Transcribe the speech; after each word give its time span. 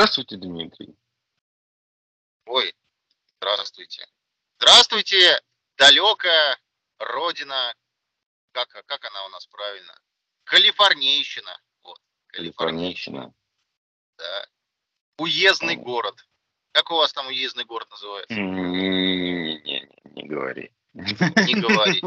Здравствуйте, 0.00 0.36
Дмитрий. 0.36 0.96
Ой, 2.46 2.74
здравствуйте. 3.36 4.06
Здравствуйте, 4.58 5.42
далекая 5.76 6.58
родина. 6.98 7.74
Как, 8.52 8.68
как 8.86 9.04
она 9.04 9.26
у 9.26 9.28
нас 9.28 9.46
правильно? 9.46 9.94
Калифорнийщина. 10.44 11.60
Вот, 11.82 11.98
Калифорнийщина. 12.28 13.32
Да. 14.18 14.46
Уездный 15.18 15.76
О. 15.76 15.80
город. 15.80 16.26
Как 16.72 16.90
у 16.90 16.96
вас 16.96 17.12
там 17.12 17.26
уездный 17.28 17.64
город 17.64 17.88
называется? 17.90 18.34
Не-не-не, 18.34 19.88
не 20.04 20.28
говори. 20.28 20.72
Не 20.94 21.60
говори. 21.60 22.02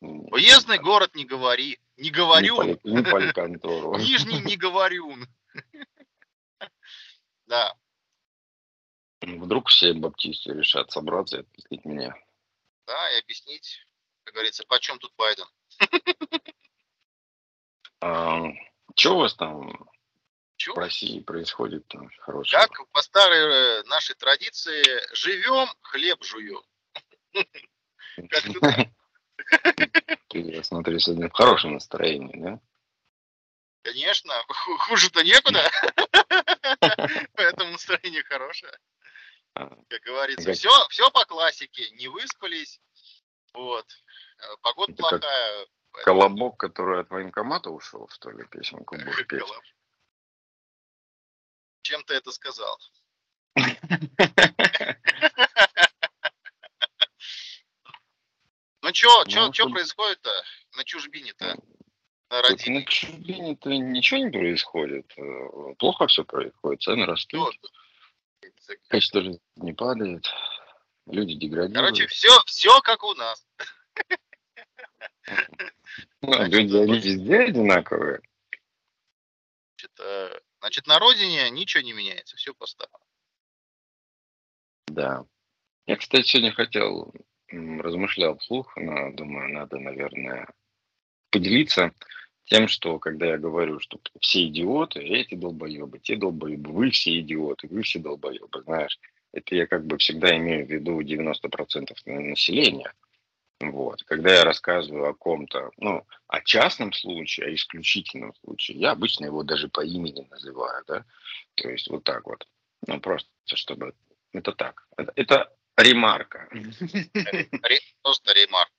Уездный 0.00 0.78
город 0.78 1.14
не 1.14 1.24
говори. 1.24 1.78
Не 1.96 2.10
говорю. 2.10 2.62
Не 2.62 3.02
поликонтору. 3.02 3.96
Нижний 3.96 4.40
не 4.40 4.56
говорю. 4.56 5.14
Да. 7.46 7.74
Вдруг 9.20 9.68
все 9.68 9.94
баптисты 9.94 10.52
решат 10.52 10.90
собраться 10.90 11.38
и 11.38 11.40
отпустить 11.40 11.84
меня. 11.84 12.14
Да, 12.86 13.10
и 13.12 13.20
объяснить, 13.20 13.86
как 14.24 14.34
говорится, 14.34 14.64
почем 14.66 14.98
тут 14.98 15.14
Байден. 15.16 15.46
Что 18.96 19.14
у 19.16 19.18
вас 19.18 19.34
там 19.34 19.88
Чё? 20.56 20.74
в 20.74 20.78
России 20.78 21.20
происходит 21.20 21.86
там 21.88 22.10
хорошего? 22.18 22.60
Как 22.60 22.88
по 22.90 23.02
старой 23.02 23.80
э, 23.80 23.82
нашей 23.84 24.14
традиции, 24.14 24.82
живем, 25.14 25.68
хлеб 25.82 26.22
жуем. 26.22 26.62
Ты, 30.28 30.40
я 30.40 30.62
смотрю, 30.62 30.98
сегодня 30.98 31.28
в 31.28 31.32
хорошем 31.32 31.74
настроении, 31.74 32.40
да? 32.40 32.60
Конечно, 33.82 34.32
ху- 34.48 34.78
хуже-то 34.78 35.22
некуда. 35.22 35.70
Поэтому 37.34 37.72
настроение 37.72 38.22
хорошее. 38.24 38.72
А, 39.54 39.68
Как 39.88 40.00
говорится, 40.02 40.52
все, 40.52 40.70
все 40.88 41.10
по 41.10 41.24
классике. 41.26 41.90
Не 41.90 42.08
выспались. 42.08 42.80
Вот. 43.52 43.86
Э, 44.38 44.56
Погода 44.62 44.92
Это 44.92 45.00
плохая. 45.02 45.66
поэтому- 45.92 46.04
Колобок, 46.20 46.56
который 46.58 47.00
от 47.00 47.10
военкомата 47.10 47.70
ушел, 47.70 48.08
что 48.08 48.30
ли, 48.30 48.44
песенку 48.46 48.96
будешь 48.96 49.26
петь? 49.28 49.42
Чем 51.82 52.02
ты 52.04 52.14
это 52.14 52.32
сказал? 52.32 52.78
Ну 58.82 58.92
чё, 58.92 59.24
чё, 59.24 59.50
Ну, 59.66 59.72
происходит-то 59.72 60.30
на 60.76 60.84
чужбине-то? 60.84 61.56
На 62.30 62.56
чужбине-то 62.56 63.70
ничего 63.70 64.20
не 64.24 64.30
происходит. 64.30 65.10
Э, 65.16 65.74
Плохо 65.78 66.06
все 66.08 66.24
происходит, 66.24 66.82
цены 66.82 67.06
растут, 67.06 67.54
качество 68.88 69.22
жизни 69.22 69.40
не 69.56 69.72
падает, 69.72 70.26
люди 71.06 71.34
деградируют. 71.34 71.74
Короче, 71.74 72.06
все, 72.08 72.28
все 72.46 72.80
как 72.80 73.02
у 73.04 73.14
нас. 73.14 73.46
Ну, 76.20 76.44
люди, 76.46 76.76
они 76.76 76.98
везде 76.98 77.40
одинаковые. 77.40 78.20
Значит, 79.76 80.00
э, 80.00 80.40
значит, 80.60 80.86
на 80.86 80.98
родине 80.98 81.50
ничего 81.50 81.82
не 81.82 81.92
меняется, 81.92 82.36
все 82.36 82.54
по-старому. 82.54 83.04
Да. 84.86 85.24
Я, 85.86 85.96
кстати, 85.96 86.26
сегодня 86.26 86.52
хотел, 86.52 87.12
размышлял 87.48 88.38
вслух, 88.38 88.74
но 88.76 89.12
думаю, 89.12 89.52
надо, 89.52 89.78
наверное, 89.78 90.48
поделиться 91.30 91.92
тем, 92.44 92.68
что 92.68 92.98
когда 92.98 93.26
я 93.26 93.38
говорю, 93.38 93.80
что 93.80 94.00
все 94.20 94.46
идиоты, 94.46 95.00
эти 95.00 95.34
долбоебы, 95.34 95.98
те 95.98 96.16
долбоебы, 96.16 96.72
вы 96.72 96.90
все 96.90 97.20
идиоты, 97.20 97.68
вы 97.68 97.82
все 97.82 97.98
долбоебы, 97.98 98.62
знаешь, 98.62 98.98
это 99.32 99.54
я 99.54 99.66
как 99.66 99.84
бы 99.84 99.98
всегда 99.98 100.36
имею 100.36 100.66
в 100.66 100.70
виду 100.70 101.00
90% 101.00 101.92
населения. 102.06 102.92
Вот. 103.60 104.02
Когда 104.04 104.34
я 104.34 104.44
рассказываю 104.44 105.08
о 105.08 105.14
ком-то, 105.14 105.70
ну, 105.78 106.06
о 106.26 106.40
частном 106.42 106.92
случае, 106.92 107.46
о 107.46 107.54
исключительном 107.54 108.34
случае, 108.36 108.78
я 108.78 108.92
обычно 108.92 109.26
его 109.26 109.42
даже 109.42 109.68
по 109.68 109.84
имени 109.84 110.26
называю, 110.30 110.84
да, 110.86 111.04
то 111.54 111.70
есть 111.70 111.88
вот 111.88 112.04
так 112.04 112.26
вот, 112.26 112.46
ну, 112.86 113.00
просто 113.00 113.28
чтобы, 113.46 113.94
это 114.32 114.52
так, 114.52 114.86
это, 114.96 115.12
это 115.16 115.56
ремарка. 115.76 116.48
Ре- 116.50 117.80
Просто 118.02 118.32
ремарк. 118.32 118.70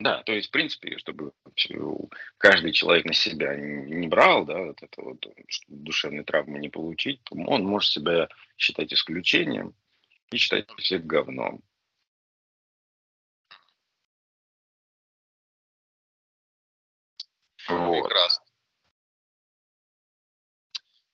Да, 0.00 0.22
то 0.22 0.32
есть, 0.32 0.48
в 0.48 0.50
принципе, 0.50 0.96
чтобы 0.96 1.32
каждый 2.38 2.72
человек 2.72 3.04
на 3.04 3.12
себя 3.12 3.54
не 3.54 4.08
брал, 4.08 4.46
да, 4.46 4.58
вот 4.58 4.82
это 4.82 5.02
вот, 5.02 5.26
душевной 5.68 6.24
травмы 6.24 6.58
не 6.58 6.70
получить, 6.70 7.20
он 7.30 7.64
может 7.66 7.92
себя 7.92 8.28
считать 8.56 8.94
исключением 8.94 9.74
и 10.30 10.38
считать 10.38 10.70
всех 10.78 11.04
говном. 11.04 11.60
Вот. 17.78 18.02
Прекрасно. 18.04 18.44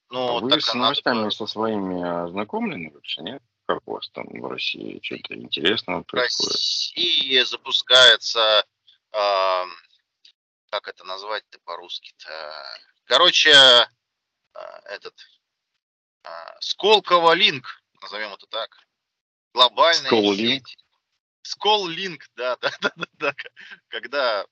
Ну, 0.09 0.37
А 0.39 0.41
Вы 0.41 0.61
с 0.61 0.67
надо 0.69 0.78
новостями 0.78 1.22
было- 1.22 1.31
со 1.31 1.47
своими 1.47 2.25
ознакомлены 2.25 2.93
вообще, 2.93 3.22
нет? 3.22 3.43
Как 3.67 3.81
у 3.87 3.93
вас 3.94 4.09
там 4.11 4.27
в 4.28 4.47
России 4.47 5.00
что-то 5.03 5.34
интересного 5.34 6.03
В 6.03 6.06
происходит? 6.06 6.53
России 6.53 7.41
запускается, 7.41 8.65
ам, 9.11 9.71
как 10.71 10.87
это 10.87 11.03
назвать-то 11.05 11.59
по-русски-то? 11.65 12.65
Короче, 13.06 13.53
а, 13.53 13.89
этот 14.84 15.15
а, 16.22 16.56
Сколково 16.61 17.33
Линк, 17.33 17.83
назовем 18.00 18.33
это 18.33 18.47
так. 18.47 18.77
Глобальная 19.53 20.06
Сколлинк? 20.06 20.69
сеть. 20.69 20.78
Сколлинк, 21.43 22.25
да, 22.37 22.56
да, 22.61 22.71
да, 22.81 22.93
да, 22.97 23.06
да. 23.15 23.34
Когда, 23.89 24.47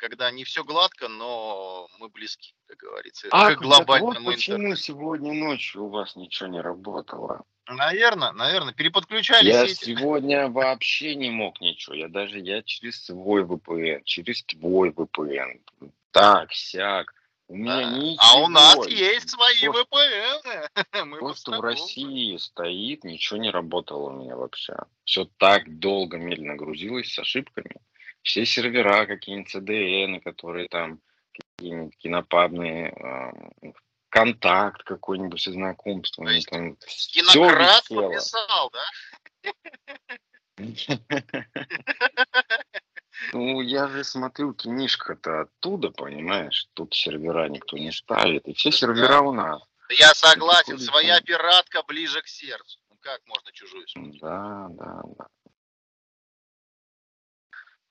когда 0.00 0.30
не 0.30 0.44
все 0.44 0.64
гладко, 0.64 1.08
но 1.08 1.88
мы 1.98 2.08
близки, 2.08 2.54
как 2.66 2.78
говорится, 2.78 3.28
А, 3.30 3.54
к 3.54 3.60
глобальному 3.60 4.20
вот 4.20 4.34
почему 4.34 4.56
интернету. 4.56 4.80
сегодня 4.80 5.32
ночью 5.34 5.84
у 5.84 5.88
вас 5.90 6.16
ничего 6.16 6.48
не 6.48 6.60
работало? 6.60 7.44
Наверное, 7.68 8.32
наверное, 8.32 8.72
переподключали 8.74 9.46
Я 9.48 9.68
сети. 9.68 9.94
сегодня 9.96 10.48
вообще 10.48 11.14
не 11.14 11.30
мог 11.30 11.60
ничего. 11.60 11.94
Я 11.94 12.08
даже 12.08 12.40
я 12.40 12.62
через 12.62 13.04
свой 13.04 13.44
VPN, 13.44 14.02
через 14.04 14.42
твой 14.44 14.90
VPN. 14.90 15.60
Так, 16.10 16.52
сяк. 16.52 17.14
У 17.46 17.56
меня 17.56 17.76
Да. 17.80 17.98
ничего. 17.98 18.18
А 18.20 18.36
у 18.44 18.48
нас 18.48 18.86
есть 18.88 19.30
свои 19.30 19.68
Просто- 19.68 19.82
VPN. 19.82 20.68
Мы 21.06 21.18
Просто 21.18 21.50
в. 21.52 21.60
России 21.60 22.36
стоит, 22.38 23.04
ничего 23.04 23.38
не 23.38 23.50
работало 23.50 24.10
у 24.10 24.12
меня 24.12 24.36
вообще. 24.36 24.74
Все 25.04 25.28
так 25.38 25.78
долго, 25.78 26.16
медленно 26.16 26.56
грузилось 26.56 27.12
с 27.12 27.18
ошибками. 27.18 27.76
Все 28.22 28.44
сервера, 28.44 29.06
какие-нибудь 29.06 29.54
CDN, 29.54 30.20
которые 30.20 30.68
там, 30.68 31.00
какие-нибудь 31.32 31.96
кинопабные, 31.98 32.90
э, 32.90 33.72
контакт 34.10 34.82
какой-нибудь 34.82 35.42
там 36.50 36.76
всё 36.86 37.22
Кинократ 37.22 37.88
подписал, 37.88 38.72
да? 38.72 39.52
Ну, 43.32 43.60
я 43.60 43.86
же 43.88 44.02
смотрю, 44.02 44.54
книжка-то 44.54 45.42
оттуда, 45.42 45.90
понимаешь? 45.90 46.68
Тут 46.74 46.94
сервера 46.94 47.48
никто 47.48 47.76
не 47.76 47.92
ставит. 47.92 48.46
И 48.48 48.54
все 48.54 48.70
сервера 48.70 49.20
у 49.20 49.32
нас. 49.32 49.62
Я 49.90 50.14
согласен, 50.14 50.78
своя 50.78 51.20
пиратка 51.20 51.82
ближе 51.82 52.22
к 52.22 52.28
сердцу. 52.28 52.78
Ну 52.88 52.96
как 53.00 53.20
можно 53.26 53.52
чужую 53.52 53.86
смотреть? 53.88 54.20
Да, 54.20 54.68
да, 54.70 55.02
да. 55.18 55.26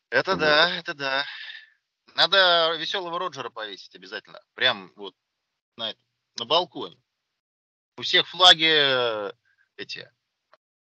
Это 0.10 0.32
Вот. 0.32 0.40
да, 0.40 0.76
это 0.76 0.94
да. 0.94 1.26
Надо 2.16 2.76
веселого 2.78 3.20
Роджера 3.20 3.50
повесить 3.50 3.96
обязательно. 3.96 4.42
Прям 4.56 4.92
вот 4.96 5.16
на, 5.78 5.94
на 6.38 6.46
балконе. 6.46 7.00
У 7.98 8.02
всех 8.02 8.28
флаги 8.28 8.70
э, 8.70 9.32
эти 9.78 10.12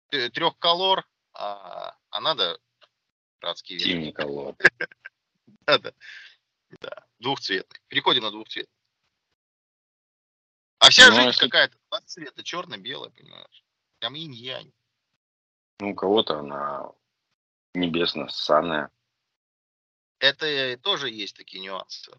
трех 0.09 0.57
колор, 0.59 1.07
а, 1.33 1.97
а 2.09 2.21
надо 2.21 2.59
братские. 3.41 3.79
Синий 3.79 4.11
колор. 4.11 4.55
Да, 5.65 5.77
да. 5.79 5.93
Да, 6.79 7.05
двухцветный. 7.19 7.79
Переходим 7.89 8.23
на 8.23 8.31
двухцветный. 8.31 8.73
А 10.79 10.89
вся 10.89 11.09
Ну, 11.09 11.17
а 11.17 11.21
жизнь 11.23 11.39
какая-то 11.39 11.77
два 11.89 12.01
цвета, 12.01 12.43
черно-белое, 12.43 13.09
понимаешь? 13.09 13.65
Прям 13.99 14.15
инь-янь. 14.15 14.71
Ну, 15.79 15.91
у 15.91 15.95
кого-то 15.95 16.39
она 16.39 16.91
небесно-ссаная. 17.73 18.91
Это 20.19 20.77
тоже 20.77 21.09
есть 21.09 21.35
такие 21.35 21.61
нюансы. 21.61 22.11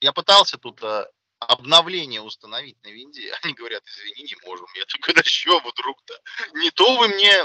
Я 0.00 0.12
пытался 0.12 0.58
тут 0.58 0.82
а, 0.82 1.08
обновление 1.38 2.20
установить 2.20 2.82
на 2.82 2.88
винде. 2.88 3.32
Они 3.42 3.54
говорят, 3.54 3.84
извини, 3.86 4.24
не 4.24 4.36
можем. 4.46 4.66
Я 4.74 4.84
такой, 4.86 5.14
да 5.14 5.22
что 5.22 5.60
вы 5.60 5.70
вдруг-то? 5.70 6.20
Не 6.54 6.70
то 6.70 6.96
вы 6.96 7.08
мне 7.08 7.44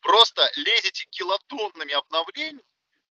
просто 0.00 0.50
лезете 0.56 1.06
килотоннами 1.10 1.92
обновлений 1.92 2.64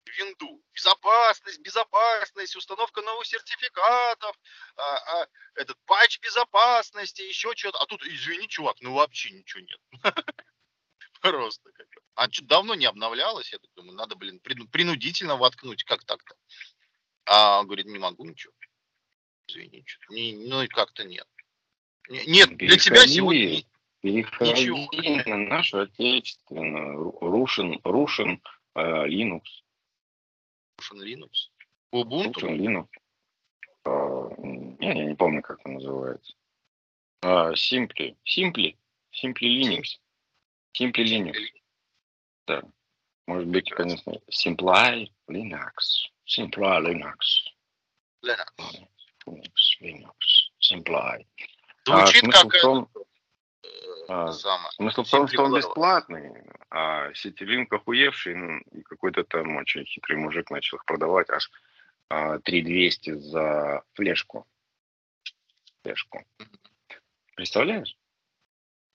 в 0.04 0.18
винду. 0.18 0.62
Безопасность, 0.74 1.60
безопасность, 1.60 2.56
установка 2.56 3.00
новых 3.02 3.26
сертификатов, 3.26 4.36
а, 4.76 4.96
а, 4.96 5.26
этот 5.54 5.78
патч 5.86 6.20
безопасности, 6.20 7.22
еще 7.22 7.54
что-то. 7.56 7.78
А 7.78 7.86
тут, 7.86 8.04
извини, 8.04 8.48
чувак, 8.48 8.76
ну 8.80 8.94
вообще 8.94 9.30
ничего 9.30 9.62
нет. 9.62 9.80
Просто 11.20 11.72
как 11.72 11.86
А 12.14 12.30
что, 12.30 12.44
давно 12.44 12.74
не 12.74 12.86
обновлялось? 12.86 13.52
Я 13.52 13.58
думаю, 13.76 13.96
надо, 13.96 14.14
блин, 14.16 14.40
принудительно 14.40 15.36
воткнуть, 15.36 15.84
как 15.84 16.04
так-то? 16.04 16.36
А 17.26 17.60
он 17.60 17.66
говорит, 17.66 17.86
не 17.86 17.98
могу 17.98 18.24
ничего. 18.24 18.52
Извини, 19.48 19.82
что 19.86 20.14
не, 20.14 20.34
ну 20.34 20.62
и 20.62 20.68
как-то 20.68 21.04
нет. 21.04 21.26
Нет, 22.08 22.56
для 22.56 22.76
тебя 22.76 23.06
сегодня 23.06 23.62
Переходи 24.00 24.50
ничего. 24.50 25.30
на 25.30 25.38
нашу 25.38 25.80
отечественную 25.80 27.10
Russian, 27.22 27.80
Russian 27.82 28.38
uh, 28.76 29.06
Linux. 29.06 29.42
Russian 30.78 31.00
Linux? 31.00 31.50
Ubuntu? 31.90 32.40
Russian 32.40 32.56
Linux. 32.58 32.88
Uh, 33.86 34.76
я, 34.80 34.92
я 34.92 35.04
не 35.06 35.14
помню, 35.14 35.40
как 35.40 35.60
это 35.60 35.70
называется. 35.70 36.34
Uh, 37.22 37.54
Simply. 37.54 38.14
Simply. 38.26 38.76
Simply 39.10 39.48
Linux. 39.48 39.98
Simply 40.78 41.04
Linux. 41.04 41.38
Да. 42.46 42.62
Может 43.26 43.48
быть, 43.48 43.70
конечно, 43.70 44.12
Simply 44.30 45.08
Linux. 45.28 46.10
Simply 46.26 46.80
Linux. 46.80 47.16
Linux. 48.22 48.86
Linux, 49.26 49.78
Linux, 49.80 50.50
Simply. 50.60 51.26
Звучит 51.86 52.24
а, 52.24 52.42
как 52.42 52.60
том, 52.60 52.88
э, 52.94 53.68
а, 54.08 54.32
самое. 54.32 54.70
Смысл 54.72 55.02
в 55.02 55.10
том, 55.10 55.28
что 55.28 55.44
он 55.44 55.54
бесплатный, 55.54 56.32
а 56.70 57.12
Ситилинк 57.14 57.72
охуевший, 57.72 58.34
ну, 58.34 58.58
и 58.72 58.82
какой-то 58.82 59.24
там 59.24 59.56
очень 59.56 59.84
хитрый 59.84 60.18
мужик 60.18 60.50
начал 60.50 60.78
их 60.78 60.84
продавать 60.84 61.30
аж 61.30 61.50
а, 62.08 62.38
3200 62.38 63.10
за 63.18 63.82
флешку. 63.94 64.46
Флешку. 65.82 66.24
Представляешь? 67.34 67.96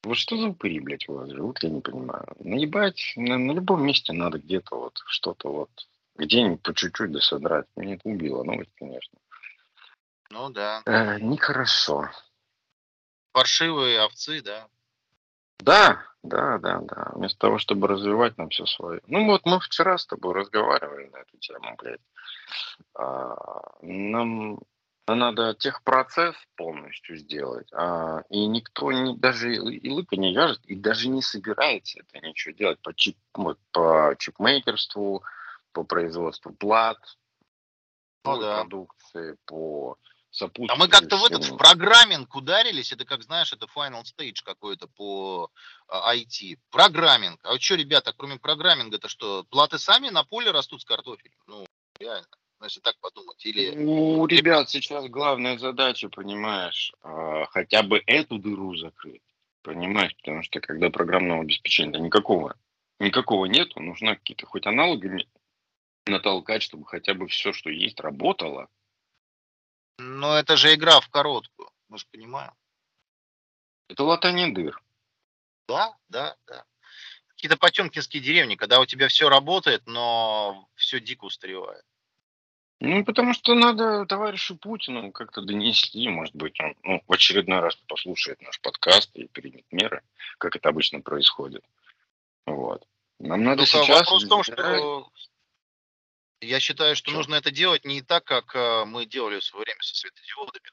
Вот 0.04 0.18
что 0.18 0.38
за 0.38 0.48
упыри, 0.48 0.80
блядь, 0.80 1.10
у 1.10 1.14
вас 1.14 1.30
живут, 1.30 1.62
я 1.62 1.70
не 1.70 1.82
понимаю. 1.82 2.26
Наебать 2.40 3.14
на, 3.18 3.38
на 3.38 3.52
любом 3.52 3.86
месте 3.86 4.14
надо 4.14 4.40
где-то 4.40 4.76
вот 4.76 5.02
что-то 5.08 5.52
вот, 5.52 5.70
где-нибудь 6.16 6.62
по 6.62 6.74
чуть-чуть 6.74 7.12
досодрать. 7.12 7.66
Мне 7.76 7.96
это 7.96 8.08
убило 8.08 8.44
новость, 8.44 8.72
конечно. 8.76 9.20
Ну 10.30 10.50
да. 10.52 10.82
Э, 10.86 11.20
нехорошо. 11.20 12.10
Паршивые 13.34 14.02
овцы, 14.02 14.42
да. 14.42 14.68
Да, 15.60 16.02
да, 16.24 16.58
да, 16.60 16.80
да. 16.80 17.12
Вместо 17.16 17.38
того, 17.38 17.58
чтобы 17.58 17.88
развивать 17.88 18.38
нам 18.38 18.50
все 18.50 18.66
свое. 18.66 19.02
Ну 19.08 19.26
вот 19.26 19.46
мы 19.46 19.60
вчера 19.60 19.98
с 19.98 20.06
тобой 20.06 20.34
разговаривали 20.34 21.08
на 21.08 21.18
эту 21.18 21.38
тему, 21.38 21.76
блядь. 21.78 22.00
А, 22.96 23.76
нам 23.82 24.60
надо 25.16 25.54
техпроцесс 25.54 26.36
полностью 26.56 27.18
сделать, 27.18 27.68
а, 27.74 28.24
и 28.30 28.46
никто 28.46 28.92
не, 28.92 29.16
даже 29.16 29.56
и 29.56 29.90
лыка 29.90 30.16
не 30.16 30.34
вяжет, 30.34 30.60
и 30.66 30.76
даже 30.76 31.08
не 31.08 31.22
собирается 31.22 32.00
это 32.00 32.26
ничего 32.26 32.54
делать 32.54 32.80
по, 32.80 32.94
чип, 32.94 33.18
вот, 33.34 33.60
по 33.72 34.16
чипмейкерству, 34.18 35.24
по 35.72 35.84
производству 35.84 36.54
плат, 36.54 36.98
ну, 38.26 38.34
по 38.34 38.38
да. 38.40 38.62
продукции, 38.62 39.38
по 39.46 39.98
а 40.42 40.76
мы 40.76 40.88
как-то 40.88 41.18
в 41.18 41.26
этот 41.26 41.44
в 41.46 41.58
программинг 41.58 42.36
ударились, 42.36 42.92
это 42.92 43.04
как 43.04 43.24
знаешь, 43.24 43.52
это 43.52 43.66
final 43.66 44.04
stage 44.04 44.44
какой-то 44.46 44.88
по 44.88 45.50
IT. 45.90 46.54
А, 46.54 46.58
программинг. 46.70 47.40
А 47.44 47.60
что, 47.60 47.76
ребята, 47.76 48.14
кроме 48.16 48.38
программинга, 48.38 48.98
это 48.98 49.10
что, 49.10 49.44
платы 49.46 49.80
сами 49.80 50.10
на 50.10 50.24
поле 50.24 50.52
растут 50.52 50.82
с 50.82 50.86
картофелем? 50.86 51.34
Ну, 51.48 51.66
реально, 52.00 52.28
ну, 52.60 52.66
если 52.66 52.80
так 52.82 52.98
подумать. 53.00 53.46
Или... 53.46 53.72
Ну, 53.72 54.26
ребят, 54.28 54.70
сейчас 54.70 55.08
главная 55.08 55.58
задача, 55.58 56.10
понимаешь, 56.10 56.94
а, 57.02 57.46
хотя 57.46 57.84
бы 57.84 58.02
эту 58.06 58.38
дыру 58.38 58.76
закрыть. 58.76 59.24
Понимаешь, 59.62 60.16
потому 60.18 60.44
что 60.44 60.60
когда 60.60 60.90
программного 60.90 61.42
обеспечения 61.42 62.00
никакого, 62.00 62.56
никакого 63.00 63.46
нету, 63.46 63.80
нужно 63.82 64.16
какие-то 64.16 64.46
хоть 64.46 64.66
аналоги 64.66 65.28
натолкать, 66.06 66.64
чтобы 66.64 66.86
хотя 66.86 67.14
бы 67.14 67.28
все, 67.28 67.54
что 67.54 67.70
есть, 67.70 68.00
работало 68.00 68.70
но 70.00 70.38
это 70.38 70.56
же 70.56 70.74
игра 70.74 71.00
в 71.02 71.10
короткую, 71.10 71.70
мы 71.90 71.98
же 71.98 72.06
понимаем. 72.12 72.54
Это 73.90 74.04
латание 74.04 74.52
дыр. 74.54 74.82
Да, 75.68 75.96
да, 76.08 76.36
да. 76.48 76.66
Какие-то 77.28 77.58
потемкинские 77.58 78.22
деревни, 78.24 78.56
когда 78.56 78.80
у 78.80 78.86
тебя 78.86 79.08
все 79.08 79.30
работает, 79.30 79.86
но 79.88 80.70
все 80.76 81.00
дико 81.00 81.26
устаревает. 81.26 81.84
Ну, 82.82 83.04
потому 83.04 83.34
что 83.34 83.56
надо 83.56 84.06
товарищу 84.06 84.56
Путину 84.56 85.12
как-то 85.12 85.42
донести, 85.42 86.08
может 86.08 86.34
быть, 86.34 86.58
он 86.62 86.76
ну, 86.84 87.04
в 87.06 87.12
очередной 87.12 87.60
раз 87.60 87.76
послушает 87.88 88.42
наш 88.42 88.60
подкаст 88.62 89.14
и 89.16 89.28
примет 89.28 89.66
меры, 89.72 90.02
как 90.38 90.56
это 90.56 90.70
обычно 90.70 91.02
происходит. 91.02 91.64
Вот. 92.46 92.88
Нам 93.20 93.44
надо 93.44 93.66
Только 93.66 93.86
сейчас... 93.86 94.00
Вопрос 94.00 94.24
в 94.24 94.30
том, 94.30 94.44
что 94.44 95.12
я 96.42 96.62
считаю, 96.62 96.96
что 96.96 97.10
Что? 97.10 97.18
нужно 97.18 97.36
это 97.36 97.52
делать 97.52 97.84
не 97.84 98.02
так, 98.02 98.24
как 98.24 98.56
э, 98.56 98.86
мы 98.86 99.06
делали 99.06 99.40
в 99.40 99.44
свое 99.44 99.66
время 99.66 99.82
со 99.82 99.96
светодиодами. 99.96 100.72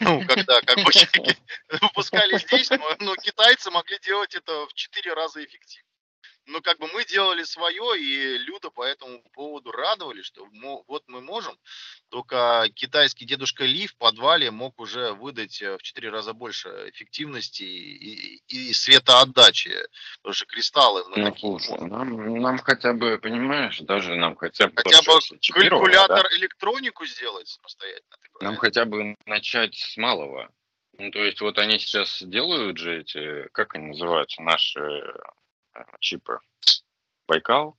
Ну, 0.00 0.24
когда 0.26 0.60
как 0.62 0.76
бы 0.76 0.84
выпускали 1.80 2.38
здесь, 2.38 2.70
но 3.00 3.16
китайцы 3.16 3.70
могли 3.70 3.98
делать 4.00 4.34
это 4.34 4.66
в 4.66 4.74
четыре 4.74 5.14
раза 5.14 5.44
эффективнее 5.44 5.85
но 6.46 6.60
как 6.60 6.78
бы 6.78 6.86
мы 6.92 7.04
делали 7.04 7.42
свое, 7.42 8.00
и 8.00 8.38
Люда 8.38 8.70
по 8.70 8.84
этому 8.84 9.22
поводу 9.32 9.72
радовали, 9.72 10.22
что 10.22 10.46
вот 10.86 11.02
мы 11.08 11.20
можем. 11.20 11.58
Только 12.08 12.68
китайский 12.74 13.24
дедушка 13.24 13.64
Ли 13.64 13.86
в 13.86 13.96
подвале 13.96 14.50
мог 14.50 14.78
уже 14.78 15.12
выдать 15.12 15.60
э, 15.60 15.76
в 15.76 15.82
4 15.82 16.08
раза 16.08 16.32
больше 16.32 16.68
эффективности 16.92 17.64
и, 17.64 18.36
и, 18.46 18.70
и 18.70 18.72
светоотдачи. 18.72 19.74
Потому 20.18 20.34
что 20.34 20.46
кристаллы 20.46 21.04
мы 21.08 21.16
ну, 21.16 21.36
слушай, 21.36 21.78
нам, 21.80 22.40
нам 22.40 22.58
хотя 22.58 22.92
бы, 22.92 23.18
понимаешь, 23.18 23.80
даже 23.80 24.14
нам 24.14 24.36
хотя 24.36 24.68
бы... 24.68 24.74
Хотя 24.76 25.02
бы 25.02 25.20
калькулятор 25.52 26.28
да? 26.30 26.36
электронику 26.36 27.06
сделать 27.06 27.48
самостоятельно. 27.48 28.16
Нам 28.40 28.56
хотя 28.56 28.84
бы 28.84 29.16
начать 29.26 29.74
с 29.74 29.96
малого. 29.96 30.50
Ну, 30.98 31.10
то 31.10 31.18
есть 31.18 31.40
вот 31.40 31.58
они 31.58 31.78
сейчас 31.78 32.22
делают 32.22 32.78
же 32.78 33.00
эти, 33.00 33.48
как 33.52 33.74
они 33.74 33.88
называются, 33.88 34.42
наши 34.42 34.80
чипы. 36.00 36.38
Байкал? 37.26 37.76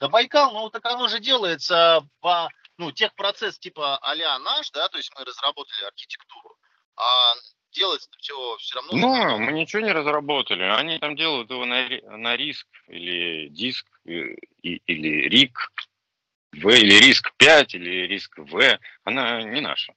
Да 0.00 0.08
Байкал, 0.08 0.52
ну 0.52 0.70
так 0.70 0.84
оно 0.86 1.08
же 1.08 1.20
делается 1.20 2.06
по, 2.20 2.48
ну, 2.78 2.90
техпроцесс 2.92 3.58
типа 3.58 3.98
а 3.98 4.38
наш, 4.38 4.70
да, 4.70 4.88
то 4.88 4.98
есть 4.98 5.12
мы 5.16 5.24
разработали 5.24 5.84
архитектуру, 5.84 6.56
а 6.96 7.34
делается 7.72 8.08
все 8.18 8.56
все 8.58 8.76
равно... 8.76 8.92
Ну, 8.92 9.38
мы 9.38 9.52
ничего 9.52 9.82
не 9.82 9.92
разработали, 9.92 10.62
они 10.62 10.98
там 10.98 11.16
делают 11.16 11.50
его 11.50 11.66
на, 11.66 11.88
на 12.16 12.36
риск 12.36 12.66
или 12.88 13.48
диск, 13.48 13.86
и, 14.04 14.36
или 14.62 15.28
рик, 15.28 15.72
В, 16.52 16.68
или 16.68 16.94
риск 16.94 17.32
5, 17.36 17.74
или 17.74 18.06
риск 18.06 18.38
В, 18.38 18.78
она 19.04 19.42
не 19.42 19.60
наша. 19.60 19.94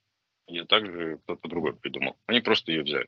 Ее 0.48 0.66
также 0.66 1.20
кто-то 1.24 1.48
другой 1.48 1.76
придумал. 1.76 2.18
Они 2.28 2.42
просто 2.42 2.72
ее 2.72 2.84
взяли. 2.84 3.08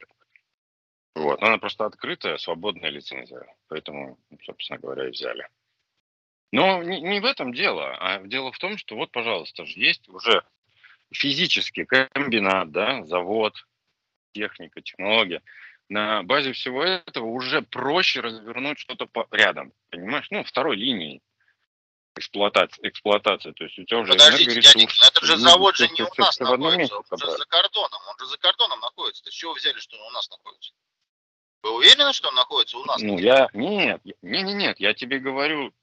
Вот. 1.15 1.41
Она 1.41 1.57
просто 1.57 1.85
открытая, 1.85 2.37
свободная 2.37 2.89
лицензия. 2.89 3.45
Поэтому, 3.69 4.19
собственно 4.43 4.79
говоря, 4.79 5.07
и 5.07 5.11
взяли. 5.11 5.47
Но 6.51 6.83
не, 6.83 7.01
не 7.01 7.19
в 7.19 7.25
этом 7.25 7.53
дело, 7.53 7.95
а 7.99 8.19
дело 8.19 8.51
в 8.51 8.57
том, 8.59 8.77
что 8.77 8.95
вот, 8.95 9.11
пожалуйста, 9.11 9.63
есть 9.63 10.07
уже 10.09 10.43
физический 11.11 11.85
комбинат, 11.85 12.71
да, 12.71 13.03
завод, 13.05 13.55
техника, 14.33 14.81
технология. 14.81 15.41
На 15.87 16.23
базе 16.23 16.51
всего 16.51 16.83
этого 16.83 17.25
уже 17.25 17.61
проще 17.61 18.19
развернуть 18.21 18.79
что-то 18.79 19.07
рядом, 19.31 19.71
понимаешь? 19.89 20.27
Ну, 20.31 20.43
второй 20.43 20.75
линии 20.75 21.21
эксплуатации, 22.15 22.87
эксплуатации. 22.87 23.51
То 23.51 23.65
есть 23.65 23.77
у 23.77 23.83
тебя 23.83 23.99
уже 23.99 24.13
Подождите. 24.13 24.61
Дяденька, 24.61 24.93
это 25.07 25.25
же 25.25 25.37
завод 25.37 25.75
же 25.75 25.87
не 25.89 26.01
у 26.01 26.09
нас 26.17 26.39
находится, 26.39 26.97
он 26.97 27.19
же 27.19 27.31
за 27.31 27.45
кордоном, 27.45 28.01
он 28.07 28.19
же 28.19 28.25
за 28.27 28.37
кордоном 28.37 28.79
находится. 28.79 29.23
То 29.23 29.27
есть 29.27 29.37
чего 29.37 29.53
взяли, 29.53 29.77
что 29.79 29.97
он 29.97 30.07
у 30.07 30.11
нас 30.11 30.29
находится? 30.29 30.73
Вы 31.65 31.77
уверены, 31.77 32.13
что 32.13 32.27
он 32.27 32.35
находится 32.35 32.77
у 32.77 32.85
нас? 32.85 33.01
Ну, 33.01 33.17
я... 33.17 33.49
Нет, 33.53 33.99
не, 34.21 34.43
не, 34.43 34.53
нет, 34.53 34.79
я 34.79 34.93
тебе 34.93 35.17
говорю, 35.17 35.73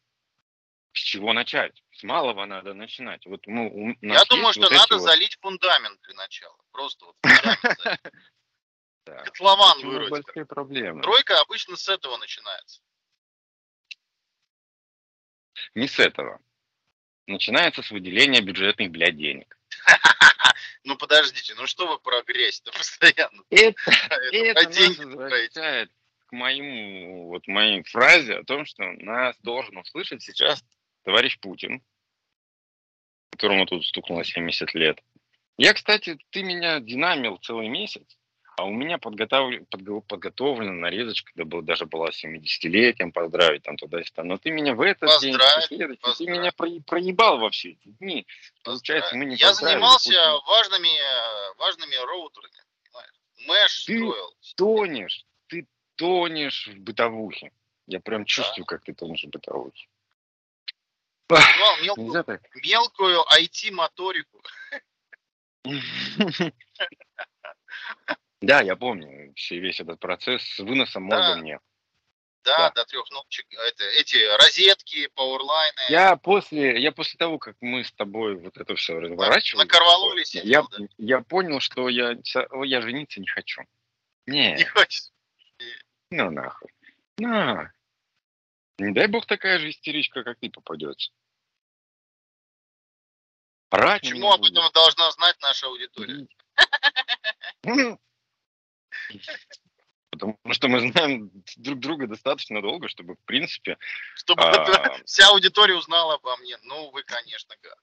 с 0.93 1.01
чего 1.01 1.33
начать. 1.33 1.83
С 1.91 2.05
малого 2.05 2.47
надо 2.47 2.73
начинать. 2.73 3.27
Вот 3.27 3.45
мы, 3.49 3.69
у 3.69 3.89
я 4.01 4.25
думаю, 4.27 4.53
что 4.53 4.63
вот 4.63 4.71
надо 4.71 4.95
вот... 4.95 5.03
залить 5.03 5.37
фундамент 5.41 6.01
для 6.03 6.15
начала. 6.15 6.57
Просто 6.71 7.07
вот 7.07 7.17
Котлован 9.05 9.81
вырыть. 9.83 10.11
большие 10.11 10.47
проблемы. 10.47 11.03
Тройка 11.03 11.41
обычно 11.41 11.77
с 11.77 11.89
этого 11.89 12.17
начинается. 12.17 12.81
Не 15.75 15.89
с 15.89 15.99
этого. 15.99 16.39
начинается 17.27 17.83
с 17.83 17.91
выделения 17.91 18.41
бюджетных, 18.41 18.93
блядь, 18.93 19.17
денег. 19.17 19.59
Ну 20.85 20.97
подождите, 20.97 21.55
ну 21.55 21.67
что 21.67 21.87
вы 21.87 21.99
про 21.99 22.23
грязь-то 22.23 22.73
постоянно? 22.77 23.43
Это, 23.51 23.81
Это 24.33 24.61
это 24.61 24.81
нас 24.81 24.99
возвращает 24.99 25.91
к 26.27 26.33
моему, 26.33 27.29
вот 27.29 27.47
моей 27.47 27.83
фразе 27.85 28.37
о 28.37 28.45
том, 28.45 28.65
что 28.65 28.85
нас 28.99 29.37
должен 29.43 29.77
услышать 29.77 30.23
сейчас 30.23 30.65
товарищ 31.05 31.39
Путин, 31.39 31.83
которому 33.31 33.67
тут 33.67 33.85
стукнуло 33.85 34.25
70 34.25 34.75
лет. 34.75 35.03
Я, 35.59 35.75
кстати, 35.75 36.19
ты 36.31 36.43
меня 36.43 36.81
динамил 36.81 37.37
целый 37.37 37.69
месяц, 37.69 38.19
а 38.57 38.65
у 38.65 38.71
меня 38.71 38.99
подготовлен, 38.99 39.67
подготовлена 39.67 40.73
нарезочка, 40.73 41.33
да 41.35 41.45
был, 41.45 41.63
даже 41.63 41.87
была 41.87 42.11
70-летием 42.11 43.11
поздравить 43.13 43.63
там 43.63 43.77
туда-сюда. 43.77 44.25
Но 44.25 44.37
ты 44.39 44.51
меня 44.51 44.75
в 44.75 44.81
этот 44.83 45.21
день, 45.21 45.35
в 45.35 45.39
Поздравь, 45.39 45.67
следующий, 45.67 46.25
ты 46.25 46.27
меня 46.31 46.53
про- 46.53 46.81
проебал 46.87 47.39
во 47.39 47.51
все 47.51 47.71
эти 47.71 47.89
дни. 47.89 48.27
Получается, 48.63 49.17
мы 49.17 49.25
не 49.25 49.37
Я 49.37 49.55
занимался 49.55 50.11
Путина. 50.11 50.39
важными, 50.47 51.57
важными 51.59 51.95
роутерами. 52.07 52.55
Мэш 53.47 53.85
Ты- 53.87 53.97
строил. 53.97 54.35
тонешь, 54.57 55.27
ты 55.49 55.67
тонешь 55.97 56.69
в 56.69 56.79
бытовухе. 56.79 57.51
Я 57.89 57.99
прям 58.01 58.25
чувствую, 58.25 58.65
как 58.67 58.85
ты 58.85 58.95
тонешь 58.95 59.25
в 59.25 59.31
бытовухе. 59.31 59.89
Мелкую, 61.83 62.41
мелкую 62.63 63.25
IT-моторику. 63.37 64.43
Да, 68.43 68.61
я 68.61 68.75
помню 68.75 69.33
все, 69.37 69.59
весь 69.61 69.79
этот 69.81 70.01
процесс 70.01 70.43
с 70.43 70.59
выносом 70.59 71.05
мозга 71.05 71.35
Да. 71.35 71.37
мне. 71.37 71.61
Да, 72.45 72.57
Да. 72.57 72.71
до 72.83 72.85
трех 72.87 73.07
кнопочек. 73.07 73.47
Это, 73.53 73.85
эти 73.85 74.17
розетки, 74.43 75.07
пауэрлайны. 75.15 75.81
Я 75.89 76.17
после, 76.17 76.81
я 76.83 76.91
после 76.91 77.17
того, 77.19 77.39
как 77.39 77.57
мы 77.61 77.85
с 77.85 77.93
тобой 77.93 78.35
вот 78.37 78.57
это 78.57 78.75
все 78.75 78.99
разворачивали, 78.99 79.63
на 79.63 79.69
Корвалоле 79.69 80.25
я, 80.27 80.63
да? 80.63 80.79
я 80.99 81.21
понял, 81.21 81.61
что 81.61 81.89
я, 81.89 82.17
я 82.65 82.83
жениться 82.83 83.21
не 83.21 83.29
хочу. 83.29 83.63
Не, 84.27 84.55
Не 84.59 84.65
хочешь? 84.65 85.05
ну 86.11 86.31
нахуй. 86.31 86.73
На. 87.19 87.73
Не 88.79 88.93
дай 88.93 89.07
бог 89.07 89.27
такая 89.27 89.61
же 89.61 89.71
истеричка, 89.71 90.25
как 90.25 90.41
ты, 90.41 90.51
попадется. 90.51 91.13
Орать 93.71 94.03
на 94.03 94.11
Почему 94.11 94.33
об 94.33 94.45
этом 94.45 94.71
должна 94.73 95.11
знать 95.13 95.37
наша 95.41 95.67
аудитория? 95.69 96.27
Потому 100.13 100.37
что 100.51 100.69
мы 100.69 100.81
знаем 100.81 101.31
друг 101.57 101.79
друга 101.81 102.07
достаточно 102.07 102.61
долго, 102.61 102.89
чтобы, 102.89 103.15
в 103.15 103.25
принципе, 103.25 103.79
Чтобы 104.15 104.43
а, 104.43 104.99
вся 105.07 105.29
аудитория 105.29 105.75
узнала 105.75 106.15
обо 106.15 106.37
мне. 106.37 106.59
Ну, 106.65 106.91
вы, 106.91 107.03
конечно, 107.03 107.55
гад. 107.63 107.79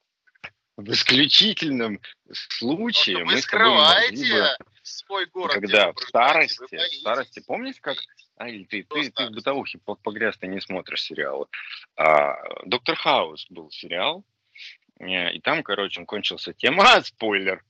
в 0.76 0.90
исключительном 0.92 2.00
случае 2.30 3.18
мы 3.18 3.24
вы 3.24 3.34
бы, 3.34 3.42
скрываете 3.42 4.56
свой 4.82 5.26
город. 5.26 5.54
когда 5.54 5.92
в 5.92 5.98
старости, 6.00 6.76
в 6.76 7.00
старости, 7.00 7.42
помнишь, 7.44 7.76
как 7.80 7.96
А, 8.36 8.48
или 8.48 8.64
ты, 8.64 8.84
ты, 8.84 9.10
ты 9.10 9.26
в 9.26 9.32
бытовухе 9.32 9.78
по- 9.78 9.96
погряз, 9.96 10.38
ты 10.38 10.46
не 10.46 10.60
смотришь 10.60 11.02
сериалы. 11.02 11.46
А, 11.96 12.36
Доктор 12.64 12.94
Хаус 12.94 13.46
был 13.50 13.72
сериал, 13.72 14.24
э, 15.00 15.32
и 15.32 15.40
там, 15.40 15.64
короче, 15.64 16.00
он 16.00 16.06
кончился 16.06 16.54
тем, 16.54 16.80
а, 16.80 17.02
спойлер, 17.02 17.64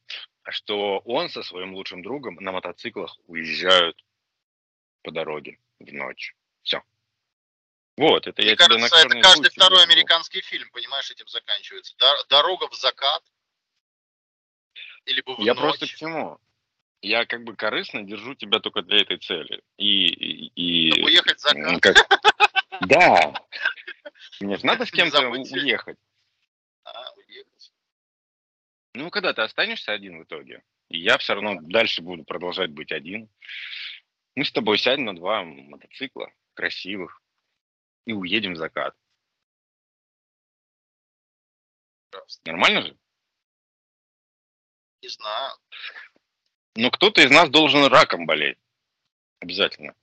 что 0.51 0.99
он 1.01 1.29
со 1.31 1.43
своим 1.43 1.75
лучшим 1.75 2.03
другом 2.03 2.37
на 2.37 2.53
мотоциклах 2.53 3.17
уезжают 3.27 4.03
по 5.03 5.11
дороге 5.11 5.59
в 5.79 5.93
ночь. 5.93 6.35
Все. 6.63 6.83
Вот, 7.97 8.27
это 8.27 8.41
Мне 8.41 8.51
я 8.53 8.57
тебе 8.57 8.67
кажется, 8.67 8.87
это 8.97 9.09
черный 9.09 9.23
каждый 9.23 9.51
второй 9.51 9.79
говорю. 9.79 9.93
американский 9.93 10.41
фильм, 10.41 10.71
понимаешь, 10.71 11.11
этим 11.11 11.27
заканчивается. 11.29 11.95
Дор- 11.99 12.27
Дорога 12.29 12.69
в 12.69 12.75
закат. 12.75 13.23
Или 15.07 15.21
бы 15.23 15.35
в 15.35 15.41
Я 15.41 15.55
ночь. 15.55 15.61
просто 15.63 15.87
к 15.87 15.91
чему? 15.91 16.39
Я 17.03 17.25
как 17.25 17.45
бы 17.45 17.57
корыстно 17.57 18.03
держу 18.03 18.35
тебя 18.35 18.61
только 18.61 18.83
для 18.83 19.01
этой 19.03 19.17
цели. 19.19 19.63
И, 19.79 20.07
и, 20.07 20.47
и- 20.55 20.91
Чтобы 20.93 21.07
уехать 21.07 21.39
в 21.39 21.41
закат. 21.41 21.81
как- 21.83 22.07
Да. 22.89 23.35
Мне 24.41 24.57
же 24.57 24.65
надо 24.67 24.87
с 24.87 24.91
кем-то 24.91 25.29
уехать. 25.29 25.99
А, 26.85 27.13
уехать. 27.13 27.20
Ну, 28.95 29.11
когда 29.11 29.33
ты 29.33 29.43
останешься 29.43 29.93
один 29.93 30.19
в 30.21 30.25
итоге, 30.25 30.63
я 30.89 31.17
все 31.19 31.35
равно 31.35 31.59
дальше 31.61 32.03
буду 32.03 32.25
продолжать 32.25 32.71
быть 32.71 32.91
один, 32.93 33.29
мы 34.35 34.45
с 34.45 34.53
тобой 34.53 34.79
сядем 34.79 35.05
на 35.05 35.15
два 35.15 35.45
мотоцикла 35.45 36.33
красивых 36.55 37.23
и 38.07 38.13
уедем 38.13 38.55
в 38.55 38.57
закат. 38.57 38.97
Нормально 42.45 42.83
же? 42.83 42.97
Не 45.03 45.09
знаю. 45.09 45.55
Но 46.75 46.91
кто-то 46.91 47.21
из 47.23 47.31
нас 47.31 47.49
должен 47.49 47.85
раком 47.87 48.27
болеть. 48.27 48.59
Обязательно. 49.41 49.95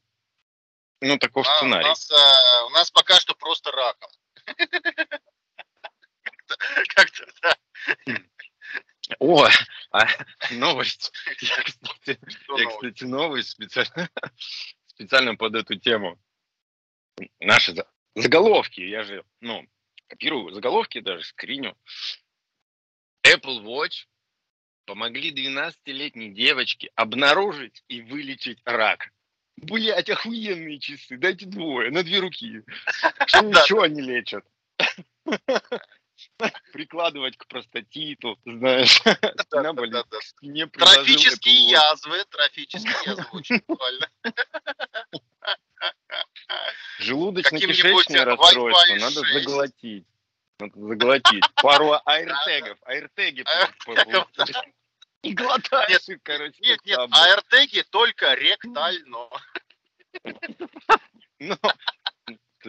Ну, 1.01 1.17
таков 1.20 1.46
А, 1.48 1.53
у, 1.53 1.58
сценарий. 1.58 1.86
нас, 1.86 2.10
а, 2.12 2.65
у 2.65 2.70
нас 2.70 2.89
пока 2.91 3.20
что 3.20 3.36
просто 3.36 3.72
раком. 3.72 4.10
Как-то- 6.24 6.58
Как-то, 6.96 7.27
да. 7.41 7.58
О, 9.19 9.47
а, 9.91 10.05
новость. 10.51 11.11
Я, 11.41 11.55
кстати, 11.63 12.19
Что 12.27 12.57
Я, 12.57 12.63
нового? 12.63 12.75
кстати, 12.75 13.03
новость 13.03 13.49
специально, 13.49 14.09
специально 14.87 15.35
под 15.35 15.55
эту 15.55 15.75
тему. 15.75 16.19
Наши 17.39 17.73
за- 17.73 17.87
заголовки, 18.15 18.81
я 18.81 19.03
же, 19.03 19.23
ну, 19.39 19.65
копирую 20.07 20.53
заголовки, 20.53 20.99
даже 20.99 21.23
скриню. 21.23 21.75
Apple 23.25 23.63
Watch 23.63 24.05
помогли 24.85 25.31
12-летней 25.31 26.29
девочке 26.31 26.91
обнаружить 26.95 27.83
и 27.87 28.01
вылечить 28.01 28.59
рак. 28.65 29.09
Блять, 29.57 30.09
охуенные 30.09 30.79
часы, 30.79 31.17
дайте 31.17 31.45
двое, 31.47 31.91
на 31.91 32.03
две 32.03 32.19
руки. 32.19 32.61
Что 33.25 33.49
еще 33.49 33.81
они 33.81 34.01
лечат? 34.01 34.45
Прикладывать 36.74 37.38
к 37.38 37.47
простатиту, 37.47 38.38
знаешь, 38.45 39.01
Да-да-да. 39.50 40.03
к 40.03 40.24
спине 40.24 40.67
приложил 40.67 41.03
Трофические 41.03 41.69
язвы, 41.69 42.24
трофические 42.29 42.95
язвы, 43.05 43.25
очень 43.31 43.59
правильно. 43.62 44.09
Желудочно-кишечное 47.00 48.24
расстройство 48.25 48.95
надо 48.95 49.24
6. 49.24 49.33
заглотить. 49.45 50.05
Надо 50.59 50.79
заглотить. 50.79 51.43
Пару 51.62 52.00
аиртегов. 52.05 52.77
Аиртеги. 52.83 53.43
По- 53.86 54.27
И 55.21 55.33
глотаешь 55.33 56.19
короче. 56.24 56.55
Нет, 56.62 56.79
нет, 56.86 57.00
аэртеги 57.12 57.83
только 57.89 58.33
ректально. 58.33 59.29
Но 61.39 61.57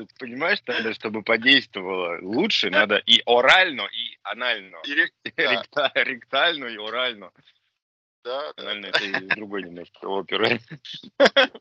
ты 0.07 0.15
понимаешь, 0.19 0.59
надо, 0.67 0.95
чтобы 0.95 1.23
подействовало 1.23 2.19
лучше, 2.23 2.71
надо 2.71 2.97
и 2.97 3.23
орально, 3.27 3.83
и 3.83 4.19
анально. 4.23 4.77
И 4.85 4.95
рек- 4.95 5.13
да. 5.37 5.53
Ректа- 5.53 5.93
Ректально 5.95 6.67
и 6.67 6.77
орально. 6.77 7.31
Да, 8.25 8.53
да, 8.53 8.63
Анально 8.63 8.87
это 8.87 9.05
из 9.05 9.29
другой 9.29 9.63
немножко 9.63 10.05
оперы. 10.07 10.61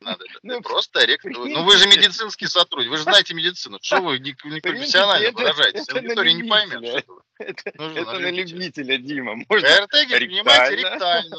надо. 0.02 0.26
Ну, 0.44 0.62
Просто 0.62 1.06
рек... 1.06 1.22
прикинь 1.22 1.54
Ну 1.54 1.64
вы 1.64 1.78
же 1.78 1.88
медицинский 1.88 2.48
сотрудник, 2.48 2.90
вы 2.90 2.98
же 2.98 3.04
знаете 3.04 3.34
медицину. 3.34 3.78
Что 3.82 4.02
вы 4.02 4.20
не, 4.20 4.36
не 4.44 4.60
профессионально 4.60 5.32
выражаетесь? 5.32 5.88
Аудитория 5.90 6.34
не 6.34 6.44
поймет. 6.50 7.06
Это, 7.40 7.70
это 7.70 8.20
на 8.20 8.32
любителя. 8.32 8.98
Дима. 8.98 9.36
Можно 9.48 9.68
Аэртеги, 9.68 10.14
понимаете, 10.14 10.76
ректально. 10.76 11.38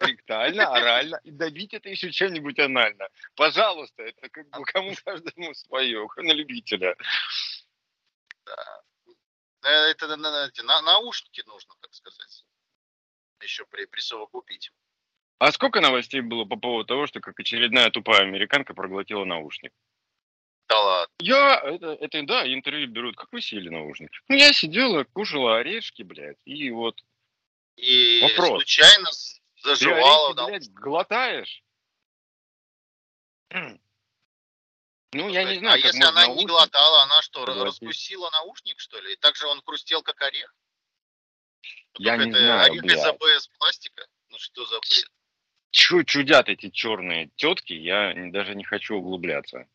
Ректально. 0.00 0.68
орально, 0.72 1.20
и 1.24 1.30
добить 1.30 1.74
это 1.74 1.88
еще 1.88 2.10
чем-нибудь 2.10 2.58
анально. 2.58 3.08
Пожалуйста, 3.34 4.02
это 4.02 4.28
как 4.28 4.48
бы 4.50 4.64
кому 4.64 4.92
каждому 5.04 5.54
свое, 5.54 6.08
на 6.16 6.32
любителя. 6.32 6.96
Э, 8.46 9.68
Это 9.90 10.16
на- 10.16 10.50
на- 10.62 10.82
наушники 10.82 11.42
нужно, 11.46 11.74
так 11.80 11.92
сказать. 11.94 12.44
Еще 13.42 13.66
при, 13.66 13.86
присовокупить. 13.86 14.70
А 15.38 15.52
сколько 15.52 15.80
новостей 15.80 16.20
было 16.20 16.44
по 16.44 16.56
поводу 16.56 16.84
того, 16.86 17.06
что 17.06 17.20
как 17.20 17.38
очередная 17.38 17.90
тупая 17.90 18.22
американка 18.22 18.74
проглотила 18.74 19.24
наушник? 19.24 19.72
Да 20.68 20.80
ладно. 20.80 21.14
Я, 21.20 21.60
это, 21.64 21.92
это 22.00 22.22
да, 22.24 22.52
интервью 22.52 22.88
берут, 22.88 23.16
как 23.16 23.32
вы 23.32 23.40
сели 23.40 23.68
наушник? 23.68 24.10
Ну, 24.28 24.36
я 24.36 24.52
сидела, 24.52 25.04
кушала 25.04 25.58
орешки, 25.58 26.02
блядь, 26.02 26.40
и 26.44 26.70
вот 26.70 27.00
И 27.76 28.20
Вопрос. 28.22 28.48
случайно 28.62 29.08
ты 29.62 29.70
орешки, 29.70 30.34
да, 30.36 30.46
блядь, 30.46 30.70
глотаешь? 30.72 31.62
Ну, 35.12 35.28
я 35.30 35.44
не 35.44 35.56
а 35.56 35.58
знаю, 35.58 35.82
как 35.82 35.92
если 35.92 36.04
она 36.04 36.22
не 36.26 36.28
наушник- 36.34 36.48
глотала, 36.48 37.02
она 37.04 37.22
что, 37.22 37.44
проглотить. 37.44 37.80
раскусила 37.82 38.30
наушник, 38.30 38.78
что 38.78 39.00
ли? 39.00 39.14
И 39.14 39.16
так 39.16 39.36
же 39.36 39.46
он 39.46 39.62
хрустел, 39.62 40.02
как 40.02 40.20
орех? 40.20 40.54
Я 41.98 42.12
Только 42.16 42.24
не 42.26 42.30
это 42.32 42.40
знаю, 42.40 42.60
Орех 42.72 42.84
из 42.84 42.92
блядь. 42.92 43.06
АБС 43.06 43.48
пластика? 43.58 44.06
Ну 44.28 44.38
что 44.38 44.66
за 44.66 44.78
бред? 44.80 45.10
Чё 45.70 46.02
чудят 46.02 46.48
эти 46.48 46.68
черные 46.70 47.30
тетки, 47.36 47.72
я 47.72 48.12
не- 48.12 48.30
даже 48.30 48.54
не 48.54 48.64
хочу 48.64 48.96
углубляться. 48.96 49.66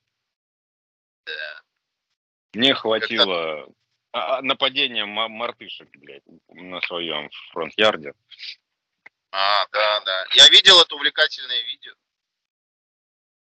Мне 2.54 2.76
хватило 2.76 3.68
а, 4.16 4.44
нападение 4.44 5.06
ма- 5.06 5.28
мартышек, 5.30 5.90
блядь, 5.98 6.22
на 6.50 6.80
своем 6.82 7.32
фронт-ярде. 7.52 8.14
А, 9.36 9.66
да, 9.72 10.00
да. 10.02 10.26
Я 10.36 10.48
видел 10.50 10.80
это 10.80 10.94
увлекательное 10.96 11.60
видео. 11.64 11.94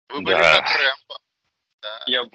Вы 0.09 0.23
были 0.23 0.37
Да. 0.37 0.63
как 0.63 0.81
Рэмбо. 0.81 1.19
Да. 1.83 2.03
Я, 2.07 2.23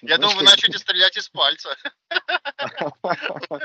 Я 0.00 0.16
думаю, 0.16 0.38
вы 0.38 0.42
начнете 0.42 0.78
стрелять 0.78 1.18
из 1.18 1.28
пальца. 1.28 1.76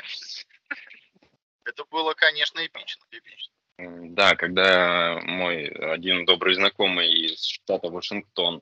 Это 1.64 1.86
было, 1.86 2.14
конечно, 2.16 2.60
эпично. 2.66 3.02
эпично. 3.12 3.54
Да, 3.78 4.36
когда 4.36 5.18
мой 5.24 5.68
один 5.68 6.26
добрый 6.26 6.56
знакомый 6.56 7.10
из 7.10 7.46
штата 7.46 7.88
Вашингтон, 7.90 8.62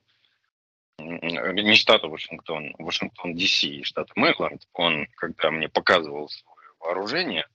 не 0.98 1.74
штата 1.74 2.06
Вашингтон, 2.06 2.72
Вашингтон, 2.78 3.34
Ди-Си, 3.34 3.82
штат 3.82 4.14
Мэриленд, 4.14 4.62
он, 4.74 5.08
когда 5.16 5.50
мне 5.50 5.68
показывал 5.68 6.28
свое 6.28 6.68
вооружение, 6.78 7.48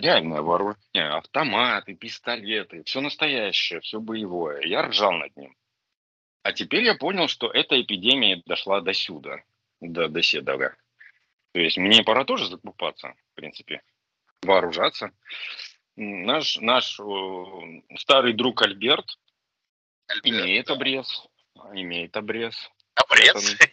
реальное 0.00 0.42
вооружение, 0.42 1.08
автоматы, 1.10 1.94
пистолеты, 1.94 2.82
все 2.84 3.00
настоящее, 3.00 3.80
все 3.80 4.00
боевое, 4.00 4.62
я 4.66 4.82
ржал 4.82 5.12
над 5.12 5.36
ним. 5.36 5.56
А 6.42 6.52
теперь 6.52 6.84
я 6.84 6.94
понял, 6.94 7.28
что 7.28 7.50
эта 7.50 7.80
эпидемия 7.80 8.42
дошла 8.46 8.80
до 8.80 8.92
сюда, 8.92 9.42
до, 9.80 10.08
до 10.08 10.22
седога. 10.22 10.76
То 11.52 11.60
есть 11.60 11.78
мне 11.78 12.02
пора 12.02 12.24
тоже 12.24 12.46
закупаться, 12.46 13.14
в 13.32 13.34
принципе, 13.34 13.82
вооружаться. 14.42 15.10
Наш, 15.96 16.58
наш 16.58 17.00
э, 17.00 17.02
старый 17.96 18.32
друг 18.32 18.62
Альберт 18.62 19.18
Альберт, 20.06 20.26
имеет 20.26 20.66
да. 20.66 20.74
обрез. 20.74 21.28
Имеет 21.72 22.16
обрез. 22.16 22.70
Обрез. 22.94 23.56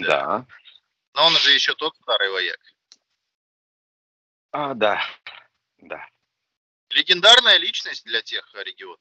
Да. 0.00 0.46
Но 1.12 1.26
он 1.26 1.34
же 1.34 1.50
еще 1.52 1.74
тот 1.74 1.94
старый 1.96 2.30
вояк. 2.30 2.58
А, 4.52 4.74
да. 4.74 5.00
Да. 5.78 6.06
Легендарная 6.90 7.56
личность 7.56 8.04
для 8.04 8.20
тех 8.22 8.52
регионов. 8.54 9.00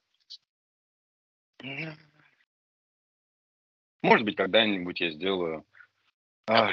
Может 4.02 4.26
быть, 4.26 4.38
когда-нибудь 4.38 5.00
я 5.02 5.12
сделаю 5.12 5.66
а, 6.48 6.72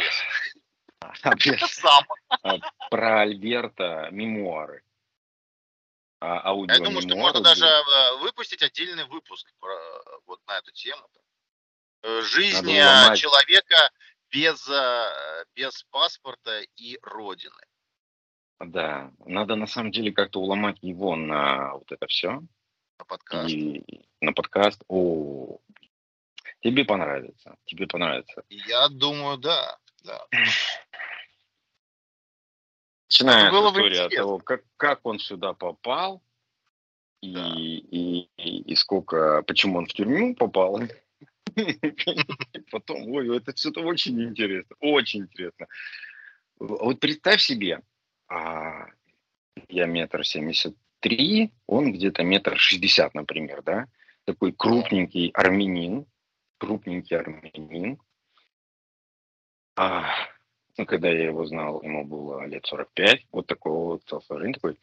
Сам. 1.00 2.04
про 2.90 3.20
Альберта 3.22 4.08
мемуары. 4.10 4.82
А, 6.20 6.48
аудио 6.48 6.74
Я 6.74 6.80
думаю, 6.80 7.02
что 7.02 7.16
можно 7.16 7.40
даже 7.40 7.66
э, 7.66 8.16
выпустить 8.20 8.62
отдельный 8.62 9.04
выпуск 9.04 9.52
про, 9.58 9.74
э, 9.74 10.00
вот 10.24 10.40
на 10.46 10.56
эту 10.58 10.70
тему. 10.72 11.06
Э, 12.02 12.22
Жизнь 12.22 12.70
э, 12.70 13.16
человека 13.16 13.90
без, 14.30 14.66
э, 14.68 15.44
без 15.54 15.82
паспорта 15.90 16.62
и 16.76 16.98
родины. 17.02 17.60
Да, 18.58 19.12
надо 19.24 19.56
на 19.56 19.66
самом 19.66 19.92
деле 19.92 20.12
как-то 20.12 20.40
уломать 20.40 20.78
его 20.82 21.14
на 21.16 21.74
вот 21.74 21.92
это 21.92 22.06
все. 22.06 22.42
На 22.98 23.04
подкаст. 23.04 23.50
И 23.50 24.08
на 24.20 24.32
подкаст. 24.32 24.82
О, 24.88 25.58
тебе 26.60 26.84
понравится. 26.84 27.56
Тебе 27.66 27.86
понравится. 27.86 28.42
Я 28.48 28.88
думаю, 28.88 29.36
да. 29.36 29.78
да. 30.04 30.26
Начиная 33.08 33.50
было 33.50 33.70
с 33.70 33.74
бы 33.74 33.80
истории 33.80 33.98
от 33.98 34.14
того, 34.14 34.38
как, 34.38 34.64
как 34.76 35.04
он 35.04 35.18
сюда 35.18 35.52
попал, 35.52 36.22
и, 37.20 37.34
Да. 37.34 37.54
и, 37.56 38.28
и, 38.36 38.58
и 38.72 38.74
сколько, 38.74 39.42
почему 39.42 39.78
он 39.78 39.86
в 39.86 39.92
тюрьму 39.92 40.34
попал. 40.34 40.80
Потом, 42.70 43.08
ой, 43.08 43.36
это 43.36 43.52
все-то 43.52 43.80
очень 43.80 44.22
интересно, 44.22 44.76
очень 44.80 45.20
интересно. 45.20 45.66
Вот 46.58 47.00
представь 47.00 47.40
себе, 47.40 47.82
а, 48.28 48.86
я 49.68 49.86
метр 49.86 50.24
семьдесят 50.24 50.76
три, 51.00 51.52
он 51.66 51.92
где-то 51.92 52.22
метр 52.22 52.56
шестьдесят, 52.58 53.14
например, 53.14 53.62
да? 53.62 53.86
Такой 54.24 54.52
крупненький 54.52 55.28
армянин, 55.28 56.06
крупненький 56.58 57.16
армянин. 57.16 57.98
А, 59.76 60.10
ну, 60.76 60.86
когда 60.86 61.08
я 61.10 61.26
его 61.26 61.46
знал, 61.46 61.82
ему 61.82 62.04
было 62.04 62.46
лет 62.46 62.66
45, 62.66 63.26
вот 63.32 63.46
такого 63.46 63.92
вот 63.92 64.04
телосложения 64.04 64.54
такой, 64.54 64.78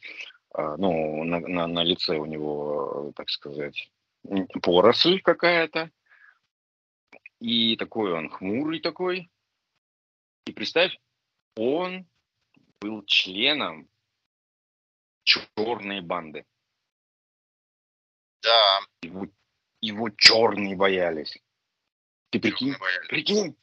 а, 0.54 0.78
ну, 0.78 1.24
на, 1.24 1.40
на, 1.40 1.68
на 1.68 1.84
лице 1.84 2.18
у 2.18 2.26
него, 2.26 3.12
так 3.16 3.30
сказать, 3.30 3.92
поросль 4.62 5.20
какая-то, 5.22 5.92
и 7.40 7.76
такой 7.76 8.14
он 8.14 8.30
хмурый 8.30 8.80
такой. 8.80 9.30
И 10.46 10.52
представь, 10.52 10.98
он 11.58 12.06
был 12.84 13.06
членом 13.06 13.90
черной 15.24 16.02
банды. 16.02 16.46
Да. 18.42 18.82
Его, 19.04 19.28
его 19.80 20.10
черные 20.10 20.76
боялись. 20.76 21.38
Ты 22.30 22.42
прикинь? 22.42 22.74
черные 22.74 22.80
боялись. 22.80 23.08
Прикинь? 23.08 23.58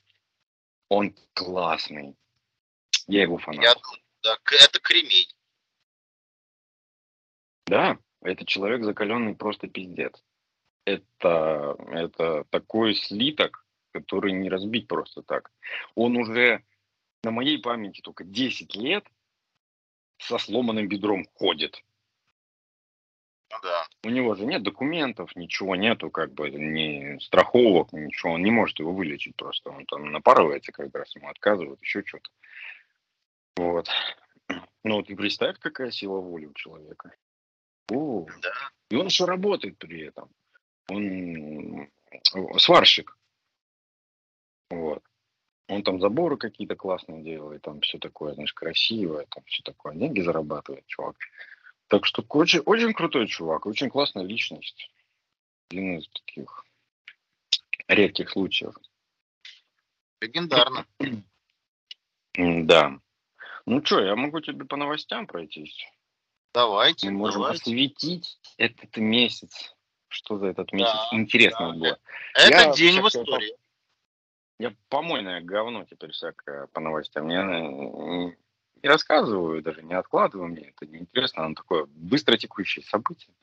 Он 0.88 1.14
классный. 1.34 2.16
Я 3.08 3.22
его 3.22 3.36
фанат. 3.36 3.62
Я 3.62 3.74
да, 4.22 4.38
это 4.52 4.80
кремень. 4.80 5.28
Да, 7.66 7.98
это 8.22 8.46
человек 8.46 8.84
закаленный 8.84 9.34
просто 9.34 9.68
пиздец. 9.68 10.24
Это, 10.86 11.76
это 11.90 12.44
такой 12.44 12.94
слиток, 12.94 13.66
который 13.92 14.32
не 14.32 14.48
разбить 14.48 14.88
просто 14.88 15.22
так. 15.22 15.52
Он 15.94 16.16
уже 16.16 16.64
на 17.22 17.30
моей 17.30 17.58
памяти 17.60 18.00
только 18.00 18.24
10 18.24 18.74
лет 18.76 19.06
со 20.18 20.38
сломанным 20.38 20.88
бедром 20.88 21.26
ходит. 21.34 21.82
Ну 23.50 23.56
да. 23.62 23.86
У 24.04 24.10
него 24.10 24.34
же 24.36 24.46
нет 24.46 24.62
документов, 24.62 25.34
ничего 25.34 25.74
нету, 25.74 26.10
как 26.10 26.32
бы 26.32 26.50
ни 26.50 27.18
страховок, 27.18 27.92
ничего. 27.92 28.34
Он 28.34 28.42
не 28.42 28.50
может 28.50 28.78
его 28.78 28.92
вылечить 28.92 29.34
просто. 29.36 29.70
Он 29.70 29.84
там 29.86 30.12
напарывается, 30.12 30.72
как 30.72 30.94
раз 30.94 31.14
ему 31.16 31.28
отказывают, 31.28 31.80
еще 31.82 32.04
что-то. 32.04 32.30
Вот. 33.56 33.88
Ну 34.84 34.96
вот 34.96 35.10
и 35.10 35.14
представь, 35.14 35.58
какая 35.58 35.90
сила 35.90 36.20
воли 36.20 36.46
у 36.46 36.54
человека. 36.54 37.14
О, 37.92 38.26
Да. 38.40 38.52
и 38.88 38.96
он 38.96 39.06
еще 39.06 39.24
работает 39.24 39.76
при 39.78 40.02
этом. 40.02 40.30
Он 40.88 41.90
сварщик. 42.58 43.16
Вот. 44.70 45.02
Он 45.70 45.84
там 45.84 46.00
заборы 46.00 46.36
какие-то 46.36 46.74
классные 46.74 47.22
делает, 47.22 47.62
там 47.62 47.80
все 47.80 47.98
такое, 47.98 48.34
знаешь, 48.34 48.52
красивое, 48.52 49.26
там 49.30 49.44
все 49.46 49.62
такое. 49.62 49.94
Деньги 49.94 50.20
зарабатывает, 50.20 50.84
чувак. 50.86 51.14
Так 51.86 52.04
что 52.06 52.24
очень, 52.28 52.58
очень 52.60 52.92
крутой 52.92 53.28
чувак, 53.28 53.66
очень 53.66 53.88
классная 53.88 54.24
личность. 54.24 54.90
Один 55.70 55.98
из 55.98 56.08
таких 56.08 56.64
редких 57.86 58.30
случаев. 58.30 58.74
Легендарно. 60.20 60.86
Да. 62.36 62.96
Ну 63.66 63.84
что, 63.84 64.00
я 64.00 64.14
могу 64.14 64.40
тебе 64.40 64.64
по 64.64 64.76
новостям 64.76 65.26
пройтись. 65.26 65.84
Давайте, 66.54 67.10
Мы 67.10 67.18
можем 67.18 67.42
давайте. 67.42 67.62
осветить 67.62 68.38
этот 68.56 68.96
месяц. 68.96 69.74
Что 70.08 70.38
за 70.38 70.46
этот 70.46 70.72
месяц 70.72 70.94
Да, 71.10 71.16
интересного 71.16 71.72
да. 71.72 71.78
было. 71.78 71.98
Это 72.34 72.50
Я 72.50 72.72
день 72.72 73.00
в 73.00 73.08
истории. 73.08 73.54
Я 74.60 74.74
помойное 74.90 75.40
говно 75.40 75.86
теперь 75.86 76.10
всякое 76.10 76.66
по 76.66 76.80
новостям. 76.80 77.30
Я 77.30 77.44
э, 77.44 77.70
не 78.82 78.88
рассказываю, 78.88 79.62
даже 79.62 79.82
не 79.82 79.94
откладываю, 79.94 80.50
мне 80.50 80.74
это 80.76 80.84
неинтересно. 80.84 81.46
Оно 81.46 81.54
такое 81.54 81.86
быстро 81.86 82.36
текущее 82.36 82.84
событие. 82.84 83.34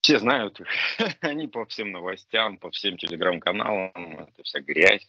Все 0.00 0.18
знают. 0.18 0.60
Они 1.20 1.46
по 1.46 1.64
всем 1.66 1.92
новостям, 1.92 2.58
по 2.58 2.72
всем 2.72 2.96
телеграм-каналам. 2.96 3.92
Это 3.94 4.42
вся 4.42 4.58
грязь, 4.60 5.08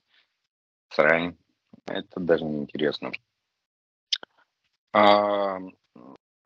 срань. 0.90 1.38
Это 1.88 2.20
даже 2.20 2.44
не 2.46 2.62
интересно. 2.62 3.12
А, 4.92 5.58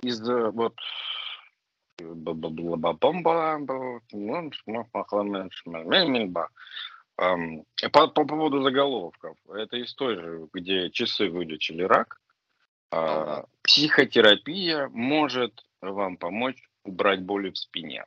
из 0.02 0.22
э, 0.22 0.52
вот 0.52 0.80
Ам, 2.00 2.24
По, 7.18 8.08
по 8.08 8.26
поводу 8.26 8.62
заголовков. 8.62 9.38
Это 9.50 9.78
из 9.78 9.94
той 9.96 10.16
же, 10.16 10.48
где 10.54 10.92
часы 10.92 11.30
вылечили 11.30 11.82
рак. 11.84 12.22
А. 12.92 13.46
Психотерапия 13.64 14.88
может 14.90 15.66
вам 15.82 16.18
помочь 16.18 16.62
убрать 16.84 17.22
боли 17.24 17.50
в 17.50 17.58
спине. 17.58 18.06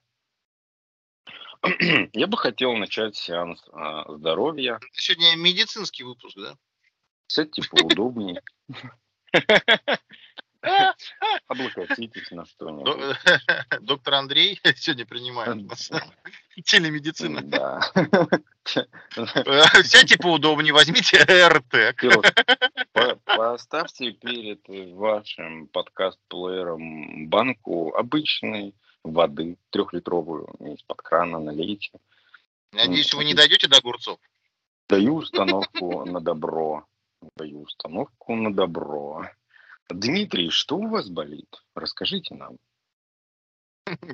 Я 2.12 2.26
бы 2.26 2.38
хотел 2.38 2.74
начать 2.74 3.16
сеанс 3.16 3.62
а, 3.72 4.10
здоровья. 4.16 4.76
Это 4.76 5.00
сегодня 5.00 5.36
медицинский 5.36 6.04
выпуск, 6.04 6.36
да? 6.38 6.56
Сядьте 7.26 7.62
поудобнее. 7.68 8.42
Облокотитесь 11.46 12.30
на 12.30 12.44
что-нибудь. 12.44 12.84
До- 12.84 13.80
Доктор 13.80 14.14
Андрей 14.14 14.60
сегодня 14.76 15.06
принимает. 15.06 15.56
нас. 15.68 15.90
Телемедицина. 16.64 17.42
Да. 17.42 17.80
Э, 17.94 19.82
Сядьте 19.84 20.16
поудобнее, 20.16 20.72
возьмите 20.72 21.18
РТ. 21.22 21.96
Поставьте 23.24 24.12
перед 24.12 24.60
вашим 24.94 25.66
подкаст-плеером 25.68 27.28
банку 27.28 27.94
обычной 27.94 28.74
воды 29.02 29.56
трехлитровую 29.70 30.46
из-под 30.74 31.02
крана 31.02 31.38
налейте. 31.38 31.92
Надеюсь, 32.72 33.12
вы 33.14 33.24
не 33.24 33.34
дойдете 33.34 33.68
до 33.68 33.78
огурцов. 33.78 34.18
Даю 34.88 35.16
установку 35.16 36.04
на 36.04 36.20
добро. 36.20 36.84
Даю 37.36 37.62
установку 37.62 38.34
на 38.34 38.52
добро. 38.52 39.28
Дмитрий, 39.88 40.50
что 40.50 40.76
у 40.76 40.88
вас 40.88 41.08
болит? 41.08 41.62
Расскажите 41.74 42.34
нам. 42.34 42.56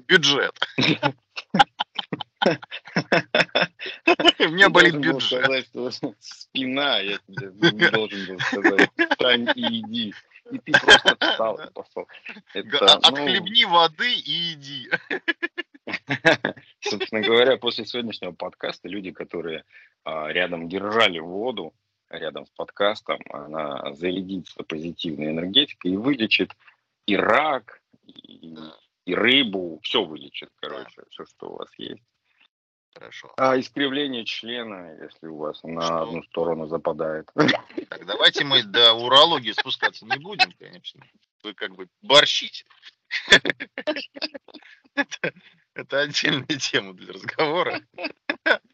Бюджет. 0.06 0.54
У 4.38 4.48
меня 4.50 4.68
болит 4.68 4.96
бюджет. 4.96 5.66
спина, 6.20 6.98
я 7.00 7.18
тебе 7.26 7.50
не 7.72 7.90
должен 7.90 8.26
был 8.26 8.40
сказать. 8.40 8.90
Встань 9.10 9.48
и 9.54 9.80
иди. 9.80 10.14
И 10.50 10.58
ты 10.58 10.72
просто 10.72 11.16
встал 11.20 11.56
и 11.56 11.70
пошел. 11.72 12.08
Это, 12.54 12.68
ну, 12.70 12.86
Отхлебни 13.08 13.64
воды 13.64 14.14
и 14.14 14.52
иди. 14.52 14.88
собственно 16.80 17.20
говоря, 17.20 17.56
после 17.56 17.84
сегодняшнего 17.84 18.32
подкаста 18.32 18.88
люди, 18.88 19.10
которые 19.10 19.64
а, 20.04 20.28
рядом 20.28 20.68
держали 20.68 21.18
воду, 21.18 21.74
рядом 22.10 22.46
с 22.46 22.50
подкастом, 22.50 23.18
она 23.30 23.92
зарядится 23.94 24.62
позитивной 24.62 25.30
энергетикой 25.30 25.92
и 25.92 25.96
вылечит 25.96 26.52
и 27.06 27.16
рак, 27.16 27.82
и, 28.04 28.56
и 29.04 29.14
рыбу, 29.14 29.80
все 29.82 30.04
вылечит, 30.04 30.50
короче, 30.56 31.02
все, 31.10 31.24
что 31.26 31.50
у 31.50 31.56
вас 31.56 31.68
есть. 31.78 32.02
Хорошо. 32.98 33.30
А 33.36 33.58
искривление 33.60 34.24
члена, 34.24 34.96
если 35.02 35.26
у 35.26 35.36
вас 35.36 35.62
на 35.62 35.82
Что? 35.82 36.02
одну 36.02 36.22
сторону 36.22 36.66
западает. 36.66 37.30
Так, 37.90 38.06
давайте 38.06 38.42
мы 38.44 38.62
до 38.62 38.94
урологии 38.94 39.52
спускаться 39.52 40.06
не 40.06 40.16
будем, 40.16 40.50
конечно. 40.52 41.04
Вы 41.42 41.52
как 41.52 41.74
бы 41.74 41.88
борщите. 42.00 42.64
Это, 44.94 45.34
это 45.74 46.00
отдельная 46.00 46.58
тема 46.58 46.94
для 46.94 47.12
разговора. 47.12 47.82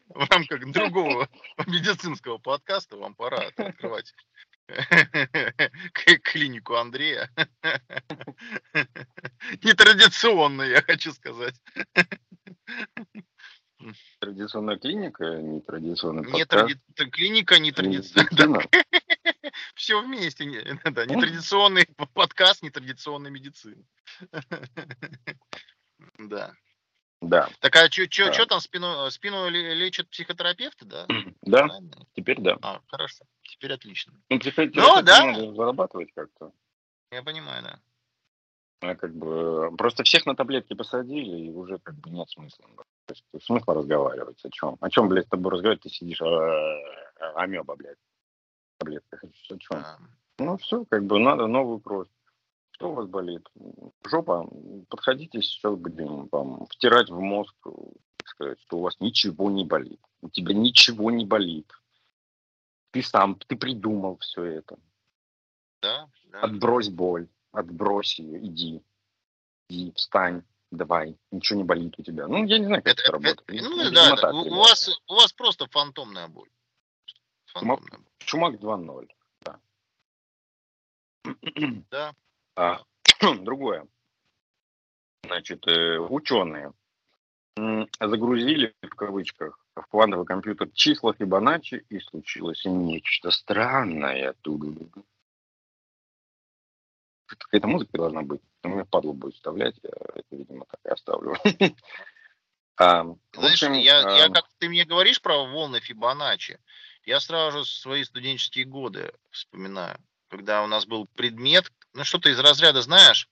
В 0.07 0.31
рамках 0.31 0.71
другого 0.71 1.27
медицинского 1.67 2.37
подкаста 2.37 2.95
вам 2.95 3.15
пора 3.15 3.49
открывать 3.57 4.13
клинику 6.23 6.75
Андрея. 6.75 7.29
Нетрадиционно, 9.63 10.61
я 10.61 10.81
хочу 10.81 11.11
сказать. 11.11 11.61
Традиционная 14.19 14.77
клиника, 14.77 15.23
нетрадиционный 15.41 16.25
Не 16.25 16.31
подкаст. 16.45 16.77
тради- 16.95 17.09
Клиника 17.11 17.59
нетрадиционная. 17.59 18.29
Медицина. 18.31 18.61
Все 19.75 20.01
вместе. 20.01 20.45
не- 20.45 20.61
Да, 20.91 21.05
нетрадиционный 21.05 21.85
подкаст 22.13 22.63
нетрадиционной 22.63 23.31
медицины. 23.31 23.85
Да. 26.17 26.53
Да, 27.21 27.47
Так 27.61 27.73
а 27.77 27.89
что 27.89 28.05
Да. 28.05 28.45
там 28.45 28.59
спину, 28.59 29.09
спину 29.09 29.47
ле- 29.49 29.73
лечат 29.75 30.09
психотерапевты, 30.09 30.83
да? 30.83 31.05
да, 31.41 31.67
Правильно? 31.67 32.05
теперь 32.13 32.41
да. 32.41 32.57
А, 32.61 32.81
хорошо. 32.87 33.23
Теперь 33.43 33.71
отлично. 33.71 34.13
Ну, 34.29 34.39
приходите, 34.39 34.81
Ну, 34.81 35.01
да. 35.01 35.23
надо 35.31 35.53
зарабатывать 35.55 36.11
как-то. 36.13 36.51
Я 37.11 37.23
понимаю, 37.23 37.63
да. 37.63 37.79
А 38.81 38.95
как 38.95 39.15
бы 39.15 39.73
просто 39.77 40.03
всех 40.03 40.25
на 40.25 40.35
таблетки 40.35 40.73
посадили, 40.73 41.45
и 41.45 41.49
уже 41.49 41.79
как 41.79 41.95
бы 41.95 42.09
нет 42.09 42.29
смысла. 42.29 42.65
То 43.31 43.37
есть 43.37 43.45
смысла 43.45 43.73
разговаривать 43.73 44.43
о 44.43 44.49
чем? 44.49 44.77
О 44.79 44.89
чем, 44.89 45.09
блядь, 45.09 45.25
с 45.25 45.29
тобой 45.29 45.51
разговаривать? 45.51 45.83
Ты 45.83 45.89
сидишь, 45.89 46.21
а, 46.21 46.79
амеба, 47.35 47.75
блядь, 47.75 47.97
таблетках. 48.77 49.23
О 49.23 49.57
чем? 49.57 49.83
Ну 50.39 50.57
все, 50.57 50.85
как 50.85 51.05
бы 51.05 51.19
надо 51.19 51.47
новую 51.47 51.79
кровь. 51.79 52.07
Что 52.71 52.91
у 52.91 52.93
вас 52.95 53.07
болит? 53.07 53.47
Жопа? 54.05 54.49
Подходите 54.89 55.41
сейчас 55.41 55.75
будем 55.75 56.27
вам 56.31 56.65
втирать 56.67 57.09
в 57.09 57.19
мозг, 57.19 57.55
так 57.63 58.27
сказать, 58.27 58.59
что 58.61 58.77
у 58.77 58.81
вас 58.81 58.99
ничего 58.99 59.51
не 59.51 59.63
болит. 59.63 60.01
У 60.21 60.29
тебя 60.29 60.53
ничего 60.53 61.11
не 61.11 61.25
болит. 61.25 61.71
Ты 62.91 63.03
сам, 63.03 63.35
ты 63.35 63.55
придумал 63.55 64.17
все 64.17 64.43
это. 64.43 64.77
Да, 65.81 66.09
да. 66.25 66.41
Отбрось 66.41 66.89
боль, 66.89 67.27
отбрось 67.51 68.19
ее, 68.19 68.39
иди. 68.45 68.83
Иди, 69.69 69.91
встань, 69.93 70.43
давай, 70.77 71.17
ничего 71.31 71.59
не 71.59 71.63
болит 71.63 71.93
у 71.97 72.03
тебя. 72.03 72.27
Ну, 72.27 72.45
я 72.45 72.59
не 72.59 72.65
знаю, 72.65 72.83
как 72.83 72.93
это, 72.93 73.01
Это- 73.03 73.11
работает. 73.11 73.43
это- 73.47 73.69
ну 73.69 73.91
да, 73.91 74.15
так 74.15 74.33
у, 74.33 74.55
вас, 74.55 74.89
у 75.07 75.15
вас 75.15 75.33
просто 75.33 75.67
фантомная 75.67 76.27
боль. 76.27 76.49
Фантомная 77.47 77.97
боль. 77.99 78.07
Чумак 78.19 78.55
2.0, 78.55 79.07
да. 79.41 79.59
Да. 81.91 82.13
А, 82.55 82.83
другое. 83.41 83.87
Значит, 85.25 85.65
э, 85.67 85.97
ученые 85.99 86.73
загрузили, 87.99 88.73
в 88.81 88.95
кавычках, 88.95 89.59
в 89.75 89.83
квантовый 89.83 90.25
компьютер 90.25 90.69
числа 90.73 91.13
Фибоначчи, 91.13 91.85
и 91.89 91.99
случилось 91.99 92.63
нечто 92.65 93.31
странное. 93.31 94.35
Какая-то 97.27 97.67
музыка 97.67 97.97
должна 97.97 98.21
быть. 98.23 98.41
У 98.63 98.69
меня 98.69 98.85
падлу 98.85 99.13
будет 99.13 99.35
вставлять, 99.35 99.75
я 99.83 99.89
это, 99.89 100.23
видимо, 100.31 100.65
так 100.65 100.79
и 100.85 100.89
оставлю. 100.89 101.35
А, 102.75 103.03
Знаешь, 103.33 103.61
общем, 103.61 103.73
я, 103.73 103.99
я 103.99 104.25
а, 104.25 104.29
как 104.29 104.47
ты 104.57 104.67
мне 104.67 104.83
говоришь 104.83 105.21
про 105.21 105.45
волны 105.45 105.79
Фибоначчи, 105.79 106.59
я 107.05 107.19
сразу 107.19 107.59
же 107.59 107.65
свои 107.65 108.03
студенческие 108.03 108.65
годы 108.65 109.13
вспоминаю, 109.29 109.99
когда 110.27 110.63
у 110.63 110.67
нас 110.67 110.87
был 110.87 111.05
предмет, 111.05 111.71
ну 111.93 112.03
что-то 112.03 112.29
из 112.29 112.39
разряда, 112.39 112.81
знаешь, 112.81 113.29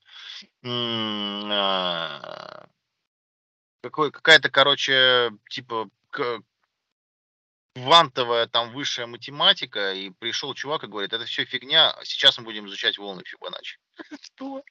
а, 0.64 2.68
какой, 3.82 4.12
какая-то, 4.12 4.52
короче, 4.52 5.32
типа 5.50 5.90
квантовая 7.74 8.48
там 8.48 8.74
высшая 8.74 9.08
математика, 9.08 9.94
и 9.94 10.10
пришел 10.10 10.54
чувак 10.54 10.84
и 10.84 10.88
говорит, 10.88 11.14
это 11.14 11.26
все 11.26 11.46
фигня, 11.46 11.96
сейчас 12.04 12.38
мы 12.38 12.44
будем 12.44 12.68
изучать 12.68 12.98
волны 12.98 13.24
Фибоначчи. 13.26 13.80
Что? 14.22 14.64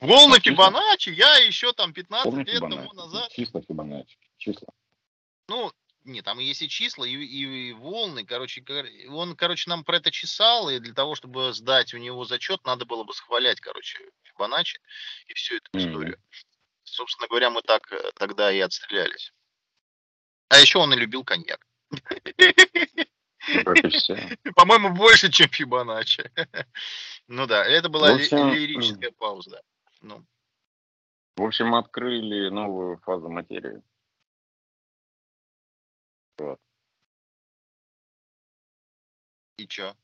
Волны 0.00 0.40
Фибоначчи 0.40 1.10
я 1.10 1.36
еще 1.38 1.72
там 1.72 1.92
15 1.92 2.24
помню 2.24 2.44
лет 2.46 2.60
тому 2.60 2.92
назад 2.94 3.30
Числа 3.32 3.60
Фибоначчи. 3.62 4.16
Числа. 4.38 4.68
ну, 5.48 5.70
не, 6.04 6.22
там 6.22 6.38
есть 6.38 6.62
и 6.62 6.68
числа, 6.68 7.04
и, 7.04 7.12
и- 7.14 7.68
и 7.70 7.72
волны, 7.72 8.24
короче, 8.24 8.62
кор- 8.62 8.86
он, 9.08 9.34
короче, 9.34 9.68
нам 9.68 9.82
про 9.84 9.96
это 9.96 10.10
чесал, 10.12 10.70
и 10.70 10.78
для 10.78 10.94
того, 10.94 11.16
чтобы 11.16 11.52
сдать 11.52 11.94
у 11.94 11.98
него 11.98 12.24
зачет, 12.24 12.64
надо 12.64 12.84
было 12.86 13.02
бы 13.02 13.12
схвалять, 13.12 13.60
короче, 13.60 13.98
Фибоначчи 14.22 14.78
и 15.26 15.34
всю 15.34 15.56
эту 15.56 15.70
историю. 15.78 16.18
Собственно 16.84 17.26
говоря, 17.28 17.50
мы 17.50 17.60
так 17.62 17.90
э, 17.92 18.12
тогда 18.14 18.52
и 18.52 18.60
отстрелялись. 18.60 19.32
А 20.48 20.60
еще 20.60 20.78
он 20.78 20.92
и 20.94 20.96
любил 20.96 21.24
коньяк. 21.24 21.66
Ну. 23.48 23.74
По-моему, 24.54 24.94
больше, 24.94 25.30
чем 25.30 25.48
Фибоначчи. 25.48 26.30
Ну 27.28 27.46
да, 27.46 27.64
это 27.64 27.88
была 27.88 28.12
общем, 28.14 28.52
ли- 28.52 28.66
лирическая 28.66 29.10
пауза. 29.10 29.60
Ну, 30.00 30.24
В 31.36 31.42
общем, 31.42 31.74
открыли 31.74 32.50
новую 32.50 32.98
фазу 32.98 33.28
материи. 33.28 33.82
и 39.58 39.66
чё? 39.66 39.96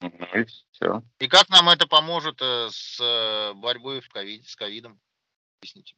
Ну 0.00 0.10
и 0.34 0.44
все. 0.72 1.02
И 1.18 1.28
как 1.28 1.48
нам 1.48 1.68
это 1.68 1.86
поможет 1.86 2.40
э, 2.42 2.68
с 2.70 3.00
э, 3.00 3.54
борьбой 3.54 4.00
в 4.00 4.08
ковид, 4.08 4.46
с 4.46 4.56
ковидом? 4.56 5.00
Объясните. 5.58 5.96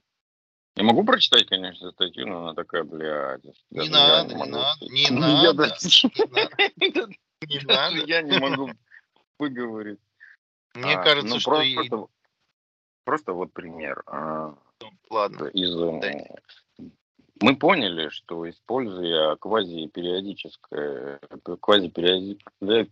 Я 0.78 0.84
могу 0.84 1.04
прочитать, 1.04 1.46
конечно, 1.46 1.90
статью, 1.90 2.28
но 2.28 2.38
она 2.38 2.54
такая, 2.54 2.84
блядь. 2.84 3.42
Не 3.70 3.88
надо, 3.88 4.34
не 4.34 4.44
надо, 4.44 4.76
не 4.80 5.10
надо, 5.10 5.76
не 6.76 6.90
надо, 6.92 7.14
не 7.46 7.60
надо. 7.66 7.96
Я 8.06 8.22
не 8.22 8.38
могу 8.38 8.70
выговорить. 9.40 9.98
Мне 10.74 10.94
А, 10.94 11.02
кажется, 11.02 11.34
ну, 11.34 11.40
что 11.40 12.08
просто, 13.04 13.32
вот 13.32 13.52
пример. 13.52 14.04
а, 14.06 14.54
Ладно. 15.10 15.46
из, 15.46 15.76
э, 15.76 16.24
мы 17.40 17.56
поняли, 17.56 18.10
что 18.10 18.48
используя 18.48 19.34
квазипериодическое, 19.36 21.18
квазипериодическое, 21.60 22.88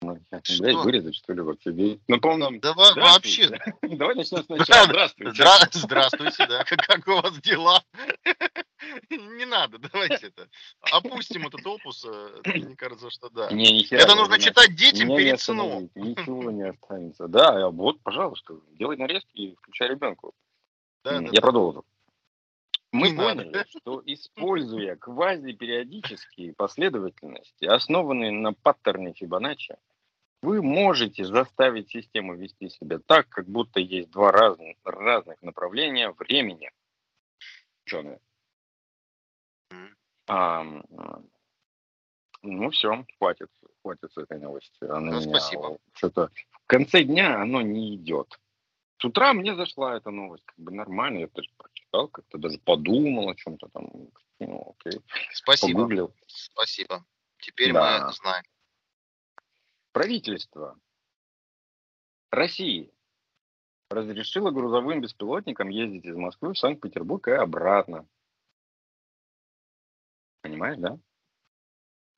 блядь, 0.00 0.46
Что? 0.46 0.82
вырезать 0.82 1.16
что 1.16 1.32
ли 1.32 1.40
вообще? 1.40 1.98
Ну, 2.08 2.20
по-моему, 2.20 2.60
Да 2.60 2.74
во- 2.74 2.94
вообще. 2.94 3.46
здравствуйте. 3.46 3.96
Давай 3.96 4.14
начнем 4.14 4.44
сначала. 4.44 4.84
Здравствуйте. 4.88 5.42
Здра- 5.42 5.68
Здравствуйте, 5.72 6.46
да. 6.46 6.64
Как, 6.64 6.78
как 6.86 7.08
у 7.08 7.12
вас 7.20 7.38
дела? 7.40 7.82
Не 9.10 9.46
надо, 9.46 9.78
давайте 9.78 10.28
это. 10.28 10.48
Опустим 10.92 11.46
этот 11.46 11.66
опус. 11.66 12.04
э, 12.06 12.40
Мне 12.44 12.76
кажется, 12.76 13.10
что 13.10 13.30
да. 13.30 13.50
Не, 13.50 13.72
ни 13.72 13.82
хера 13.82 14.00
Это 14.02 14.12
не 14.12 14.20
нужно 14.20 14.38
читать 14.38 14.74
детям 14.76 15.08
не 15.08 15.16
перед 15.16 15.40
сном. 15.40 15.90
Ничего 15.94 16.50
не 16.50 16.68
останется. 16.68 17.26
Да, 17.26 17.68
вот, 17.70 18.00
пожалуйста, 18.02 18.54
делай 18.78 18.96
нарезки 18.96 19.30
и 19.34 19.54
включай 19.56 19.88
ребенку. 19.88 20.34
Да, 21.04 21.16
М, 21.16 21.24
да, 21.24 21.30
Я 21.32 21.40
да. 21.40 21.46
Мы 22.96 23.14
поняли, 23.14 23.64
что 23.68 24.02
используя 24.06 24.96
квазипериодические 24.96 26.54
последовательности, 26.54 27.64
основанные 27.64 28.32
на 28.32 28.52
паттерне 28.52 29.12
Фибоначчи, 29.14 29.76
вы 30.42 30.62
можете 30.62 31.24
заставить 31.24 31.90
систему 31.90 32.34
вести 32.36 32.68
себя 32.68 32.98
так, 32.98 33.28
как 33.28 33.46
будто 33.46 33.80
есть 33.80 34.10
два 34.10 34.30
разных, 34.32 34.76
разных 34.84 35.40
направления 35.42 36.10
времени. 36.12 36.70
Ученые. 37.86 38.20
А, 40.28 40.64
ну 42.42 42.70
все, 42.70 43.04
хватит, 43.18 43.50
хватит 43.82 44.12
с 44.12 44.18
этой 44.18 44.38
новости. 44.38 44.84
Она 44.84 45.12
Ну, 45.12 45.20
меня 45.20 45.20
спасибо. 45.20 45.78
Что-то 45.94 46.30
в 46.50 46.66
конце 46.66 47.02
дня 47.02 47.40
оно 47.40 47.62
не 47.62 47.94
идет. 47.96 48.38
С 48.98 49.04
утра 49.04 49.34
мне 49.34 49.54
зашла 49.54 49.96
эта 49.96 50.10
новость, 50.10 50.44
как 50.46 50.58
бы 50.58 50.72
нормально, 50.72 51.18
я 51.18 51.28
даже 51.28 51.50
прочитал, 51.58 52.08
как-то 52.08 52.38
даже 52.38 52.58
подумал 52.58 53.28
о 53.28 53.34
чем-то 53.34 53.68
там, 53.68 53.88
ну, 54.40 54.74
окей, 54.78 55.00
Спасибо. 55.32 55.80
погуглил. 55.80 56.14
Спасибо. 56.26 57.04
Теперь 57.38 57.72
Да. 57.72 58.06
мы 58.06 58.12
знаем. 58.12 58.44
Правительство 59.92 60.78
России 62.30 62.92
разрешило 63.90 64.50
грузовым 64.50 65.00
беспилотникам 65.00 65.68
ездить 65.68 66.04
из 66.06 66.16
Москвы 66.16 66.54
в 66.54 66.58
Санкт-Петербург 66.58 67.28
и 67.28 67.32
обратно. 67.32 68.08
Понимаешь, 70.42 70.78
да? 70.78 70.98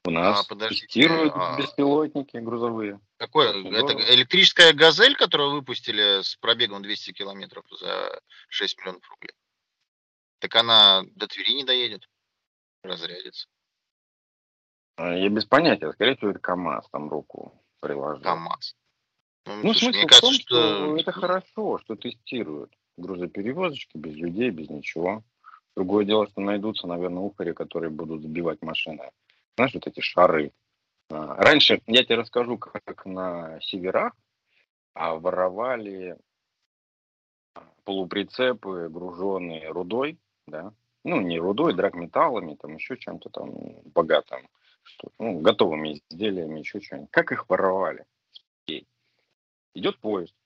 У 0.09 0.11
нас 0.11 0.47
подождите, 0.47 0.87
тестируют 0.87 1.35
а- 1.37 1.59
беспилотники 1.59 2.39
грузовые. 2.39 2.99
Какое? 3.19 3.51
Это 3.51 3.93
электрическая 4.15 4.73
газель, 4.73 5.15
которую 5.15 5.51
выпустили 5.51 6.23
с 6.23 6.35
пробегом 6.37 6.81
200 6.81 7.13
километров 7.13 7.67
за 7.79 8.19
6 8.49 8.79
миллионов 8.79 9.07
рублей. 9.11 9.35
Так 10.39 10.55
она 10.57 11.03
до 11.15 11.27
Твери 11.27 11.53
не 11.53 11.65
доедет. 11.65 12.09
Разрядится. 12.83 13.49
А, 14.97 15.15
Я 15.15 15.29
без 15.29 15.45
понятия, 15.45 15.93
скорее 15.93 16.17
всего, 16.17 16.31
это 16.31 16.39
КАМАЗ 16.39 16.89
там 16.91 17.11
руку 17.11 17.63
приложил. 17.81 18.23
КамАЗ. 18.23 18.77
Ну, 19.45 19.75
слушай, 19.75 19.79
смысл 19.79 19.99
мне 19.99 20.07
в 20.07 20.09
кажется, 20.09 20.21
том, 20.21 20.35
что... 20.35 20.77
что 20.77 20.97
это 20.97 21.13
хорошо, 21.13 21.79
что 21.81 21.97
тестируют 21.97 22.73
грузоперевозочки 22.97 23.99
без 23.99 24.15
людей, 24.15 24.49
без 24.49 24.71
ничего. 24.71 25.23
Другое 25.77 26.07
дело, 26.07 26.27
что 26.29 26.41
найдутся, 26.41 26.87
наверное, 26.87 27.23
ухари, 27.23 27.53
которые 27.53 27.91
будут 27.91 28.23
сбивать 28.23 28.63
машины. 28.63 29.11
Знаешь, 29.59 29.75
вот 29.75 29.89
эти 29.89 29.99
шары. 29.99 30.53
А, 31.11 31.35
Раньше, 31.35 31.83
я 31.89 32.05
тебе 32.05 32.15
расскажу, 32.15 32.59
как 32.59 33.05
на 33.05 33.61
северах 33.61 34.13
а, 34.95 35.17
воровали 35.17 36.17
а, 37.57 37.65
полуприцепы, 37.83 38.89
груженные 38.89 39.69
рудой, 39.71 40.17
да, 40.47 40.73
ну, 41.03 41.21
не 41.21 41.41
рудой, 41.41 41.75
драгметаллами, 41.75 42.55
там 42.55 42.77
еще 42.77 42.97
чем-то 42.97 43.31
там 43.31 43.51
богатым, 43.87 44.49
что, 44.85 45.09
ну, 45.19 45.41
готовыми 45.41 46.01
изделиями, 46.09 46.61
еще 46.61 46.81
что-нибудь. 46.81 47.11
Как 47.11 47.33
их 47.33 47.49
воровали? 47.49 48.07
Идет 49.75 49.99
поезд, 49.99 50.37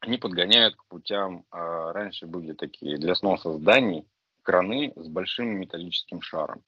они 0.00 0.18
подгоняют 0.18 0.74
к 0.74 0.86
путям. 0.86 1.44
а, 1.52 1.92
раньше 1.92 2.26
были 2.26 2.52
такие 2.52 2.98
для 2.98 3.14
сноса 3.14 3.52
зданий 3.52 4.08
краны 4.42 4.92
с 4.96 5.06
большим 5.06 5.60
металлическим 5.60 6.20
шаром. 6.20 6.64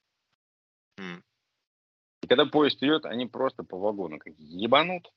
И 2.22 2.26
когда 2.26 2.46
поезд 2.46 2.82
идет, 2.82 3.04
они 3.06 3.26
просто 3.26 3.62
по 3.64 3.78
вагону 3.78 4.18
как 4.18 4.32
ебанут, 4.38 5.12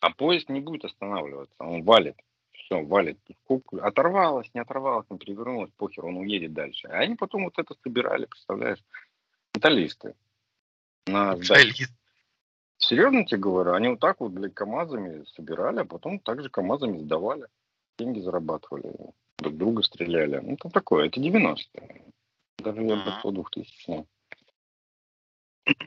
а 0.00 0.10
поезд 0.10 0.48
не 0.48 0.60
будет 0.60 0.84
останавливаться, 0.84 1.54
он 1.58 1.82
валит. 1.82 2.16
Все, 2.52 2.82
валит. 2.84 3.18
Сколько- 3.44 3.84
Оторвалось, 3.84 4.48
не 4.54 4.60
оторвалось, 4.60 5.06
не 5.10 5.18
перевернулось, 5.18 5.70
похер, 5.76 6.04
он 6.04 6.16
уедет 6.18 6.52
дальше. 6.52 6.86
А 6.88 6.98
они 6.98 7.16
потом 7.16 7.44
вот 7.44 7.58
это 7.58 7.74
собирали, 7.82 8.26
представляешь, 8.26 8.82
металлисты. 9.54 10.14
На. 11.06 11.36
Специалист. 11.36 11.92
Серьезно 12.76 13.24
тебе 13.24 13.40
говорю, 13.40 13.72
они 13.72 13.88
вот 13.88 13.98
так 14.00 14.20
вот, 14.20 14.30
блядь, 14.30 14.54
КАМАЗами 14.54 15.24
собирали, 15.34 15.80
а 15.80 15.84
потом 15.84 16.20
также 16.20 16.48
КАМАЗами 16.48 16.98
сдавали. 17.00 17.48
Деньги 17.98 18.20
зарабатывали, 18.20 18.92
друг 19.38 19.56
друга 19.56 19.82
стреляли. 19.82 20.38
Ну, 20.38 20.54
это 20.54 20.70
такое, 20.70 21.06
это 21.06 21.18
90-е. 21.20 22.04
Даже 22.58 22.82
я 22.84 22.94
бы 22.96 23.10
сказал 23.18 23.32
2000 23.32 24.06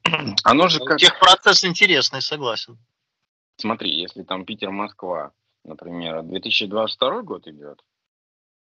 Оно 0.43 0.67
же 0.67 0.79
как... 0.79 0.99
Техпроцесс 0.99 1.63
интересный, 1.63 2.21
согласен. 2.21 2.77
Смотри, 3.57 3.91
если 3.91 4.23
там 4.23 4.45
Питер-Москва, 4.45 5.33
например, 5.63 6.23
2022 6.23 7.21
год 7.21 7.47
идет, 7.47 7.83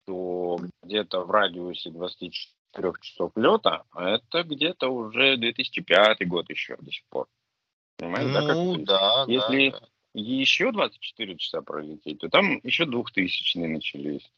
то 0.07 0.59
где-то 0.83 1.21
в 1.25 1.31
радиусе 1.31 1.91
24 1.91 2.93
часов 3.01 3.33
лета, 3.37 3.85
а 3.93 4.11
это 4.11 4.43
где-то 4.43 4.89
уже 4.89 5.37
2005 5.37 6.27
год 6.29 6.51
еще 6.51 6.77
до 6.77 6.91
сих 6.91 7.05
пор. 7.09 7.29
Понимаешь, 7.97 8.33
да, 8.33 8.41
как 8.41 8.57
Ну, 8.57 8.75
есть 8.75 8.85
да, 8.87 9.25
если- 9.29 9.71
да, 9.71 9.81
да. 9.81 9.87
еще 10.15 10.73
24 10.73 11.37
часа 11.37 11.63
пролететь, 11.63 12.19
то 12.21 12.29
там 12.29 12.59
еще 12.65 12.85
2000 12.85 13.59
начались. 13.59 14.29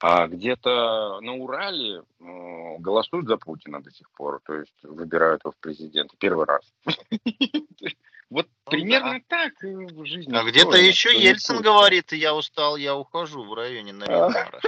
А 0.00 0.28
где-то 0.28 1.20
на 1.20 1.34
Урале 1.34 2.02
э, 2.20 2.76
голосуют 2.78 3.26
за 3.26 3.36
Путина 3.36 3.82
до 3.82 3.90
сих 3.90 4.08
пор, 4.12 4.40
то 4.44 4.54
есть 4.54 4.72
выбирают 4.82 5.42
его 5.44 5.52
в 5.52 5.56
президенты 5.56 6.16
первый 6.18 6.46
раз. 6.46 6.72
Вот 8.30 8.46
Ну 8.66 8.70
примерно 8.70 9.22
так 9.26 9.54
в 9.62 10.04
жизни. 10.04 10.36
А 10.36 10.44
где-то 10.44 10.76
еще 10.76 11.18
Ельцин 11.18 11.62
говорит, 11.62 12.12
я 12.12 12.34
устал, 12.34 12.76
я 12.76 12.94
ухожу 12.94 13.42
в 13.42 13.54
районе 13.54 13.92
Наринара. 13.94 14.60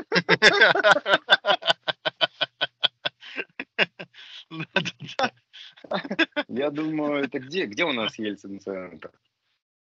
Я 6.49 6.71
думаю, 6.71 7.25
это 7.25 7.38
где? 7.38 7.66
Где 7.66 7.85
у 7.85 7.93
нас? 7.93 8.19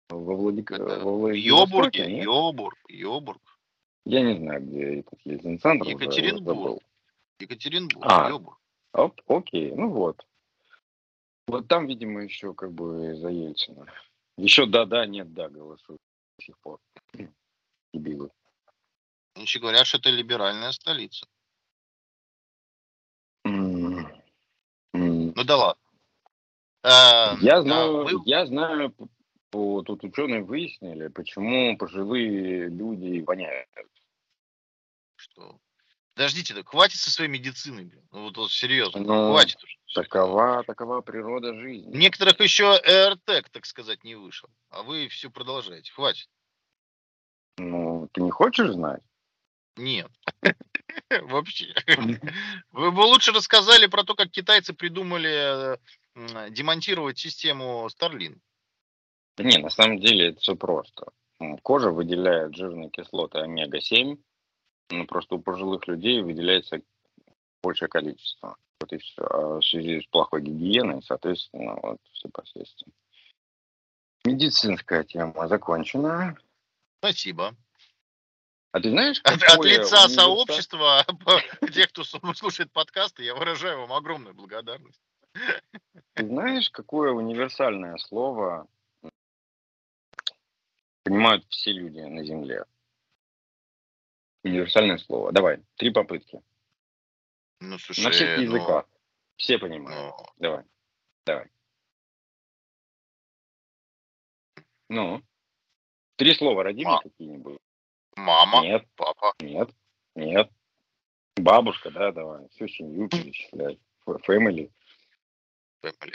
Во, 0.09 0.35
Владик... 0.37 0.71
Это 0.73 0.85
во 0.85 0.97
В 0.99 1.19
Владивостоке, 1.19 2.03
Йобурге? 2.03 2.23
Йобург, 2.23 2.79
Йобург, 2.89 3.58
Я 4.05 4.23
не 4.23 4.39
знаю, 4.39 4.63
где 4.63 5.01
этот 5.01 5.21
Ельцин-центр. 5.25 5.85
уже 5.85 5.93
Екатеринбург. 6.05 6.83
Екатеринбург, 7.41 8.05
А. 8.07 8.33
Оп, 8.95 9.21
окей, 9.27 9.73
ну 9.73 9.91
вот. 9.91 10.27
Вот 11.47 11.69
там, 11.69 11.87
видимо, 11.87 12.23
еще 12.23 12.55
как 12.55 12.73
бы 12.73 13.15
за 13.17 13.29
Ельцина. 13.29 13.87
Еще 14.37 14.67
да-да, 14.67 15.07
нет-да 15.07 15.49
голосуют 15.49 16.01
до 16.39 16.45
сих 16.45 16.59
пор. 16.59 16.81
Дебилы. 17.93 18.31
Еще 19.37 19.61
говорят, 19.61 19.87
что 19.87 19.99
это 19.99 20.11
либеральная 20.11 20.73
столица. 20.73 21.27
М, 23.45 23.99
м. 24.95 25.33
Ну 25.35 25.45
да 25.45 25.57
ладно. 25.57 25.83
А, 26.83 27.37
Я 27.41 27.59
а 27.59 27.63
знаю, 27.63 28.05
вы- 28.05 28.23
я 28.25 28.47
знаю, 28.47 28.95
тут 29.51 30.05
ученые 30.05 30.43
выяснили, 30.43 31.09
почему 31.09 31.77
пожилые 31.77 32.69
люди 32.69 33.21
воняют. 33.21 33.69
что? 35.17 35.59
Подождите, 36.15 36.53
так 36.53 36.69
хватит 36.69 36.99
со 36.99 37.13
своей 37.13 37.31
медициной, 37.31 37.85
блин. 37.85 38.03
Ну 38.11 38.25
вот, 38.25 38.37
вот 38.37 38.51
серьезно, 38.51 39.01
Ну, 39.01 39.31
хватит 39.31 39.63
уже. 39.63 39.77
Такова, 39.95 40.65
такова 40.65 41.01
природа 41.01 41.55
жизни. 41.55 41.97
Некоторых 41.97 42.41
еще 42.41 42.77
AirTag, 42.85 43.47
так 43.53 43.65
сказать, 43.67 44.03
не 44.03 44.17
вышел. 44.17 44.51
А 44.71 44.83
вы 44.83 45.07
все 45.09 45.31
продолжаете. 45.31 45.93
Хватит. 45.93 46.29
Ну, 47.57 48.09
ты 48.13 48.21
не 48.21 48.31
хочешь 48.31 48.73
знать? 48.73 49.01
Нет. 49.77 50.11
Вообще. 51.23 51.73
Вы 52.73 52.91
бы 52.91 53.01
лучше 53.03 53.31
рассказали 53.31 53.87
про 53.87 54.03
то, 54.03 54.17
как 54.17 54.31
китайцы 54.31 54.75
придумали 54.75 55.77
э, 56.15 56.51
демонтировать 56.51 57.19
систему 57.19 57.87
Starlink. 57.87 58.39
Да 59.39 59.45
Не, 59.45 59.59
на 59.59 59.71
самом 59.71 60.01
деле 60.01 60.31
это 60.31 60.41
все 60.41 60.57
просто. 60.57 61.13
Кожа 61.63 61.91
выделяет 61.91 62.57
жирные 62.57 62.91
кислоты 62.91 63.39
омега-7, 63.39 64.19
но 64.91 65.07
просто 65.07 65.37
у 65.37 65.39
пожилых 65.39 65.87
людей 65.87 66.21
выделяется 66.23 66.81
большее 67.63 67.89
количество. 67.89 68.57
Вот 68.81 68.93
и 68.93 68.99
все. 68.99 69.23
А 69.23 69.61
в 69.61 69.63
связи 69.63 70.01
с 70.01 70.07
плохой 70.07 70.43
гигиеной, 70.43 71.03
соответственно, 71.05 71.79
вот 71.81 71.99
все 72.11 72.29
последствия. 72.31 72.93
Медицинская 74.25 75.05
тема 75.05 75.47
закончена. 75.47 76.37
Спасибо. 76.99 77.55
А 78.73 78.81
ты 78.81 78.91
знаешь, 78.91 79.21
От, 79.23 79.35
от 79.45 79.65
лица 79.65 80.05
универса- 80.07 80.09
сообщества, 80.09 81.07
тех, 81.73 81.89
кто 81.91 82.03
слушает 82.03 82.73
подкасты, 82.73 83.23
я 83.23 83.37
выражаю 83.37 83.79
вам 83.81 83.93
огромную 83.93 84.35
благодарность. 84.35 85.01
Ты 86.15 86.27
знаешь, 86.27 86.71
какое 86.71 87.13
универсальное 87.13 87.97
слово 87.99 88.67
понимают 91.09 91.47
все 91.49 91.73
люди 91.73 92.01
на 92.01 92.23
Земле? 92.23 92.65
Универсальное 94.45 94.99
слово. 94.99 95.33
Давай, 95.33 95.63
три 95.77 95.91
попытки. 95.91 96.43
Ну, 97.61 97.79
слушай, 97.79 98.05
На 98.05 98.11
всех 98.11 98.37
ну, 98.37 98.43
языках. 98.43 98.89
Все 99.37 99.59
понимают. 99.59 100.15
ну, 100.19 100.27
Давай. 100.39 100.65
Давай. 101.25 101.51
Ну. 104.89 105.23
Три 106.17 106.35
слова 106.35 106.63
роди 106.63 106.85
мне 106.85 106.93
Ма- 106.93 107.03
какие-нибудь. 107.03 107.59
мама, 108.17 108.63
Нет, 108.63 108.87
папа, 108.97 109.33
нет, 109.41 109.71
нет. 110.15 110.51
Бабушка, 111.37 111.91
да, 111.91 112.13
давай. 112.13 112.49
Всю 112.51 112.69
семью 112.69 113.09
перечислять. 113.11 113.79
Family. 114.07 114.71
Family. 115.83 116.15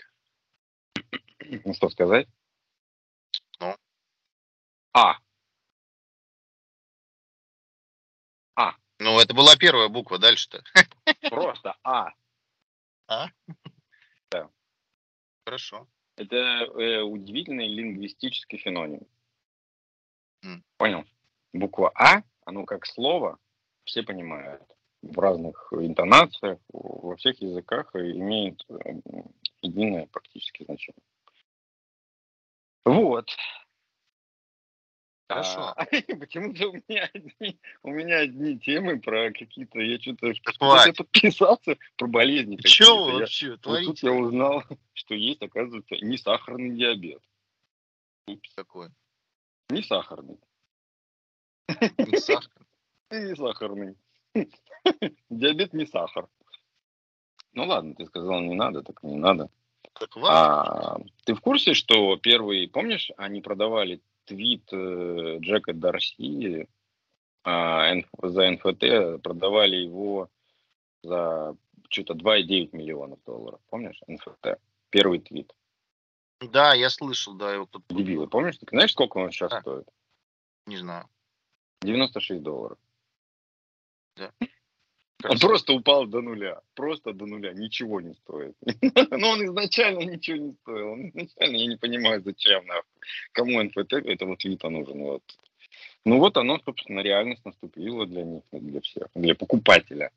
Ну 1.66 1.74
что 1.74 1.90
сказать? 1.90 2.28
Ну? 4.94 5.18
А. 8.56 8.76
Ну, 9.00 9.20
это 9.20 9.34
была 9.34 9.56
первая 9.56 9.90
буква, 9.90 10.20
дальше-то. 10.20 10.64
Просто 11.30 11.76
А. 11.84 12.12
Хорошо. 15.46 15.88
Это 16.16 16.36
э, 16.36 17.02
удивительный 17.02 17.68
лингвистический 17.68 18.58
феномен. 18.58 19.06
М. 20.44 20.64
Понял? 20.78 21.04
Буква 21.54 21.92
А, 21.96 22.24
оно 22.46 22.66
как 22.66 22.86
слово, 22.86 23.40
все 23.84 24.04
понимают. 24.04 24.64
В 25.02 25.20
разных 25.20 25.68
интонациях, 25.74 26.60
во 26.70 27.16
всех 27.18 27.42
языках 27.42 27.94
имеет 27.96 28.64
э, 28.70 28.76
единое 29.62 30.08
практически 30.08 30.64
значение. 30.64 31.04
Вот. 32.86 33.30
Хорошо. 35.28 35.74
А, 35.76 35.86
Почему-то 36.20 36.70
у 36.70 36.74
меня 36.74 37.10
одни, 37.14 37.60
у 37.82 37.92
меня 37.92 38.18
одни 38.20 38.60
темы 38.60 39.00
про 39.00 39.32
какие-то, 39.32 39.80
я 39.80 40.00
что-то 40.00 40.28
я 40.88 40.94
подписался 40.94 41.78
про 41.96 42.08
болезни. 42.08 42.58
Чего 42.64 43.06
какие-то. 43.06 43.12
Я- 43.12 43.20
вообще 43.20 43.50
вот 43.64 43.86
тут 43.86 44.04
я 44.04 44.12
узнал, 44.12 44.64
что 44.94 45.16
есть, 45.16 45.42
оказывается, 45.42 45.96
не 46.02 46.18
сахарный 46.18 46.76
диабет. 46.78 47.22
Упс, 48.28 48.54
Такое. 48.56 48.92
не 49.70 49.82
сахарный. 49.82 50.38
Не 51.98 52.18
сахар. 52.18 52.66
И 53.12 53.16
не 53.16 53.36
сахарный. 53.36 53.96
Диабет 55.30 55.74
не 55.74 55.86
сахар. 55.86 56.28
Ну 57.54 57.66
ладно, 57.66 57.96
ты 57.96 58.06
сказал 58.06 58.42
не 58.42 58.56
надо, 58.56 58.82
так 58.82 59.02
не 59.04 59.18
надо. 59.18 59.50
Так 59.94 60.16
важно. 60.16 60.96
А, 60.96 61.00
ты 61.26 61.36
в 61.36 61.42
курсе, 61.42 61.74
что 61.74 62.16
первый, 62.18 62.68
помнишь, 62.68 63.12
они 63.18 63.42
продавали 63.42 64.02
твит 64.26 64.68
э, 64.72 65.38
Джека 65.40 65.74
Дарси 65.74 66.68
а, 67.44 67.94
за 68.22 68.52
НФТ, 68.52 69.22
продавали 69.22 69.76
его 69.76 70.30
за 71.04 71.56
что-то 71.90 72.14
2,9 72.14 72.70
миллионов 72.76 73.20
долларов. 73.26 73.60
Помнишь, 73.70 74.00
НФТ? 74.08 74.60
Первый 74.90 75.20
твит. 75.20 75.54
Да, 76.40 76.74
я 76.74 76.90
слышал, 76.90 77.34
да, 77.36 77.54
его 77.54 77.66
кто-то 77.66 77.86
Дебилы, 77.94 78.28
помнишь? 78.28 78.58
Ты 78.58 78.66
знаешь, 78.70 78.92
сколько 78.92 79.18
он 79.18 79.32
сейчас 79.32 79.52
Да. 79.52 79.62
стоит? 79.62 79.88
Не 80.66 80.78
знаю. 80.78 81.08
96 81.82 82.42
долларов. 82.42 82.78
Он 85.24 85.40
просто 85.40 85.74
упал 85.74 86.06
до 86.06 86.22
нуля. 86.22 86.62
Просто 86.74 87.14
до 87.14 87.26
нуля. 87.26 87.54
Ничего 87.54 88.02
не 88.02 88.14
стоит. 88.14 88.56
Но 89.12 89.30
он 89.30 89.46
изначально 89.46 90.00
ничего 90.00 90.38
не 90.38 90.54
стоил. 90.62 90.92
Он 90.92 91.10
изначально, 91.10 91.56
я 91.56 91.68
не 91.68 91.78
понимаю, 91.78 92.22
зачем. 92.24 92.66
нахуй. 92.66 92.84
Кому 93.32 93.64
НФТ 93.64 93.94
этого 93.94 94.36
твита 94.36 94.70
нужен. 94.70 95.00
Вот. 95.00 95.24
Ну 96.06 96.20
вот 96.20 96.38
оно, 96.38 96.60
собственно, 96.66 97.00
реальность 97.00 97.46
наступила 97.46 98.06
для 98.06 98.24
них, 98.24 98.44
для 98.52 98.82
всех. 98.82 99.08
Для 99.16 99.36
покупателя. 99.36 100.12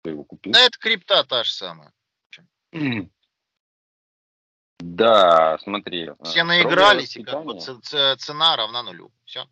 Кто 0.00 0.10
его 0.10 0.24
купил. 0.24 0.52
Да, 0.52 0.60
это 0.60 0.78
крипта 0.78 1.24
та 1.24 1.44
же 1.44 1.52
самая. 1.52 1.92
Да, 4.78 5.58
смотри. 5.58 6.10
Все 6.22 6.44
наигрались, 6.44 7.16
и 7.16 7.22
как 7.22 7.44
бы 7.44 7.58
цена 7.58 8.56
равна 8.56 8.82
нулю. 8.82 9.10
Все. 9.24 9.46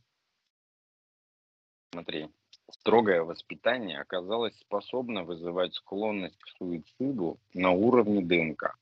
Смотри, 1.92 2.28
строгое 2.84 3.22
воспитание 3.22 3.98
оказалось 3.98 4.54
способно 4.58 5.24
вызывать 5.24 5.74
склонность 5.74 6.38
к 6.38 6.48
суициду 6.58 7.38
на 7.54 7.70
уровне 7.70 8.20
ДНК. 8.20 8.76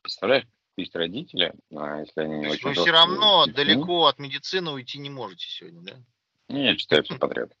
Представляешь, 0.00 0.46
есть 0.78 0.96
родители, 0.96 1.52
а 1.74 2.00
если 2.00 2.22
они 2.22 2.38
не 2.38 2.46
очень 2.46 2.68
Вы 2.68 2.72
все 2.72 2.90
равно 2.90 3.44
детьми, 3.44 3.64
далеко 3.64 4.06
от 4.06 4.18
медицины 4.18 4.70
уйти 4.70 4.98
не 4.98 5.10
можете 5.10 5.46
сегодня, 5.46 5.82
да? 5.82 5.96
не, 6.48 6.64
Я 6.64 6.76
читаю 6.76 7.04
все 7.04 7.18
подряд. 7.18 7.52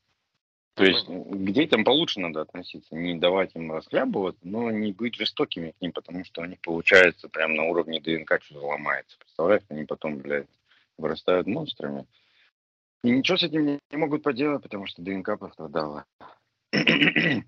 То 0.74 0.84
есть 0.84 1.06
к 1.06 1.52
детям 1.52 1.84
получше 1.84 2.20
надо 2.20 2.40
относиться, 2.40 2.94
не 2.94 3.18
давать 3.18 3.50
им 3.54 3.72
расхлябываться, 3.72 4.40
но 4.44 4.70
не 4.70 4.92
быть 4.92 5.14
жестокими 5.14 5.72
к 5.72 5.80
ним, 5.82 5.92
потому 5.92 6.24
что 6.24 6.40
у 6.40 6.46
них 6.46 6.60
получается 6.60 7.28
прям 7.28 7.54
на 7.54 7.64
уровне 7.64 8.00
ДНК 8.00 8.42
что-то 8.42 8.66
ломается. 8.66 9.18
Представляешь, 9.18 9.62
они 9.68 9.84
потом, 9.84 10.18
блядь, 10.18 10.48
вырастают 10.96 11.46
монстрами. 11.46 12.06
И 13.06 13.10
ничего 13.10 13.38
с 13.38 13.44
этим 13.44 13.64
не, 13.64 13.78
могут 13.92 14.24
поделать, 14.24 14.64
потому 14.64 14.88
что 14.88 15.00
ДНК 15.00 15.38
пострадала. 15.38 16.04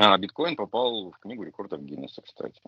А 0.00 0.16
биткоин 0.16 0.54
попал 0.54 1.10
в 1.10 1.18
книгу 1.18 1.42
рекордов 1.42 1.82
Гиннесса, 1.82 2.22
кстати. 2.22 2.60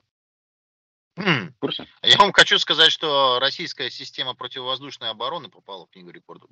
Хм. 1.17 1.55
Я 2.03 2.19
вам 2.19 2.33
хочу 2.33 2.59
сказать, 2.59 2.91
что 2.91 3.39
российская 3.39 3.89
система 3.89 4.35
противовоздушной 4.35 5.11
обороны 5.11 5.49
попала 5.49 5.87
в 5.87 5.91
книгу 5.91 6.11
рекордов. 6.11 6.51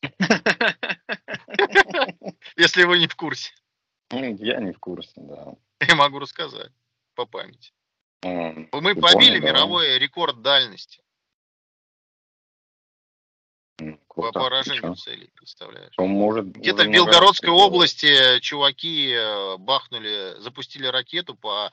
Если 2.56 2.84
вы 2.84 3.00
не 3.00 3.08
в 3.08 3.16
курсе, 3.16 3.52
Ну, 4.12 4.36
Я 4.36 4.60
не 4.60 4.70
в 4.70 4.78
курсе, 4.78 5.14
да. 5.16 5.56
я 5.80 5.96
могу 5.96 6.20
рассказать 6.20 6.70
по 7.16 7.26
памяти. 7.26 7.72
Мы 8.22 8.94
побили 8.94 9.40
мировой 9.40 9.98
рекорд 9.98 10.42
дальности 10.42 11.02
по 14.18 14.32
круто. 14.32 14.40
поражению 14.40 14.82
Ничего. 14.82 14.94
целей, 14.96 15.30
представляешь? 15.34 15.94
Он 15.96 16.10
может 16.10 16.46
Где-то 16.46 16.82
в 16.82 16.86
раз 16.86 16.94
Белгородской 16.94 17.48
сделать. 17.50 17.62
области 17.66 18.40
чуваки 18.40 19.12
э, 19.12 19.56
бахнули, 19.58 20.34
запустили 20.40 20.86
ракету 20.86 21.36
по 21.36 21.70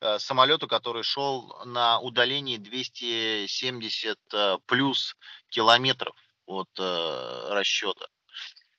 э, 0.00 0.18
самолету, 0.18 0.68
который 0.68 1.02
шел 1.02 1.56
на 1.64 1.98
удалении 2.00 2.58
270 2.58 4.18
э, 4.34 4.58
плюс 4.66 5.16
километров 5.48 6.14
от 6.46 6.68
э, 6.78 7.48
расчета. 7.50 8.06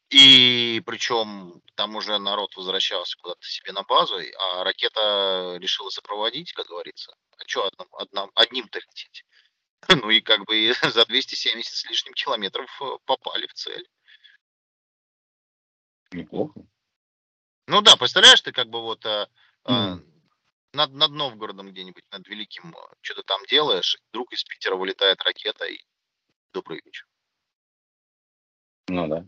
И 0.09 0.81
причем 0.85 1.61
там 1.75 1.95
уже 1.95 2.17
народ 2.17 2.55
возвращался 2.55 3.17
куда-то 3.17 3.45
себе 3.45 3.73
на 3.73 3.83
базу, 3.83 4.15
а 4.39 4.63
ракета 4.63 5.57
решила 5.59 5.89
сопроводить, 5.89 6.53
как 6.53 6.67
говорится. 6.67 7.13
А 7.37 7.43
что 7.45 7.65
одном, 7.67 7.87
одном, 7.93 8.31
одним-то 8.35 8.79
лететь? 8.79 9.25
Ну 10.03 10.09
и 10.09 10.21
как 10.21 10.45
бы 10.45 10.73
за 10.93 11.05
270 11.05 11.73
с 11.73 11.85
лишним 11.89 12.13
километров 12.13 12.69
э, 12.81 12.97
попали 13.05 13.47
в 13.47 13.53
цель. 13.53 13.87
Неплохо. 16.11 16.61
Ну 17.67 17.81
да, 17.81 17.97
представляешь, 17.97 18.41
ты 18.41 18.51
как 18.51 18.69
бы 18.69 18.81
вот 18.81 19.05
э, 19.05 19.27
Мгм. 19.65 20.05
над, 20.73 20.93
над 20.93 21.11
Новгородом 21.11 21.69
где-нибудь, 21.69 22.05
над 22.11 22.25
Великим, 22.27 22.73
что-то 23.01 23.23
там 23.23 23.45
делаешь, 23.47 23.97
вдруг 24.09 24.31
из 24.31 24.43
Питера 24.45 24.75
вылетает 24.75 25.21
ракета 25.23 25.65
и 25.65 25.79
добрый 26.53 26.81
вечер. 26.83 27.05
Ну 28.87 29.07
да. 29.07 29.25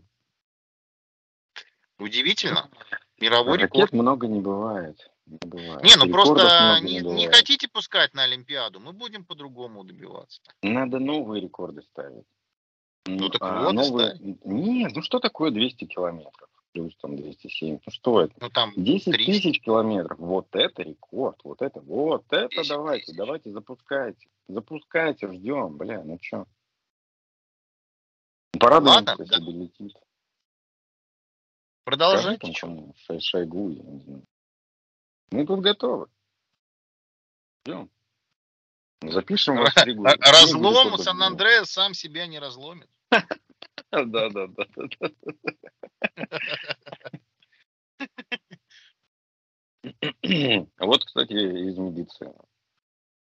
Удивительно. 1.98 2.70
Мировой 3.18 3.58
Ракет 3.58 3.74
рекорд. 3.74 3.92
много 3.92 4.26
не 4.26 4.40
бывает. 4.40 5.10
Не, 5.30 5.38
бывает. 5.46 5.84
Не, 5.84 5.96
ну 5.96 6.06
Рекордов 6.06 6.34
просто 6.34 6.80
не, 6.82 7.00
не 7.00 7.28
хотите 7.28 7.68
пускать 7.68 8.14
на 8.14 8.24
Олимпиаду, 8.24 8.80
мы 8.80 8.92
будем 8.92 9.24
по-другому 9.24 9.84
добиваться. 9.84 10.40
Надо 10.62 10.98
новые 10.98 11.40
рекорды 11.40 11.82
ставить. 11.82 12.26
Ну, 13.06 13.28
так 13.28 13.40
а 13.42 13.64
вот 13.64 13.72
новые... 13.72 14.18
Нет, 14.44 14.92
ну 14.94 15.02
что 15.02 15.20
такое 15.20 15.52
200 15.52 15.84
километров? 15.84 16.48
Плюс 16.72 16.96
там 16.96 17.16
207. 17.16 17.78
Ну 17.84 17.92
что 17.92 18.22
это? 18.22 18.34
Ну 18.40 18.50
там 18.50 18.72
10 18.76 19.04
300. 19.12 19.32
тысяч 19.32 19.60
километров. 19.60 20.18
Вот 20.18 20.48
это 20.52 20.82
рекорд. 20.82 21.40
Вот 21.44 21.62
это, 21.62 21.80
вот 21.80 22.24
это 22.30 22.48
10 22.48 22.68
давайте. 22.68 23.06
тысяч. 23.06 23.16
Давайте 23.16 23.50
запускайте. 23.52 24.26
Запускайте, 24.48 25.32
ждем. 25.32 25.76
Бля, 25.76 26.02
ну 26.02 26.18
что? 26.20 26.46
Порадуемся, 28.58 29.14
если 29.18 29.36
да. 29.36 29.38
долетит. 29.40 29.96
Продолжайте. 31.84 32.38
там 32.38 32.52
чё. 32.52 32.66
кому, 32.66 32.94
Шай- 33.08 33.20
Шойгу, 33.20 33.70
я 33.70 33.82
не 33.82 34.00
знаю. 34.00 34.22
Мы 35.30 35.46
тут 35.46 35.60
готовы. 35.60 36.08
Ждем. 37.66 37.90
Запишем 39.02 39.56
вас 39.56 39.74
Разлом 40.20 40.98
Сан-Андреас 40.98 41.70
сам 41.70 41.94
себя 41.94 42.26
не 42.26 42.38
разломит. 42.38 42.88
Да, 43.92 44.04
да, 44.04 44.46
да, 44.46 44.64
Вот, 50.78 51.04
кстати, 51.04 51.32
из 51.32 51.76
медицины. 51.76 52.34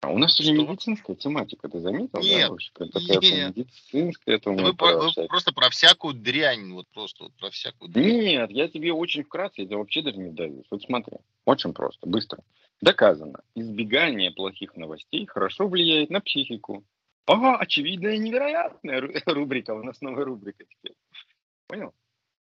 А 0.03 0.09
у 0.09 0.17
нас 0.17 0.35
сегодня 0.35 0.63
медицинская 0.63 1.15
тематика, 1.15 1.69
ты 1.69 1.79
заметил? 1.79 2.19
Нет, 2.19 2.41
да, 2.41 2.49
вообще, 2.49 2.71
какая-то 2.73 3.25
нет. 3.31 3.55
медицинская, 3.55 4.35
это 4.35 4.51
Вы, 4.51 4.73
про- 4.73 4.97
вы 4.97 5.27
просто 5.29 5.53
про 5.53 5.69
всякую 5.69 6.13
дрянь, 6.15 6.73
вот 6.73 6.87
просто 6.93 7.23
вот 7.23 7.33
про 7.35 7.49
всякую 7.49 7.89
дрянь. 7.89 8.17
Нет, 8.17 8.51
я 8.51 8.67
тебе 8.67 8.91
очень 8.91 9.23
вкратце, 9.23 9.61
я 9.61 9.65
тебе 9.67 9.77
вообще 9.77 10.01
даже 10.01 10.17
не 10.17 10.31
даю. 10.31 10.65
Вот 10.69 10.83
смотри, 10.83 11.15
очень 11.45 11.73
просто, 11.73 12.05
быстро. 12.05 12.43
Доказано, 12.81 13.39
избегание 13.55 14.31
плохих 14.31 14.75
новостей 14.75 15.25
хорошо 15.25 15.69
влияет 15.69 16.09
на 16.09 16.19
психику. 16.19 16.83
Ага, 17.25 17.55
очевидная 17.55 18.15
и 18.15 18.19
невероятная 18.19 18.99
ру- 18.99 19.13
рубрика, 19.33 19.73
у 19.73 19.83
нас 19.83 20.01
новая 20.01 20.25
рубрика 20.25 20.65
теперь. 20.65 20.97
Понял? 21.67 21.93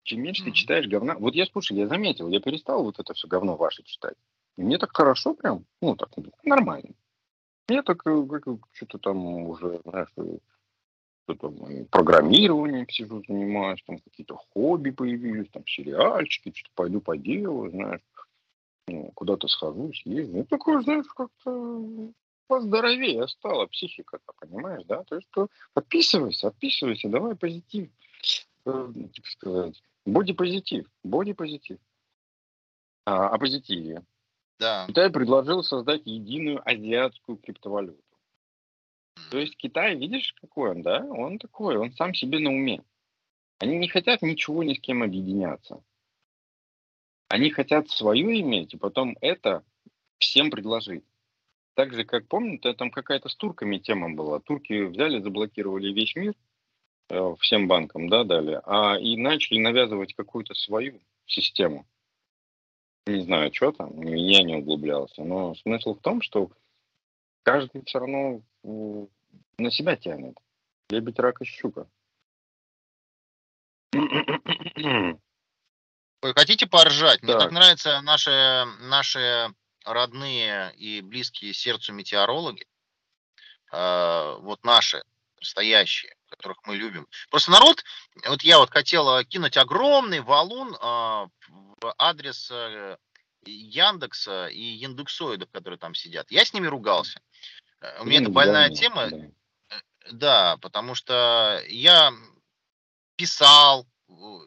Чем 0.01 0.23
меньше 0.23 0.41
ты 0.41 0.49
Мгм. 0.49 0.55
читаешь 0.55 0.87
говна... 0.87 1.13
Вот 1.13 1.35
я, 1.35 1.45
слушай, 1.45 1.77
я 1.77 1.87
заметил, 1.87 2.27
я 2.29 2.39
перестал 2.39 2.83
вот 2.83 2.97
это 2.97 3.13
все 3.13 3.27
говно 3.27 3.55
ваше 3.55 3.83
читать. 3.83 4.15
И 4.57 4.63
мне 4.63 4.79
так 4.79 4.97
хорошо 4.97 5.35
прям, 5.35 5.63
ну, 5.79 5.95
так, 5.95 6.09
нормально. 6.43 6.95
Я 7.69 7.83
так, 7.83 8.05
э, 8.05 8.25
что-то 8.73 8.97
там 8.97 9.25
уже, 9.25 9.81
знаешь, 9.85 10.11
э, 10.17 10.37
что-то 11.23 11.53
э, 11.69 11.85
программированием 11.85 12.89
сижу, 12.89 13.23
занимаюсь, 13.27 13.83
там 13.85 13.99
какие-то 13.99 14.37
хобби 14.53 14.91
появились, 14.91 15.49
там 15.51 15.65
сериальчики, 15.65 16.53
что-то 16.53 16.73
пойду 16.75 17.01
поделаю, 17.01 17.71
знаешь, 17.71 18.01
ну, 18.87 19.11
куда-то 19.13 19.47
схожу, 19.47 19.93
съезжу. 19.93 20.37
Ну, 20.37 20.45
такое, 20.45 20.81
знаешь, 20.81 21.07
как-то 21.15 22.11
поздоровее 22.47 23.27
стала 23.27 23.67
психика-то, 23.67 24.33
понимаешь, 24.39 24.83
да? 24.85 25.03
То 25.03 25.15
есть, 25.15 25.27
что 25.31 25.47
отписывайся, 25.73 26.47
отписывайся, 26.47 27.09
давай 27.09 27.35
позитив, 27.35 27.89
э, 28.65 28.93
так 29.15 29.25
сказать, 29.25 29.81
боди-позитив, 30.05 30.87
боди-позитив. 31.03 31.77
А, 33.05 33.29
о 33.29 33.37
позитиве. 33.39 34.03
Да. 34.61 34.85
Китай 34.87 35.09
предложил 35.09 35.63
создать 35.63 36.03
единую 36.05 36.61
азиатскую 36.63 37.39
криптовалюту. 37.39 38.03
То 39.31 39.39
есть 39.39 39.57
Китай, 39.57 39.95
видишь, 39.95 40.35
какой 40.39 40.69
он, 40.69 40.83
да? 40.83 41.03
Он 41.03 41.39
такой, 41.39 41.77
он 41.77 41.91
сам 41.93 42.13
себе 42.13 42.37
на 42.37 42.51
уме. 42.51 42.83
Они 43.57 43.75
не 43.77 43.87
хотят 43.87 44.21
ничего 44.21 44.63
ни 44.63 44.75
с 44.75 44.79
кем 44.79 45.01
объединяться. 45.01 45.83
Они 47.27 47.49
хотят 47.49 47.89
свое 47.89 48.39
иметь, 48.41 48.75
и 48.75 48.77
потом 48.77 49.17
это 49.21 49.63
всем 50.19 50.51
предложить. 50.51 51.05
Так 51.73 51.93
же, 51.95 52.03
как 52.03 52.27
помните, 52.27 52.73
там 52.73 52.91
какая-то 52.91 53.29
с 53.29 53.35
турками 53.35 53.79
тема 53.79 54.13
была. 54.13 54.39
Турки 54.41 54.83
взяли, 54.83 55.21
заблокировали 55.21 55.91
весь 55.91 56.15
мир, 56.15 56.35
э, 57.09 57.35
всем 57.39 57.67
банкам, 57.67 58.09
да, 58.09 58.23
дали, 58.23 58.61
а 58.65 58.95
и 58.99 59.17
начали 59.17 59.57
навязывать 59.57 60.13
какую-то 60.13 60.53
свою 60.53 61.01
систему. 61.25 61.87
Не 63.07 63.23
знаю, 63.23 63.53
что 63.53 63.71
там, 63.71 64.01
я 64.01 64.43
не 64.43 64.55
углублялся, 64.55 65.23
но 65.23 65.55
смысл 65.55 65.95
в 65.95 66.01
том, 66.01 66.21
что 66.21 66.51
каждый 67.43 67.83
все 67.83 67.99
равно 67.99 68.41
на 68.63 69.71
себя 69.71 69.95
тянет. 69.95 70.37
Лебедь, 70.89 71.19
рак 71.19 71.41
и 71.41 71.45
щука. 71.45 71.87
Вы 76.21 76.33
хотите 76.35 76.67
поржать? 76.67 77.23
Мне 77.23 77.33
так 77.33 77.43
Так. 77.43 77.51
нравятся 77.51 78.01
наши, 78.01 78.65
наши 78.81 79.47
родные 79.83 80.71
и 80.75 81.01
близкие 81.01 81.53
сердцу 81.53 81.93
метеорологи. 81.93 82.67
Э, 83.71 84.37
вот 84.41 84.63
наши, 84.63 85.01
настоящие, 85.37 86.15
которых 86.31 86.57
мы 86.65 86.75
любим. 86.75 87.07
Просто 87.29 87.51
народ, 87.51 87.83
вот 88.25 88.41
я 88.41 88.57
вот 88.57 88.71
хотел 88.71 89.17
э, 89.17 89.25
кинуть 89.25 89.57
огромный 89.57 90.21
валун 90.21 90.73
э, 90.73 90.77
в 90.79 91.95
адрес 91.97 92.49
э, 92.51 92.97
Яндекса 93.45 94.47
и 94.47 94.61
Яндексоидов, 94.61 95.49
которые 95.51 95.77
там 95.77 95.93
сидят. 95.93 96.31
Я 96.31 96.45
с 96.45 96.53
ними 96.53 96.67
ругался. 96.67 97.21
Э, 97.81 98.01
У 98.01 98.05
меня 98.05 98.21
это 98.21 98.29
больная 98.29 98.69
да, 98.69 98.75
тема, 98.75 99.09
да. 99.09 99.81
да, 100.11 100.57
потому 100.57 100.95
что 100.95 101.61
я 101.67 102.13
писал 103.15 103.87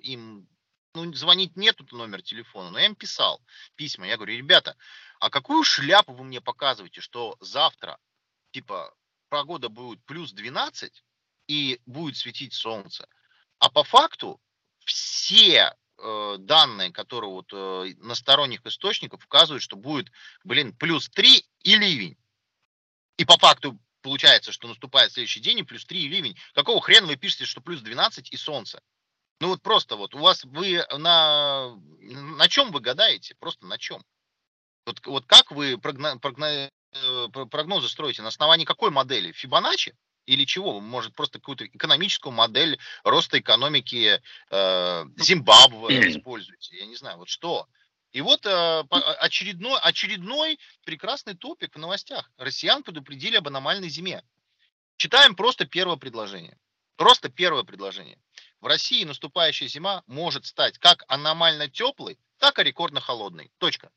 им, 0.03 0.49
ну, 0.95 1.13
звонить 1.15 1.57
нету 1.57 1.87
номер 1.93 2.23
телефона, 2.23 2.71
но 2.71 2.79
я 2.79 2.87
им 2.87 2.95
писал 2.95 3.41
письма. 3.77 4.07
Я 4.07 4.17
говорю, 4.17 4.37
ребята, 4.37 4.77
а 5.21 5.31
какую 5.31 5.65
шляпу 5.65 6.13
вы 6.13 6.25
мне 6.25 6.41
показываете, 6.41 7.01
что 7.01 7.37
завтра, 7.41 7.99
типа, 8.53 8.95
погода 9.29 9.69
будет 9.69 10.05
плюс 10.05 10.33
12 10.33 11.03
и 11.47 11.81
будет 11.87 12.17
светить 12.17 12.55
солнце. 12.55 13.09
А 13.59 13.71
по 13.71 13.85
факту 13.85 14.41
все 14.85 15.75
э, 15.99 16.37
данные, 16.39 16.93
которые 16.93 17.31
вот 17.31 17.53
э, 17.53 17.95
на 17.99 18.15
сторонних 18.15 18.65
источников 18.67 19.25
указывают, 19.25 19.63
что 19.63 19.77
будет, 19.77 20.11
блин, 20.45 20.75
плюс 20.77 21.09
3 21.09 21.45
и 21.63 21.77
ливень. 21.77 22.17
И 23.17 23.25
по 23.25 23.37
факту 23.37 23.79
получается, 24.03 24.53
что 24.53 24.69
наступает 24.69 25.13
следующий 25.13 25.41
день 25.41 25.61
и 25.61 25.63
плюс 25.63 25.85
3 25.87 26.01
и 26.01 26.09
ливень. 26.09 26.37
Какого 26.55 26.81
хрена 26.81 27.07
вы 27.07 27.17
пишете, 27.17 27.45
что 27.47 27.61
плюс 27.61 27.81
12 27.81 28.33
и 28.33 28.37
солнце? 28.37 28.83
Ну 29.41 29.49
вот 29.49 29.63
просто 29.63 29.97
вот 29.97 30.15
у 30.15 30.19
вас 30.19 30.45
вы 30.45 30.85
на, 30.97 31.75
на 32.01 32.49
чем 32.49 32.71
вы 32.71 32.81
гадаете? 32.81 33.35
Просто 33.37 33.67
на 33.67 33.79
чем? 33.79 34.05
Вот, 34.87 35.05
вот 35.07 35.27
как 35.27 35.51
вы 35.51 35.75
прогно- 35.75 36.19
прогно- 36.19 36.71
э, 36.93 37.29
про- 37.33 37.47
прогнозы 37.47 37.89
строите? 37.89 38.23
На 38.23 38.29
основании 38.29 38.65
какой 38.65 38.91
модели? 38.91 39.33
Фибоначчи? 39.33 39.97
Или 40.27 40.45
чего? 40.45 40.81
Может, 40.81 41.15
просто 41.15 41.39
какую-то 41.39 41.67
экономическую 41.67 42.33
модель 42.33 42.79
роста 43.03 43.39
экономики 43.39 44.23
э, 44.51 45.05
Зимбабве 45.19 46.11
используете? 46.11 46.79
Я 46.79 46.87
не 46.87 46.97
знаю, 46.97 47.19
вот 47.19 47.29
что? 47.29 47.69
И 48.13 48.21
вот 48.21 48.47
э, 48.47 48.85
по- 48.85 49.15
очередной, 49.15 49.79
очередной 49.81 50.59
прекрасный 50.85 51.35
топик 51.35 51.75
в 51.75 51.79
новостях. 51.79 52.31
Россиян 52.39 52.83
предупредили 52.83 53.37
об 53.37 53.49
аномальной 53.49 53.89
зиме. 53.89 54.23
Читаем 54.97 55.35
просто 55.35 55.67
первое 55.67 55.97
предложение. 55.97 56.57
Просто 56.97 57.29
первое 57.29 57.65
предложение. 57.65 58.19
В 58.61 58.67
России 58.67 59.05
наступающая 59.05 59.67
зима 59.67 60.05
может 60.07 60.47
стать 60.47 60.79
как 60.79 61.05
аномально 61.09 61.69
теплой, 61.69 62.19
так 62.39 62.59
и 62.59 62.63
рекордно 62.63 63.01
холодной. 63.01 63.51
Точка. 63.59 63.91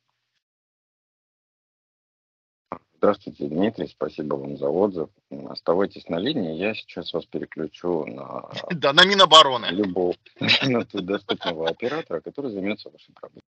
Здравствуйте, 2.97 3.47
Дмитрий, 3.47 3.87
спасибо 3.87 4.35
вам 4.35 4.57
за 4.57 4.69
отзыв. 4.69 5.09
Оставайтесь 5.49 6.07
на 6.09 6.17
линии, 6.17 6.57
я 6.57 6.73
сейчас 6.73 7.13
вас 7.13 7.25
переключу 7.25 8.05
на 8.05 8.49
Да, 8.71 8.91
на 8.91 9.05
Минобороны. 9.05 9.67
любого 9.67 10.15
доступного 10.93 11.69
оператора, 11.69 12.21
который 12.21 12.51
займется 12.51 12.89
вашей 12.89 13.13
проблемой. 13.13 13.43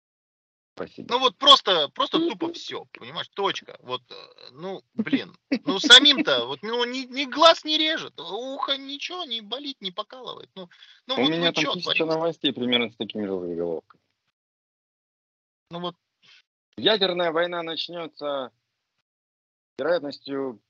Спасибо. 0.75 1.13
Ну 1.13 1.21
вот 1.21 1.37
просто, 1.37 1.89
просто 1.91 2.19
тупо 2.19 2.53
все, 2.53 2.87
понимаешь, 2.99 3.29
точка. 3.29 3.79
Вот, 3.83 4.03
э, 4.11 4.15
ну, 4.53 4.83
блин, 4.95 5.37
ну 5.67 5.79
самим-то, 5.79 6.47
вот, 6.47 6.63
ну, 6.63 6.85
ни, 6.85 7.05
ни 7.07 7.27
глаз 7.27 7.65
не 7.65 7.77
режет, 7.79 8.19
ухо 8.19 8.77
ничего 8.77 9.25
не 9.25 9.41
болит, 9.41 9.81
не 9.81 9.93
покалывает. 9.93 10.51
Ну, 10.57 10.69
ну 11.07 11.15
У 11.15 11.21
вот 11.21 11.31
меня 11.31 11.53
там 11.53 11.75
тысяча 11.75 12.07
новостей 12.07 12.53
примерно 12.53 12.91
с 12.91 12.97
такими 12.97 13.27
же 13.27 13.39
заголовками. 13.39 14.01
Ну 15.71 15.81
вот, 15.81 15.95
Ядерная 16.77 17.31
война 17.31 17.63
начнется 17.63 18.51
вероятностью 19.79 20.61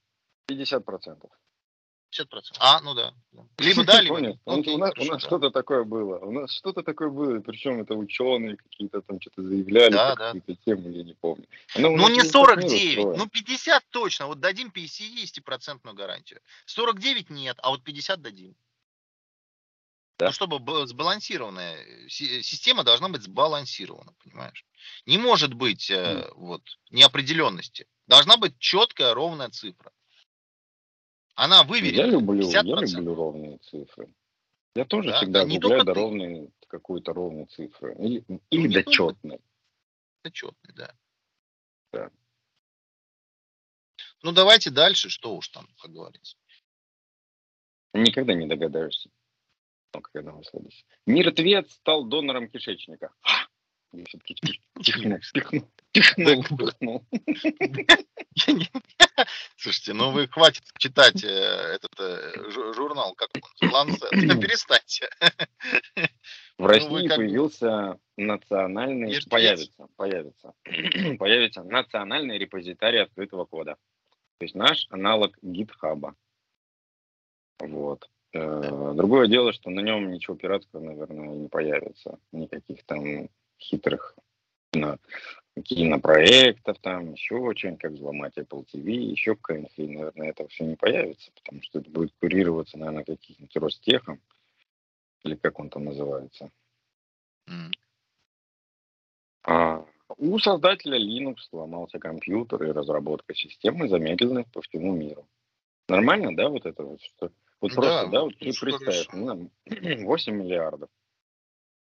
50%. 0.49 1.29
50%. 2.17 2.57
А, 2.61 2.81
ну 2.81 2.95
да. 2.95 3.13
Либо 3.59 3.85
да, 3.85 4.01
либо 4.01 4.21
нет. 4.21 4.37
Он- 4.45 4.61
Окей, 4.61 4.75
у 4.75 4.79
нас, 4.79 4.91
у 4.91 4.95
хорошо, 4.95 5.13
нас 5.13 5.23
да. 5.23 5.27
что-то 5.27 5.51
такое 5.51 5.83
было. 5.85 6.19
У 6.19 6.31
нас 6.31 6.53
что-то 6.53 6.83
такое 6.85 7.09
было. 7.09 7.41
Причем 7.41 7.81
это 7.81 7.95
ученые 7.95 8.57
какие-то 8.57 9.03
там 9.03 9.21
что-то 9.21 9.43
заявляли 9.43 9.91
Да, 9.93 10.15
про 10.15 10.17
да. 10.17 10.33
какую-то 10.33 10.55
тему, 10.65 10.91
я 10.91 11.03
не 11.03 11.15
помню. 11.15 11.47
Оно 11.75 11.91
Ну 11.91 12.09
не 12.09 12.21
весь 12.21 12.29
этот 12.29 12.35
мир 12.35 12.47
49, 12.47 12.99
устроен. 12.99 13.19
ну 13.19 13.27
50 13.29 13.85
точно. 13.91 14.27
Вот 14.29 14.39
дадим 14.41 14.71
50% 14.71 15.93
гарантию. 15.95 16.41
49 16.67 17.31
нет, 17.31 17.59
а 17.63 17.71
вот 17.71 17.83
50 17.83 18.23
дадим. 18.23 18.55
Да. 20.19 20.27
Ну, 20.27 20.33
чтобы 20.33 20.59
б- 20.61 20.87
сбалансированная 20.87 21.77
э, 21.77 22.09
си- 22.09 22.43
система 22.43 22.85
должна 22.85 23.09
быть 23.09 23.23
сбалансирована, 23.23 24.13
понимаешь? 24.23 24.65
Не 25.07 25.19
может 25.19 25.55
быть 25.55 25.91
э, 25.91 26.31
вот 26.37 26.63
неопределенности. 26.91 27.89
Должна 28.07 28.37
быть 28.37 28.57
четкая 28.59 29.13
ровная 29.15 29.49
цифра. 29.51 29.93
Она 31.35 31.57
Я 31.59 31.63
выверена. 31.65 32.07
люблю, 32.07 32.49
я 32.49 32.63
50%. 32.63 32.87
люблю 32.87 33.15
ровные 33.15 33.59
цифры. 33.59 34.13
Я 34.77 34.85
тоже 34.85 35.11
Да, 35.11 35.17
всегда 35.19 35.45
да, 35.45 35.59
гуляю 35.59 35.85
до 35.85 35.95
ровной, 35.95 36.51
какой-то 36.69 37.13
ровной 37.13 37.47
цифры. 37.47 37.95
Или, 37.99 38.25
или 38.51 38.69
не 38.69 38.75
до 38.75 38.83
только 38.85 38.93
четной. 38.93 39.41
Это 40.23 40.33
четный, 40.33 40.75
да. 40.75 40.95
Да. 41.93 42.11
Ну 44.23 44.33
давайте 44.33 44.71
дальше, 44.71 45.09
что 45.11 45.35
уж 45.37 45.49
там, 45.49 45.67
как 45.81 45.91
говорится. 45.93 46.37
Никогда 47.93 48.35
не 48.35 48.47
догадаешься. 48.47 49.11
Когда 50.03 50.33
мы 50.33 50.45
следующий. 50.45 50.85
Мертвец 51.07 51.73
стал 51.73 52.05
донором 52.05 52.49
кишечника. 52.49 53.11
Я 53.93 54.05
все-таки 54.07 54.35
чихнул, 54.83 55.19
чихнул, 55.23 55.69
Слушайте, 59.57 59.93
ну 59.93 60.11
вы 60.11 60.27
хватит 60.27 60.65
читать 60.79 61.23
э, 61.23 61.29
этот 61.29 61.93
э, 62.01 62.33
жу- 62.51 62.75
журнал, 62.75 63.15
как 63.15 63.29
он, 63.61 63.71
Ланцет. 63.71 64.11
Перестаньте. 64.11 65.09
В 66.59 66.63
Ну, 66.63 66.67
России 66.67 67.09
появился 67.09 67.99
национальный, 68.17 69.21
появится, 69.29 69.87
появится, 69.97 70.53
появится 71.19 71.63
национальный 71.63 72.39
репозитарий 72.39 73.01
открытого 73.03 73.45
кода. 73.45 73.77
То 74.39 74.45
есть 74.45 74.55
наш 74.55 74.87
аналог 74.91 75.37
гитхаба. 75.43 76.17
Вот. 77.61 78.09
Э, 78.35 78.93
Другое 78.95 79.29
дело, 79.29 79.53
что 79.53 79.71
на 79.71 79.81
нем 79.81 80.11
ничего 80.11 80.37
пиратского, 80.37 80.81
наверное, 80.81 81.29
не 81.29 81.49
появится. 81.49 82.19
Никаких 82.33 82.85
там 82.85 83.29
хитрых 83.59 84.17
на, 84.73 84.99
кинопроектов, 85.63 86.79
там 86.81 87.13
еще 87.13 87.37
очень, 87.37 87.77
как 87.77 87.93
взломать 87.93 88.37
Apple 88.37 88.67
TV, 88.73 88.91
еще 88.91 89.37
какая-нибудь 89.37 89.75
хрень, 89.75 89.93
наверное, 89.95 90.31
это 90.31 90.49
все 90.49 90.65
не 90.65 90.75
появится, 90.75 91.31
потому 91.33 91.63
что 91.63 91.79
это 91.79 91.91
будет 91.91 92.13
курироваться, 92.21 92.77
наверное, 92.77 93.05
каким-нибудь 93.05 93.57
Ростехом, 93.57 94.21
или 95.23 95.37
как 95.37 95.61
он 95.61 95.71
там 95.71 95.85
называется. 95.85 96.51
М. 97.47 97.71
А, 99.45 99.87
у 100.17 100.39
создателя 100.41 100.99
Linux 100.99 101.37
сломался 101.51 102.01
компьютер, 102.01 102.65
и 102.65 102.73
разработка 102.73 103.33
системы 103.35 103.89
замедлена 103.89 104.45
по 104.53 104.61
всему 104.63 104.93
миру. 104.93 105.29
Нормально, 105.89 106.35
да, 106.35 106.49
вот 106.49 106.67
это 106.67 106.83
вот? 106.83 107.01
Что, 107.01 107.31
вот 107.65 107.71
Да, 107.71 107.77
просто, 107.77 108.07
да, 108.09 108.23
вот 108.25 108.37
ты 108.37 108.53
представь, 108.53 109.09
ну, 109.13 109.51
8 110.05 110.35
миллиардов. 110.35 110.91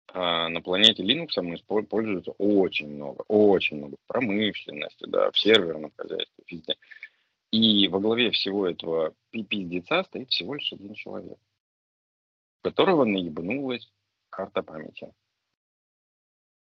А 0.07 0.47
на 0.47 0.61
планете 0.61 1.03
Linux 1.03 1.41
мы 1.41 1.83
пользуется 1.83 2.31
очень 2.37 2.87
много, 2.87 3.25
очень 3.27 3.75
много 3.77 3.97
в 3.97 4.07
промышленности, 4.07 5.05
да, 5.05 5.31
в 5.31 5.37
серверном 5.37 5.91
хозяйстве, 5.97 6.43
везде. 6.47 6.75
И 7.51 7.89
во 7.89 7.99
главе 7.99 8.31
всего 8.31 8.65
этого 8.65 9.13
пи- 9.31 9.43
пиздеца 9.43 10.03
стоит 10.03 10.29
всего 10.29 10.53
лишь 10.53 10.71
один 10.71 10.93
человек, 10.93 11.37
у 12.61 12.63
которого 12.63 13.03
наебнулась 13.03 13.91
карта 14.29 14.63
памяти. 14.63 15.11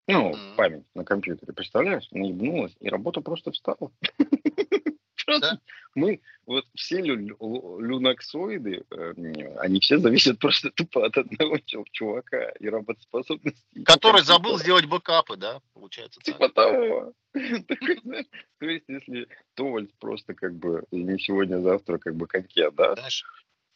Ну, 0.08 0.32
Мгм. 0.32 0.56
память 0.56 0.84
на 0.94 1.04
компьютере, 1.06 1.54
представляешь? 1.54 2.06
Наебнулась, 2.10 2.76
и 2.80 2.90
работа 2.90 3.22
просто 3.22 3.50
встала. 3.52 3.90
Просто 5.38 5.60
мы, 5.94 6.20
вот 6.46 6.64
все 6.74 7.00
лю- 7.00 7.16
лю- 7.16 7.80
люнаксоиды, 7.80 8.84
не, 9.16 9.44
они 9.58 9.80
все 9.80 9.98
зависят 9.98 10.38
просто 10.38 10.70
тупо 10.70 11.06
от 11.06 11.16
одного 11.16 11.58
чу- 11.58 11.84
чувака 11.92 12.50
и 12.60 12.68
работоспособности. 12.68 13.62
Который 13.84 14.22
забыл 14.22 14.58
сделать 14.58 14.86
бэкапы, 14.86 15.36
да, 15.36 15.60
получается 15.74 16.20
так. 16.20 16.34
Типа 16.34 16.48
того. 16.48 17.12
Такой, 17.32 18.00
знаешь, 18.02 18.26
То 18.58 18.66
есть, 18.66 18.84
если 18.88 19.28
Товальд 19.54 19.90
просто 19.98 20.34
как 20.34 20.54
бы 20.54 20.84
не 20.90 21.18
сегодня, 21.18 21.56
а 21.56 21.60
завтра 21.60 21.98
как 21.98 22.16
бы 22.16 22.26
коньке, 22.26 22.70
да? 22.70 22.94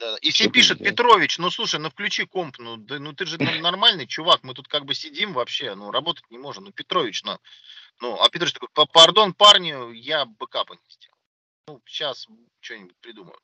Да. 0.01 0.17
И 0.23 0.31
все 0.31 0.51
пишут? 0.51 0.81
Петрович, 0.81 1.39
ну 1.39 1.51
слушай, 1.51 1.79
ну 1.79 1.89
включи 1.89 2.27
комп, 2.27 2.59
ну, 2.59 2.77
да, 2.77 2.99
ну 2.99 3.13
ты 3.13 3.27
же 3.27 3.39
ну, 3.39 3.61
нормальный 3.61 4.07
чувак, 4.07 4.43
мы 4.43 4.55
тут 4.55 4.67
как 4.67 4.85
бы 4.85 4.95
сидим 4.95 5.33
вообще, 5.33 5.75
ну 5.75 5.91
работать 5.93 6.25
не 6.31 6.39
можем. 6.39 6.65
Ну, 6.65 6.73
Петрович, 6.73 7.23
ну, 7.23 7.39
ну 8.01 8.21
а 8.21 8.29
Петрович 8.29 8.55
такой, 8.55 8.69
«Па- 8.73 8.87
пардон, 8.87 9.33
парни, 9.35 9.95
я 9.97 10.25
бэкапа 10.27 10.73
не 10.75 10.91
сделал. 10.91 11.14
Ну, 11.67 11.81
сейчас 11.87 12.27
что-нибудь 12.61 12.97
придумаю. 13.01 13.39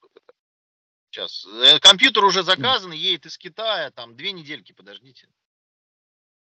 Сейчас. 1.10 1.46
Компьютер 1.80 2.24
уже 2.24 2.42
заказан, 2.42 2.92
едет 2.92 3.26
из 3.26 3.38
Китая, 3.38 3.90
там 3.90 4.14
две 4.16 4.32
недельки, 4.32 4.72
подождите. 4.72 5.28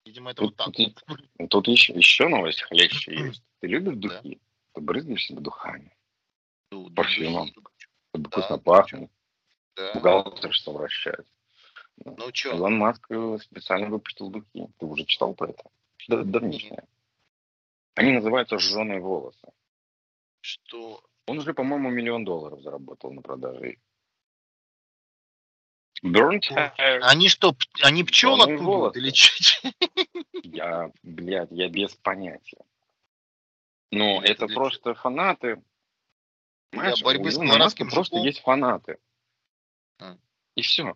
Видимо, 0.05 0.31
это 0.31 0.41
вот 0.43 0.55
Тут, 0.57 0.95
так. 0.95 1.05
тут- 1.05 1.49
тут 1.49 1.67
еще, 1.67 1.93
еще 1.93 2.27
новость 2.27 2.63
хлеще 2.63 3.13
есть. 3.15 3.43
Ты 3.59 3.67
любишь 3.67 3.93
Да. 3.97 4.21
духи? 4.21 4.41
Ты 4.73 4.81
брызгаешь 4.81 5.25
себя 5.25 5.39
духами, 5.41 5.95
Ну, 6.71 6.89
да, 6.89 6.95
парфюмом. 7.03 7.47
ну, 7.47 7.51
чтобы 7.51 7.69
Да, 8.13 8.29
вкусно 8.29 8.57
да, 8.57 8.63
пахнет, 8.63 9.11
да. 9.75 9.93
бухгалтер 9.93 10.53
что 10.53 10.73
вращает. 10.73 11.27
Ну 12.03 12.33
что? 12.33 12.49
Илон 12.55 12.77
Маск 12.77 13.05
э, 13.11 13.37
специально 13.43 13.87
выпустил 13.89 14.29
духи. 14.29 14.67
Ты 14.79 14.85
уже 14.85 15.05
читал 15.05 15.35
про 15.35 15.49
это? 15.51 15.63
Да, 16.07 16.23
давнишнее. 16.23 16.83
Они 17.95 18.11
называются 18.13 18.57
«Жженые 18.57 18.99
волосы». 19.01 19.47
Что? 20.41 21.03
Он 21.27 21.39
уже, 21.39 21.53
по-моему, 21.53 21.89
миллион 21.89 22.25
долларов 22.25 22.61
заработал 22.61 23.11
на 23.11 23.21
продаже. 23.21 23.77
Burnt. 26.03 26.51
Они 27.03 27.29
что, 27.29 27.55
они 27.83 28.03
пчел 28.03 28.41
откуда? 28.41 28.97
Или 28.97 29.11
чё? 29.11 29.69
Я, 30.43 30.91
блядь, 31.03 31.51
я 31.51 31.69
без 31.69 31.93
понятия. 31.95 32.57
Но 33.91 34.17
Или 34.17 34.23
это 34.23 34.31
это 34.31 34.47
для 34.47 34.55
просто 34.55 34.93
фанаты. 34.95 35.61
Понимаешь, 36.71 37.03
борьбы 37.03 37.27
у 37.27 37.31
с 37.31 37.37
колорадским 37.37 37.89
просто 37.89 38.17
есть 38.17 38.41
фанаты. 38.41 38.97
А. 39.99 40.17
И 40.55 40.61
все. 40.61 40.95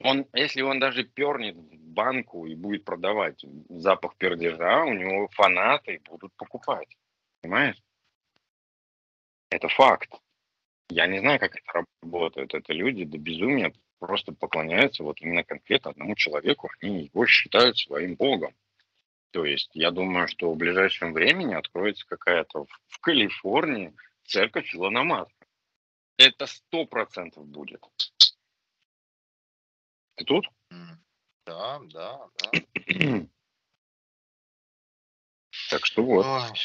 Он, 0.00 0.26
если 0.32 0.62
он 0.62 0.80
даже 0.80 1.04
пернет 1.04 1.56
в 1.56 1.76
банку 1.88 2.46
и 2.46 2.54
будет 2.54 2.84
продавать 2.84 3.44
запах 3.68 4.16
пердежа, 4.16 4.84
у 4.84 4.92
него 4.92 5.28
фанаты 5.28 6.00
будут 6.08 6.32
покупать. 6.34 6.96
Понимаешь? 7.40 7.80
Это 9.54 9.68
факт. 9.68 10.10
Я 10.88 11.06
не 11.06 11.20
знаю, 11.20 11.38
как 11.38 11.54
это 11.54 11.86
работает. 12.02 12.54
Это 12.54 12.72
люди 12.72 13.04
до 13.04 13.18
безумия 13.18 13.72
просто 14.00 14.32
поклоняются 14.32 15.04
вот 15.04 15.20
именно 15.20 15.44
конкретно 15.44 15.92
одному 15.92 16.16
человеку. 16.16 16.70
Они 16.82 17.04
его 17.04 17.24
считают 17.24 17.78
своим 17.78 18.16
богом. 18.16 18.52
То 19.30 19.44
есть 19.44 19.70
я 19.74 19.92
думаю, 19.92 20.26
что 20.26 20.52
в 20.52 20.56
ближайшем 20.56 21.12
времени 21.12 21.54
откроется 21.54 22.04
какая-то 22.04 22.66
в, 22.88 22.98
Калифорнии 22.98 23.94
церковь 24.24 24.74
Илона 24.74 25.04
Маска. 25.04 25.46
Это 26.16 26.46
сто 26.46 26.84
процентов 26.84 27.46
будет. 27.46 27.80
Ты 30.16 30.24
тут? 30.24 30.48
Да, 31.46 31.78
да, 31.92 32.28
да. 32.42 33.26
Так 35.70 35.86
что 35.86 36.02
вот. 36.02 36.26
Ой. 36.26 36.58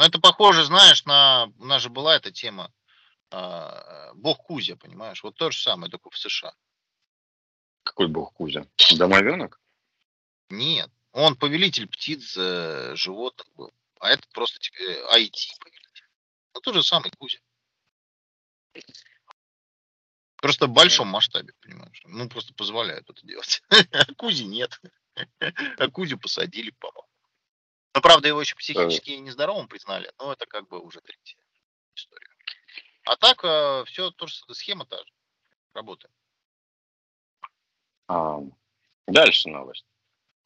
Ну, 0.00 0.06
это 0.06 0.18
похоже, 0.18 0.64
знаешь, 0.64 1.04
на... 1.04 1.52
У 1.58 1.66
нас 1.66 1.82
же 1.82 1.90
была 1.90 2.16
эта 2.16 2.32
тема. 2.32 2.72
а, 3.30 4.14
Бог 4.14 4.38
Кузя, 4.38 4.74
понимаешь? 4.74 5.22
Вот 5.22 5.36
то 5.36 5.50
же 5.50 5.60
самое, 5.60 5.90
только 5.90 6.08
в 6.08 6.16
США. 6.16 6.54
Какой 7.82 8.08
бог 8.08 8.32
Кузя? 8.32 8.64
Домовенок? 8.96 9.60
Нет. 10.48 10.90
Он 11.12 11.36
повелитель 11.36 11.86
птиц, 11.86 12.34
э, 12.38 12.96
животных 12.96 13.46
был. 13.56 13.74
А 14.00 14.08
этот 14.08 14.26
просто 14.30 14.58
э, 14.78 15.18
IT 15.18 15.34
повелитель. 15.60 16.08
Ну, 16.54 16.60
тот 16.62 16.76
же 16.76 16.82
самый 16.82 17.10
Кузя. 17.18 17.40
Просто 20.36 20.66
в 20.66 20.70
большом 20.70 21.08
масштабе, 21.08 21.52
понимаешь? 21.60 22.00
Ну, 22.06 22.26
просто 22.30 22.54
позволяют 22.54 23.10
это 23.10 23.26
делать. 23.26 23.62
А 23.92 24.06
Кузи 24.14 24.44
нет. 24.44 24.80
А 25.78 25.90
Кузю 25.90 26.18
посадили, 26.18 26.70
по-моему. 26.70 27.09
Но, 27.94 28.00
правда, 28.00 28.28
его 28.28 28.40
еще 28.40 28.54
психически 28.54 29.10
нездоровым 29.12 29.66
признали, 29.68 30.12
но 30.18 30.32
это 30.32 30.46
как 30.46 30.68
бы 30.68 30.78
уже 30.80 31.00
третья 31.00 31.36
история. 31.94 32.28
А 33.04 33.16
так, 33.16 33.38
все, 33.88 34.10
то 34.10 34.26
же, 34.26 34.34
схема 34.52 34.86
та 34.86 34.98
же. 34.98 35.12
Работает. 35.74 36.12
А, 38.06 38.40
дальше 39.06 39.48
новость. 39.48 39.86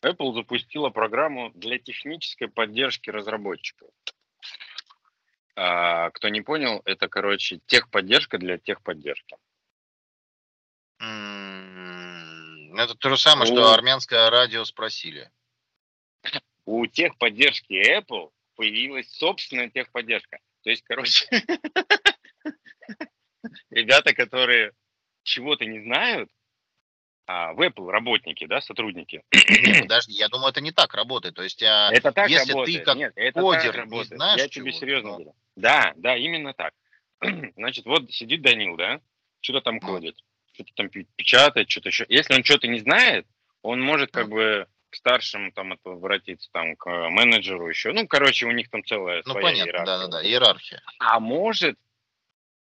Apple 0.02 0.34
запустила 0.34 0.90
программу 0.90 1.50
для 1.54 1.78
технической 1.78 2.48
поддержки 2.48 3.10
разработчиков. 3.10 3.90
А, 5.56 6.10
кто 6.10 6.28
не 6.28 6.42
понял, 6.42 6.82
это, 6.84 7.08
короче, 7.08 7.60
техподдержка 7.66 8.38
для 8.38 8.58
техподдержки. 8.58 9.36
Это 12.76 12.94
то 12.98 13.08
же 13.08 13.16
самое, 13.16 13.50
Ну. 13.50 13.56
что 13.56 13.72
армянское 13.72 14.28
радио 14.30 14.64
спросили. 14.64 15.30
У 16.66 16.86
техподдержки 16.86 17.98
Apple 17.98 18.30
появилась 18.56 19.10
собственная 19.12 19.68
техподдержка. 19.70 20.38
То 20.62 20.70
есть, 20.70 20.82
короче, 20.84 21.26
ребята, 23.70 24.14
которые 24.14 24.72
чего-то 25.22 25.64
не 25.64 25.80
знают, 25.82 26.30
а 27.26 27.54
в 27.54 27.60
Apple 27.60 27.90
работники, 27.90 28.46
да, 28.46 28.60
сотрудники, 28.60 29.22
Не, 29.32 29.82
подожди, 29.82 30.12
я 30.12 30.28
думаю, 30.28 30.50
это 30.50 30.60
не 30.60 30.72
так 30.72 30.92
работает. 30.94 31.34
То 31.34 31.42
есть, 31.42 31.62
а, 31.62 31.90
Это 31.92 32.12
так 32.12 32.28
если 32.28 32.46
ты 32.46 32.52
работает. 32.52 32.84
как 32.84 32.96
Нет, 32.96 33.12
это 33.16 33.40
кодер 33.40 33.62
так 33.62 33.74
не 33.74 33.80
работает. 33.80 34.08
знаешь 34.08 34.40
Я 34.40 34.48
тебе 34.48 34.72
серьезно 34.72 35.08
но- 35.10 35.14
говорю. 35.16 35.34
Да, 35.56 35.92
да, 35.96 36.16
именно 36.16 36.52
так. 36.52 36.74
Значит, 37.56 37.86
вот 37.86 38.10
сидит 38.12 38.42
Данил, 38.42 38.76
да, 38.76 39.00
что-то 39.40 39.62
там 39.62 39.80
кодит, 39.80 40.16
что-то 40.52 40.72
там 40.74 40.88
печатает, 40.90 41.70
что-то 41.70 41.88
еще. 41.88 42.04
Если 42.08 42.34
он 42.34 42.44
что-то 42.44 42.66
не 42.68 42.80
знает, 42.80 43.26
он 43.62 43.80
может 43.80 44.10
как 44.10 44.28
бы 44.28 44.66
к 44.94 44.96
старшему 44.96 45.50
там 45.50 45.72
это 45.72 45.90
обратиться 45.90 46.48
там 46.52 46.76
к 46.76 46.88
менеджеру 47.10 47.68
еще. 47.68 47.92
Ну, 47.92 48.06
короче, 48.06 48.46
у 48.46 48.52
них 48.52 48.70
там 48.70 48.84
целая 48.84 49.22
ну 49.26 49.32
своя 49.32 49.42
понятно, 49.42 49.68
иерархия. 49.68 49.86
да-да-да, 49.86 50.24
иерархия. 50.24 50.82
А 51.00 51.18
может 51.18 51.76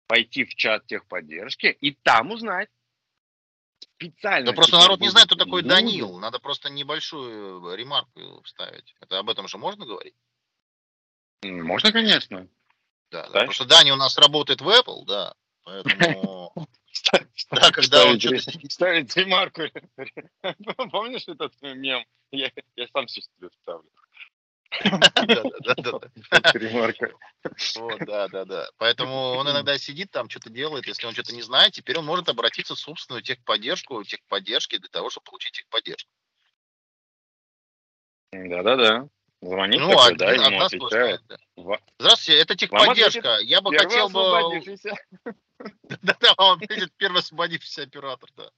пойти 0.07 0.43
в 0.43 0.55
чат 0.55 0.85
техподдержки 0.87 1.67
и 1.67 1.91
там 1.91 2.31
узнать. 2.31 2.69
Специально. 3.79 4.47
Да 4.47 4.53
просто 4.53 4.77
народ 4.77 4.99
не 4.99 5.09
знает, 5.09 5.27
кто 5.27 5.35
такой 5.35 5.61
люди. 5.61 5.69
Данил. 5.69 6.17
Надо 6.17 6.39
просто 6.39 6.69
небольшую 6.69 7.71
э, 7.71 7.77
ремарку 7.77 8.41
вставить. 8.43 8.95
Это 8.99 9.19
об 9.19 9.29
этом 9.29 9.47
же 9.47 9.57
можно 9.57 9.85
говорить? 9.85 10.15
Можно, 11.43 11.91
конечно. 11.91 12.47
Да, 13.11 13.27
да. 13.27 13.41
Да. 13.41 13.45
Просто 13.45 13.65
Дани 13.65 13.91
у 13.91 13.95
нас 13.95 14.17
работает 14.17 14.61
в 14.61 14.67
Apple, 14.67 15.05
да. 15.05 15.35
Поэтому 15.63 16.51
Да, 17.51 17.71
когда 17.71 18.05
он 18.05 18.19
ставить 18.19 19.15
ремарку. 19.15 19.63
Помнишь 20.91 21.27
этот 21.27 21.53
мем? 21.61 22.05
Я, 22.31 22.51
сам 22.91 23.07
сестру 23.07 23.49
ставлю. 23.61 23.89
Да-да-да-да. 24.83 26.51
Ремарка. 26.53 27.11
Вот, 27.75 27.99
да, 28.05 28.27
да, 28.27 28.45
да. 28.45 28.69
Поэтому 28.77 29.33
он 29.33 29.49
иногда 29.49 29.77
сидит 29.77 30.11
там, 30.11 30.29
что-то 30.29 30.49
делает. 30.49 30.87
Если 30.87 31.05
он 31.05 31.13
что-то 31.13 31.35
не 31.35 31.41
знает, 31.41 31.73
теперь 31.73 31.97
он 31.97 32.05
может 32.05 32.29
обратиться 32.29 32.75
в 32.75 32.79
собственную 32.79 33.21
техподдержку, 33.21 34.03
техподдержки 34.03 34.77
для 34.77 34.89
того, 34.89 35.09
чтобы 35.09 35.25
получить 35.25 35.51
техподдержку. 35.51 36.09
Да-да-да. 38.31 39.07
Звонит 39.41 39.81
Ну, 39.81 39.89
такой, 39.89 40.15
да, 40.15 40.31
ему 40.31 40.89
да. 40.89 41.37
Ва- 41.57 41.81
Здравствуйте, 41.99 42.41
это 42.41 42.55
техподдержка. 42.55 43.39
Я 43.41 43.61
бы 43.61 43.75
хотел 43.75 44.09
бы... 44.09 44.63
Да-да, 46.03 46.33
он 46.37 46.59
видит 46.59 46.93
первый 46.97 47.19
освободившийся 47.19 47.83
оператор, 47.83 48.29
да. 48.35 48.51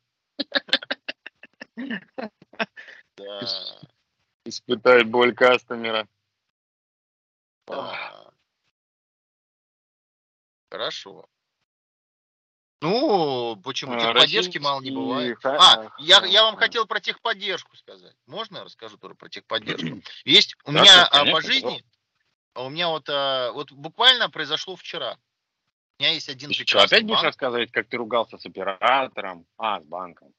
Испытай 4.46 5.04
боль 5.04 5.34
кастомера. 5.34 6.08
Хорошо. 10.70 11.30
Ну, 12.82 13.56
почему? 13.64 13.94
А, 13.94 14.00
Техподдержки 14.00 14.58
мало 14.58 14.82
не 14.82 14.92
бывает. 14.92 15.38
А, 15.44 15.90
я, 15.98 16.24
я 16.26 16.44
вам 16.44 16.56
хотел 16.58 16.86
про 16.86 17.00
техподдержку 17.00 17.76
сказать. 17.78 18.16
Можно 18.26 18.58
я 18.58 18.64
расскажу 18.66 18.98
тоже 18.98 19.16
про 19.16 19.30
техподдержку? 19.30 20.02
Есть 20.26 20.56
у 20.66 20.72
меня 20.72 21.06
а, 21.08 21.26
по 21.32 21.42
жизни, 21.42 21.84
у 22.56 22.70
меня 22.70 22.90
вот, 22.90 23.08
а, 23.10 23.52
вот 23.54 23.72
буквально 23.72 24.30
произошло 24.30 24.76
вчера. 24.76 25.18
У 25.98 26.04
меня 26.04 26.14
есть 26.14 26.28
один 26.30 26.52
что, 26.52 26.84
опять 26.84 27.04
будешь 27.04 27.16
банк. 27.16 27.26
рассказывать, 27.26 27.72
как 27.72 27.88
ты 27.88 27.98
ругался 27.98 28.38
с 28.38 28.46
оператором? 28.46 29.46
А, 29.58 29.80
с 29.80 29.86
банком. 29.86 30.34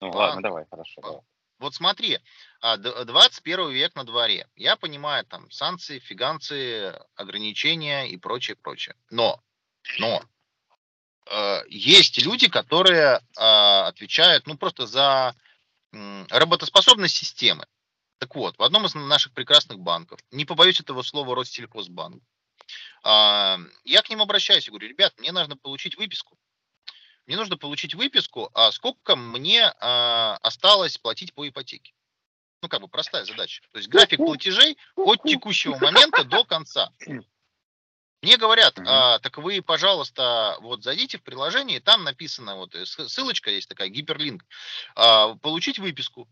Ну 0.00 0.08
Банк. 0.08 0.16
ладно, 0.16 0.42
давай, 0.42 0.64
хорошо. 0.68 1.00
Банк. 1.00 1.12
давай. 1.14 1.24
Вот 1.60 1.74
смотри, 1.74 2.18
а, 2.60 2.76
д- 2.76 3.04
21 3.04 3.70
век 3.70 3.94
на 3.94 4.04
дворе. 4.04 4.48
Я 4.56 4.74
понимаю, 4.76 5.24
там, 5.24 5.48
санкции, 5.50 6.00
фиганцы, 6.00 6.92
ограничения 7.14 8.08
и 8.08 8.16
прочее, 8.16 8.56
прочее. 8.56 8.96
Но, 9.10 9.40
но, 10.00 10.22
э, 11.30 11.62
есть 11.68 12.18
люди, 12.18 12.48
которые 12.48 13.20
а, 13.36 13.86
отвечают, 13.86 14.46
ну, 14.48 14.56
просто 14.58 14.86
за 14.86 15.36
м, 15.92 16.26
работоспособность 16.30 17.14
системы. 17.14 17.66
Так 18.18 18.34
вот, 18.34 18.58
в 18.58 18.62
одном 18.62 18.86
из 18.86 18.94
наших 18.96 19.32
прекрасных 19.32 19.78
банков, 19.78 20.18
не 20.32 20.44
побоюсь 20.44 20.80
этого 20.80 21.02
слова, 21.02 21.36
Россельхозбанк, 21.36 22.20
а, 22.20 22.33
я 23.04 24.02
к 24.02 24.10
ним 24.10 24.22
обращаюсь 24.22 24.66
и 24.66 24.70
говорю, 24.70 24.88
ребят, 24.88 25.14
мне 25.18 25.32
нужно 25.32 25.56
получить 25.56 25.96
выписку. 25.96 26.38
Мне 27.26 27.36
нужно 27.36 27.56
получить 27.56 27.94
выписку, 27.94 28.50
а 28.54 28.70
сколько 28.70 29.16
мне 29.16 29.72
а, 29.80 30.36
осталось 30.42 30.98
платить 30.98 31.32
по 31.32 31.48
ипотеке. 31.48 31.94
Ну, 32.62 32.68
как 32.68 32.80
бы 32.80 32.88
простая 32.88 33.24
задача. 33.24 33.62
То 33.72 33.78
есть 33.78 33.88
график 33.88 34.18
платежей 34.18 34.78
от 34.96 35.22
текущего 35.22 35.76
момента 35.78 36.24
до 36.24 36.44
конца. 36.44 36.92
Мне 38.22 38.38
говорят, 38.38 38.78
а, 38.78 39.18
так 39.18 39.36
вы, 39.38 39.60
пожалуйста, 39.60 40.56
вот 40.60 40.82
зайдите 40.82 41.18
в 41.18 41.22
приложение, 41.22 41.80
там 41.80 42.04
написано, 42.04 42.56
вот 42.56 42.74
э, 42.74 42.86
ссылочка 42.86 43.08
ссылочка 43.08 43.50
есть 43.50 43.68
такая, 43.68 43.88
гиперлинк, 43.88 44.46
а, 44.94 45.34
получить 45.36 45.78
выписку. 45.78 46.26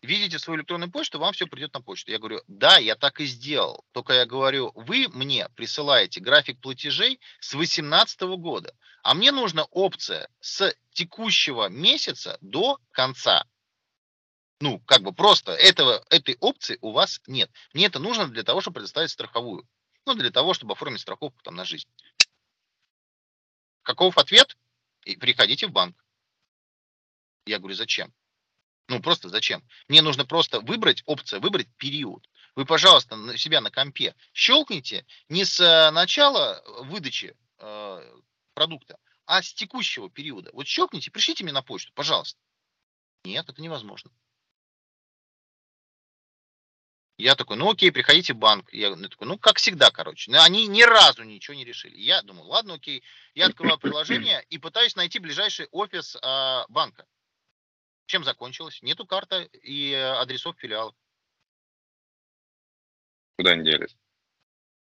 Видите 0.00 0.38
свою 0.38 0.60
электронную 0.60 0.92
почту, 0.92 1.18
вам 1.18 1.32
все 1.32 1.46
придет 1.46 1.74
на 1.74 1.80
почту. 1.80 2.12
Я 2.12 2.18
говорю, 2.18 2.40
да, 2.46 2.78
я 2.78 2.94
так 2.94 3.20
и 3.20 3.26
сделал. 3.26 3.84
Только 3.92 4.12
я 4.12 4.26
говорю, 4.26 4.70
вы 4.76 5.08
мне 5.08 5.48
присылаете 5.56 6.20
график 6.20 6.60
платежей 6.60 7.20
с 7.40 7.50
2018 7.50 8.20
года, 8.38 8.76
а 9.02 9.14
мне 9.14 9.32
нужна 9.32 9.64
опция 9.64 10.28
с 10.40 10.72
текущего 10.92 11.68
месяца 11.68 12.38
до 12.40 12.78
конца. 12.92 13.44
Ну, 14.60 14.78
как 14.80 15.02
бы 15.02 15.12
просто 15.12 15.52
этого, 15.52 16.04
этой 16.10 16.36
опции 16.40 16.78
у 16.80 16.92
вас 16.92 17.20
нет. 17.26 17.50
Мне 17.74 17.86
это 17.86 17.98
нужно 17.98 18.28
для 18.28 18.44
того, 18.44 18.60
чтобы 18.60 18.76
предоставить 18.76 19.10
страховую. 19.10 19.68
Ну, 20.06 20.14
для 20.14 20.30
того, 20.30 20.54
чтобы 20.54 20.72
оформить 20.72 21.00
страховку 21.00 21.40
там 21.42 21.56
на 21.56 21.64
жизнь. 21.64 21.88
Каков 23.82 24.16
ответ? 24.16 24.56
И 25.04 25.16
приходите 25.16 25.66
в 25.66 25.72
банк. 25.72 25.96
Я 27.46 27.58
говорю, 27.58 27.74
зачем? 27.74 28.12
Ну, 28.88 29.00
просто 29.00 29.28
зачем? 29.28 29.62
Мне 29.88 30.00
нужно 30.00 30.24
просто 30.24 30.60
выбрать 30.60 31.02
опция, 31.04 31.40
выбрать 31.40 31.68
период. 31.76 32.26
Вы, 32.54 32.64
пожалуйста, 32.64 33.16
на 33.16 33.36
себя 33.36 33.60
на 33.60 33.70
компе 33.70 34.14
щелкните 34.32 35.06
не 35.28 35.44
с 35.44 35.60
э, 35.60 35.90
начала 35.90 36.62
выдачи 36.84 37.36
э, 37.58 38.20
продукта, 38.54 38.98
а 39.26 39.42
с 39.42 39.52
текущего 39.52 40.10
периода. 40.10 40.50
Вот 40.54 40.66
щелкните, 40.66 41.10
пришлите 41.10 41.44
мне 41.44 41.52
на 41.52 41.62
почту, 41.62 41.92
пожалуйста. 41.94 42.40
Нет, 43.24 43.46
это 43.48 43.60
невозможно. 43.60 44.10
Я 47.18 47.34
такой, 47.34 47.56
ну 47.56 47.70
окей, 47.70 47.92
приходите 47.92 48.32
в 48.32 48.38
банк. 48.38 48.72
Я 48.72 48.96
ну, 48.96 49.08
такой, 49.08 49.26
ну 49.26 49.38
как 49.38 49.58
всегда, 49.58 49.90
короче. 49.90 50.30
Но 50.30 50.42
они 50.42 50.66
ни 50.66 50.82
разу 50.82 51.24
ничего 51.24 51.56
не 51.56 51.64
решили. 51.64 51.98
Я 51.98 52.22
думаю, 52.22 52.46
ладно, 52.46 52.74
окей. 52.74 53.02
Я 53.34 53.46
открываю 53.46 53.78
приложение 53.78 54.44
и 54.48 54.56
пытаюсь 54.56 54.96
найти 54.96 55.18
ближайший 55.18 55.66
офис 55.72 56.16
а, 56.22 56.64
банка. 56.68 57.06
Чем 58.08 58.24
закончилось? 58.24 58.80
Нету 58.80 59.06
карты 59.06 59.50
и 59.62 59.92
э, 59.92 60.00
адресов 60.00 60.58
филиалов. 60.58 60.94
Куда 63.36 63.50
они 63.50 63.64
делись? 63.64 63.94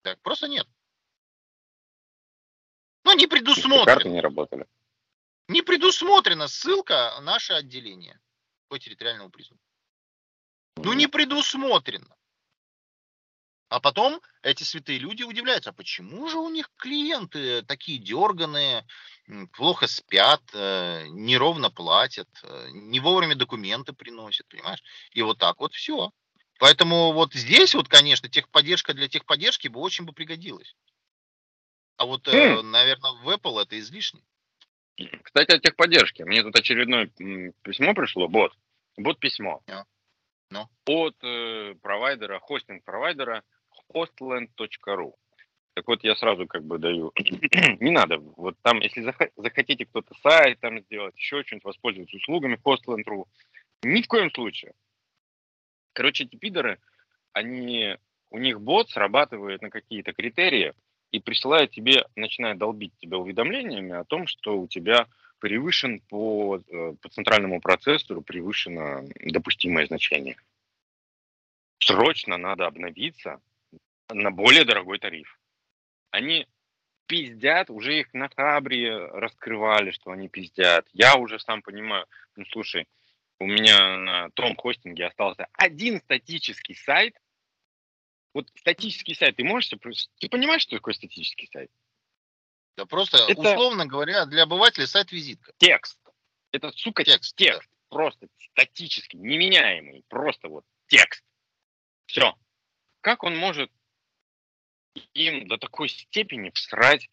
Так, 0.02 0.20
просто 0.22 0.46
нет. 0.46 0.66
Ну, 3.04 3.12
не 3.14 3.24
Если 3.24 3.26
карты 3.26 3.44
предусмотрено. 3.44 4.12
не 4.12 4.20
работали. 4.20 4.66
Не 5.48 5.62
предусмотрена 5.62 6.46
ссылка 6.46 7.18
наше 7.22 7.52
отделение 7.54 8.20
по 8.68 8.78
территориальному 8.78 9.30
признаку. 9.30 9.60
Ну, 10.76 10.92
не 10.92 11.08
предусмотрено. 11.08 12.16
А 13.70 13.78
потом 13.78 14.20
эти 14.42 14.64
святые 14.64 14.98
люди 14.98 15.22
удивляются, 15.22 15.70
а 15.70 15.72
почему 15.72 16.28
же 16.28 16.38
у 16.38 16.50
них 16.50 16.68
клиенты 16.76 17.62
такие 17.62 17.98
дерганые, 17.98 18.84
плохо 19.52 19.86
спят, 19.86 20.42
э, 20.52 21.06
неровно 21.06 21.70
платят, 21.70 22.28
э, 22.42 22.70
не 22.72 22.98
вовремя 22.98 23.36
документы 23.36 23.92
приносят, 23.92 24.48
понимаешь? 24.48 24.82
И 25.12 25.22
вот 25.22 25.38
так 25.38 25.60
вот 25.60 25.72
все. 25.72 26.10
Поэтому 26.58 27.12
вот 27.12 27.32
здесь 27.32 27.76
вот, 27.76 27.88
конечно, 27.88 28.28
техподдержка 28.28 28.92
для 28.92 29.06
техподдержки 29.06 29.68
бы 29.68 29.78
очень 29.78 30.04
бы 30.04 30.12
пригодилась. 30.12 30.74
А 31.96 32.06
вот, 32.06 32.26
э, 32.26 32.62
наверное, 32.62 33.12
в 33.12 33.28
Apple 33.28 33.62
это 33.62 33.78
излишне. 33.78 34.20
Кстати, 35.22 35.52
о 35.52 35.60
техподдержке. 35.60 36.24
Мне 36.24 36.42
тут 36.42 36.56
очередное 36.56 37.06
письмо 37.62 37.94
пришло, 37.94 38.26
бот. 38.26 38.52
Бот-письмо. 38.96 39.62
Ну. 39.68 39.84
Ну. 40.50 40.68
От 40.86 41.14
э, 41.22 41.76
провайдера, 41.80 42.40
хостинг-провайдера 42.40 43.44
hostland.ru. 43.94 45.14
Так 45.74 45.86
вот, 45.86 46.02
я 46.02 46.16
сразу 46.16 46.46
как 46.46 46.64
бы 46.64 46.78
даю, 46.78 47.12
не 47.80 47.90
надо, 47.90 48.18
вот 48.18 48.56
там, 48.62 48.80
если 48.80 49.02
зах- 49.02 49.30
захотите 49.36 49.86
кто-то 49.86 50.14
сайт 50.22 50.58
там 50.60 50.80
сделать, 50.80 51.16
еще 51.16 51.42
что-нибудь, 51.42 51.64
воспользоваться 51.64 52.16
услугами 52.16 52.58
hostland.ru, 52.64 53.24
ни 53.82 54.02
в 54.02 54.08
коем 54.08 54.30
случае. 54.32 54.74
Короче, 55.92 56.24
эти 56.24 56.36
пидоры, 56.36 56.78
они, 57.32 57.96
у 58.30 58.38
них 58.38 58.60
бот 58.60 58.90
срабатывает 58.90 59.62
на 59.62 59.70
какие-то 59.70 60.12
критерии 60.12 60.74
и 61.12 61.20
присылает 61.20 61.70
тебе, 61.70 62.06
начинает 62.16 62.58
долбить 62.58 62.96
тебя 62.98 63.18
уведомлениями 63.18 63.92
о 63.92 64.04
том, 64.04 64.26
что 64.26 64.58
у 64.58 64.68
тебя 64.68 65.06
превышен 65.38 66.00
по, 66.00 66.58
э, 66.58 66.94
по 67.00 67.08
центральному 67.08 67.60
процессору 67.60 68.22
превышено 68.22 69.04
допустимое 69.24 69.86
значение. 69.86 70.36
Срочно 71.78 72.36
надо 72.36 72.66
обновиться 72.66 73.40
на 74.12 74.30
более 74.30 74.64
дорогой 74.64 74.98
тариф. 74.98 75.38
Они 76.10 76.46
пиздят, 77.06 77.70
уже 77.70 78.00
их 78.00 78.12
на 78.14 78.28
Хабре 78.28 78.96
раскрывали, 78.96 79.90
что 79.90 80.10
они 80.10 80.28
пиздят. 80.28 80.86
Я 80.92 81.16
уже 81.16 81.38
сам 81.40 81.62
понимаю, 81.62 82.06
ну 82.36 82.44
слушай, 82.46 82.86
у 83.38 83.46
меня 83.46 83.96
на 83.96 84.30
том 84.30 84.54
хостинге 84.56 85.06
остался 85.06 85.48
один 85.54 86.00
статический 86.00 86.76
сайт. 86.76 87.16
Вот 88.32 88.48
статический 88.54 89.14
сайт, 89.14 89.36
ты 89.36 89.44
можешь 89.44 89.70
Ты 90.20 90.28
понимаешь, 90.28 90.62
что 90.62 90.76
такое 90.76 90.94
статический 90.94 91.48
сайт? 91.52 91.70
Да 92.76 92.86
просто, 92.86 93.18
Это- 93.28 93.40
условно 93.40 93.86
говоря, 93.86 94.24
для 94.26 94.44
обывателя 94.44 94.86
сайт-визитка. 94.86 95.52
Текст. 95.58 95.98
Это, 96.52 96.70
сука, 96.72 97.04
Текст, 97.04 97.34
текст. 97.36 97.68
Просто 97.88 98.28
статический, 98.52 99.18
неменяемый. 99.18 100.04
Просто 100.08 100.48
вот 100.48 100.64
текст. 100.86 101.24
Все. 102.06 102.36
Как 103.00 103.24
он 103.24 103.36
может 103.36 103.72
им 105.14 105.46
до 105.48 105.58
такой 105.58 105.88
степени 105.88 106.50
всрать 106.50 107.08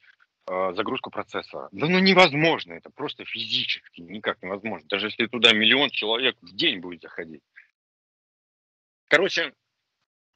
э, 0.48 0.74
загрузку 0.76 1.10
процессора? 1.10 1.70
Да 1.72 1.88
ну 1.88 2.00
невозможно 2.00 2.74
это, 2.74 2.90
просто 2.90 3.26
физически 3.26 4.02
никак 4.02 4.42
невозможно. 4.42 4.88
Даже 4.88 5.08
если 5.08 5.28
туда 5.28 5.54
миллион 5.54 5.90
человек 5.90 6.38
в 6.42 6.56
день 6.56 6.80
будет 6.80 7.02
заходить. 7.02 7.42
Короче, 9.08 9.54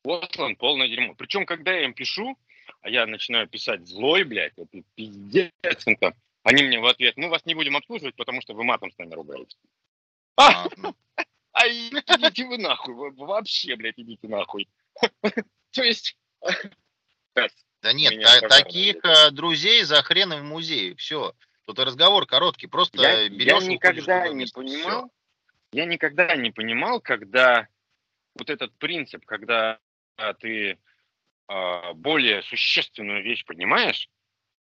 Послан 0.04 0.56
полное 0.56 0.88
дерьмо. 0.88 1.14
Причем, 1.16 1.46
когда 1.46 1.74
я 1.74 1.86
им 1.86 1.94
пишу, 1.94 2.38
а 2.82 2.90
я 2.90 3.06
начинаю 3.06 3.48
писать 3.48 3.88
злой, 3.88 4.24
блядь, 4.24 4.54
это 4.58 4.82
пиздец, 4.96 5.52
это, 5.86 6.16
они 6.44 6.64
мне 6.64 6.80
в 6.80 6.86
ответ, 6.86 7.18
мы 7.18 7.30
вас 7.30 7.46
не 7.46 7.54
будем 7.54 7.78
обслуживать, 7.78 8.16
потому 8.16 8.42
что 8.42 8.54
вы 8.54 8.64
матом 8.64 8.92
с 8.92 8.98
нами 8.98 9.14
ругаетесь. 9.14 9.58
А, 10.38 10.64
А, 10.64 10.70
ну, 10.78 10.96
а 11.52 11.68
идите 11.68 12.46
вы 12.46 12.58
нахуй, 12.58 13.12
вообще, 13.12 13.76
блядь, 13.76 14.00
идите 14.00 14.28
нахуй. 14.28 14.68
То 15.72 15.84
есть... 15.84 16.18
Да 17.82 17.94
нет, 17.94 18.22
та- 18.22 18.48
таких 18.48 19.04
э, 19.04 19.32
друзей 19.32 19.84
за 19.84 20.04
хрен 20.04 20.34
в 20.34 20.44
музее. 20.44 20.96
Все. 20.96 21.34
Тут 21.66 21.80
разговор 21.80 22.26
короткий. 22.26 22.68
Просто 22.68 23.02
Я, 23.02 23.22
я 23.22 23.30
берешь 23.30 23.64
в 23.64 23.68
никогда 23.68 24.28
не 24.28 24.36
место. 24.36 24.60
понимал, 24.60 25.12
я 25.72 25.86
никогда 25.86 26.36
не 26.36 26.52
понимал, 26.52 27.02
когда 27.02 27.68
вот 28.36 28.50
этот 28.50 28.74
принцип, 28.78 29.26
когда 29.26 29.80
а, 30.18 30.34
ты 30.34 30.78
а, 31.48 31.94
более 31.94 32.44
существенную 32.44 33.24
вещь 33.24 33.46
понимаешь, 33.46 34.10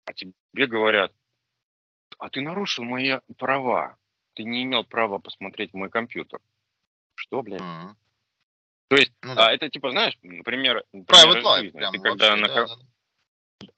а 0.04 0.12
тебе 0.12 0.66
говорят, 0.66 1.12
а 2.18 2.28
ты 2.28 2.40
нарушил 2.40 2.84
мои 2.84 3.18
права, 3.36 3.96
ты 4.34 4.44
не 4.44 4.62
имел 4.64 4.84
права 4.84 5.18
посмотреть 5.18 5.74
мой 5.74 5.90
компьютер. 5.90 6.40
Что, 7.14 7.42
блядь? 7.42 7.60
Всё. 7.60 7.96
То 8.88 8.96
есть, 8.96 9.12
Ну 9.22 9.34
да. 9.34 9.48
а, 9.48 9.52
это 9.52 9.68
типа, 9.68 9.90
знаешь, 9.90 10.16
пример, 10.44 10.84
Private 10.94 11.42
life, 11.42 11.60
жизни. 11.62 11.78
прям 11.78 11.92
Ты 11.92 11.98
когда 12.00 12.36
вообще, 12.36 12.42
на, 12.42 12.48
да, 12.48 12.66
да. 12.66 12.76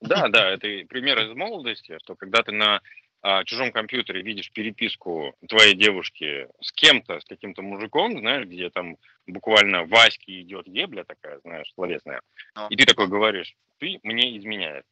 Да, 0.00 0.28
да, 0.28 0.50
это 0.50 0.86
пример 0.88 1.18
из 1.20 1.34
молодости, 1.34 1.98
что 2.00 2.14
когда 2.14 2.42
ты 2.42 2.52
на 2.52 2.82
а, 3.22 3.44
чужом 3.44 3.72
компьютере 3.72 4.22
видишь 4.22 4.50
переписку 4.52 5.34
твоей 5.48 5.74
девушки 5.74 6.48
с 6.60 6.72
кем-то, 6.72 7.20
с 7.20 7.24
каким-то 7.24 7.62
мужиком, 7.62 8.18
знаешь, 8.18 8.46
где 8.46 8.70
там 8.70 8.96
буквально 9.26 9.84
Ваське 9.84 10.40
идет 10.42 10.66
ебля 10.66 11.04
такая, 11.04 11.38
знаешь, 11.40 11.70
словесная, 11.74 12.20
Ну. 12.54 12.68
и 12.68 12.76
ты 12.76 12.84
такой 12.84 13.06
говоришь, 13.08 13.54
ты 13.78 13.98
мне 14.02 14.36
изменяешь. 14.36 14.84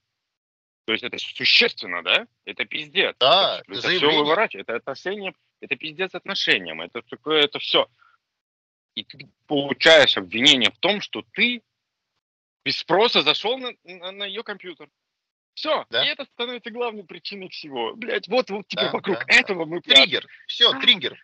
То 0.86 0.92
есть 0.92 1.04
это 1.04 1.18
существенно, 1.18 2.02
да? 2.02 2.26
Это 2.44 2.64
пиздец. 2.64 3.16
Да, 3.18 3.60
это, 3.66 3.72
это 3.78 3.88
все 3.88 4.08
выворачивает. 4.08 4.68
Это 4.68 4.76
отношение, 4.78 5.34
это 5.60 5.74
пиздец 5.74 6.14
отношениям. 6.14 6.80
Это 6.80 7.02
такое, 7.02 7.42
это 7.42 7.58
все. 7.58 7.88
И 8.96 9.04
ты 9.04 9.28
получаешь 9.46 10.16
обвинение 10.16 10.70
в 10.70 10.78
том, 10.78 11.00
что 11.00 11.22
ты 11.32 11.62
без 12.64 12.78
спроса 12.78 13.22
зашел 13.22 13.58
на, 13.58 13.70
на, 13.84 14.24
ее 14.24 14.42
компьютер. 14.42 14.88
Все, 15.54 15.86
Да. 15.90 16.04
и 16.04 16.08
это 16.08 16.24
становится 16.24 16.70
главной 16.70 17.04
причиной 17.04 17.48
всего. 17.50 17.94
Блять, 17.94 18.26
вот, 18.28 18.50
вот 18.50 18.66
тебе 18.66 18.86
Да, 18.86 18.90
вокруг 18.92 19.18
да, 19.18 19.24
да. 19.26 19.36
этого 19.38 19.64
мы 19.66 19.80
пляшем. 19.80 20.02
Триггер. 20.04 20.26
Все, 20.48 20.70
А. 20.72 20.80
триггер. 20.80 21.18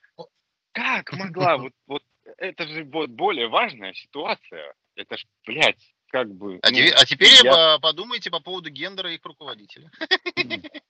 Как 0.72 1.12
могла 1.14 1.56
вот, 1.58 1.72
вот 1.86 2.02
это 2.36 2.66
же 2.68 2.84
вот 2.84 3.10
более 3.10 3.48
важная 3.48 3.94
ситуация. 3.94 4.74
Это 4.94 5.16
ж, 5.16 5.24
блядь, 5.46 5.94
как 6.08 6.32
бы. 6.32 6.58
А, 6.62 6.70
ну, 6.70 6.76
те- 6.76 6.92
а 6.94 7.04
теперь 7.06 7.30
я- 7.42 7.78
подумайте 7.80 8.30
по 8.30 8.40
поводу 8.40 8.68
гендера 8.70 9.12
их 9.12 9.24
руководителя. 9.24 9.90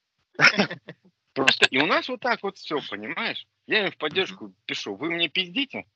Просто 1.35 1.67
и 1.67 1.79
у 1.79 1.87
нас 1.87 2.09
вот 2.09 2.21
так 2.21 2.43
вот 2.43 2.59
все, 2.59 2.79
понимаешь? 2.91 3.47
Я 3.67 3.87
им 3.87 3.93
в 3.93 3.97
поддержку 3.97 4.53
пишу, 4.67 4.97
вы 4.97 5.11
мне 5.11 5.29
пиздите, 5.29 5.87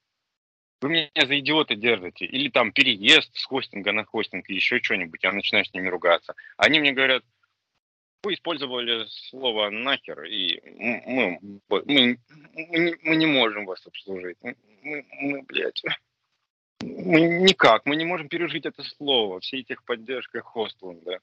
вы 0.80 0.88
меня 0.88 1.10
за 1.14 1.38
идиота 1.38 1.74
держите, 1.74 2.26
или 2.26 2.50
там 2.50 2.72
переезд 2.72 3.34
с 3.34 3.44
хостинга 3.44 3.92
на 3.92 4.04
хостинг, 4.04 4.48
еще 4.48 4.80
что-нибудь, 4.82 5.22
я 5.22 5.32
начинаю 5.32 5.64
с 5.64 5.72
ними 5.72 5.88
ругаться. 5.88 6.34
Они 6.56 6.80
мне 6.80 6.92
говорят, 6.92 7.24
вы 8.22 8.34
использовали 8.34 9.06
слово 9.08 9.70
нахер, 9.70 10.24
и 10.24 10.60
мы, 11.06 11.38
мы, 11.40 12.18
мы, 12.54 12.78
не- 12.78 12.96
мы 13.02 13.16
не 13.16 13.26
можем 13.26 13.66
вас 13.66 13.86
обслужить. 13.86 14.36
Мы, 14.42 14.56
мы, 15.20 15.42
блядь, 15.42 15.82
мы 16.80 17.20
никак, 17.20 17.86
мы 17.86 17.96
не 17.96 18.04
можем 18.04 18.28
пережить 18.28 18.66
это 18.66 18.82
слово, 18.82 19.40
все 19.40 19.62
техподдержка, 19.62 20.40
хостинг, 20.42 21.02
да. 21.04 21.18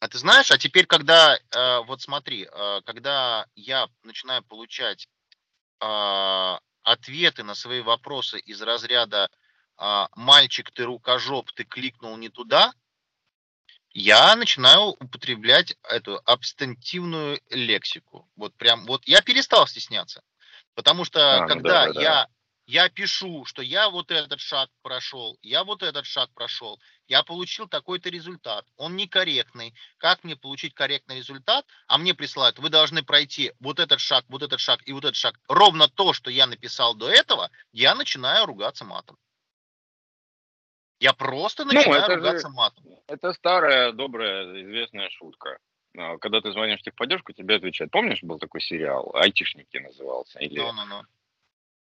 А 0.00 0.08
ты 0.08 0.16
знаешь, 0.16 0.50
а 0.50 0.56
теперь, 0.56 0.86
когда, 0.86 1.36
э, 1.36 1.80
вот 1.84 2.00
смотри, 2.00 2.44
э, 2.44 2.80
когда 2.86 3.46
я 3.54 3.86
начинаю 4.02 4.42
получать 4.42 5.08
э, 5.82 6.58
ответы 6.90 7.42
на 7.42 7.54
свои 7.54 7.80
вопросы 7.80 8.38
из 8.38 8.60
разряда 8.62 9.28
а, 9.76 10.08
«мальчик, 10.14 10.70
ты 10.70 10.84
рукожоп, 10.84 11.52
ты 11.52 11.64
кликнул 11.64 12.16
не 12.16 12.28
туда», 12.28 12.72
я 13.92 14.36
начинаю 14.36 14.90
употреблять 15.00 15.76
эту 15.82 16.20
абстентивную 16.24 17.40
лексику. 17.50 18.28
Вот 18.36 18.54
прям, 18.54 18.86
вот 18.86 19.06
я 19.06 19.20
перестал 19.20 19.66
стесняться. 19.66 20.22
Потому 20.74 21.04
что 21.04 21.38
А, 21.38 21.40
ну 21.40 21.48
когда 21.48 21.86
да, 21.86 21.92
да, 21.92 22.00
я, 22.00 22.28
я 22.66 22.88
пишу, 22.88 23.44
что 23.44 23.62
я 23.62 23.90
вот 23.90 24.12
этот 24.12 24.40
шаг 24.40 24.70
прошел, 24.82 25.36
я 25.42 25.64
вот 25.64 25.82
этот 25.82 26.06
шаг 26.06 26.30
прошел, 26.34 26.80
я 27.10 27.24
получил 27.24 27.66
такой-то 27.68 28.08
результат, 28.08 28.64
он 28.76 28.94
некорректный, 28.94 29.74
как 29.98 30.22
мне 30.22 30.36
получить 30.36 30.74
корректный 30.74 31.16
результат, 31.16 31.66
а 31.88 31.98
мне 31.98 32.14
присылают, 32.14 32.60
вы 32.60 32.70
должны 32.70 33.02
пройти 33.02 33.52
вот 33.58 33.80
этот 33.80 33.98
шаг, 33.98 34.24
вот 34.28 34.42
этот 34.42 34.60
шаг 34.60 34.80
и 34.86 34.92
вот 34.92 35.04
этот 35.04 35.16
шаг, 35.16 35.34
ровно 35.48 35.88
то, 35.88 36.12
что 36.12 36.30
я 36.30 36.46
написал 36.46 36.94
до 36.94 37.10
этого, 37.10 37.50
я 37.72 37.96
начинаю 37.96 38.46
ругаться 38.46 38.84
матом. 38.84 39.18
Я 41.00 41.12
просто 41.12 41.64
Ну, 41.64 41.72
начинаю 41.72 42.06
же- 42.06 42.14
ругаться 42.16 42.48
матом. 42.48 42.84
Это 43.08 43.32
старая, 43.32 43.90
добрая, 43.92 44.62
известная 44.62 45.10
шутка. 45.10 45.58
А, 45.98 46.16
Когда 46.18 46.40
ты 46.40 46.52
звонишь 46.52 46.78
в 46.78 46.84
техподдержку, 46.84 47.32
тебе 47.32 47.56
отвечают. 47.56 47.90
Помнишь, 47.90 48.22
был 48.22 48.38
такой 48.38 48.60
сериал? 48.60 49.10
Айтишники 49.16 49.78
назывался. 49.78 50.38
Или 50.38 50.60
Ну-ну-ну. 50.60 51.02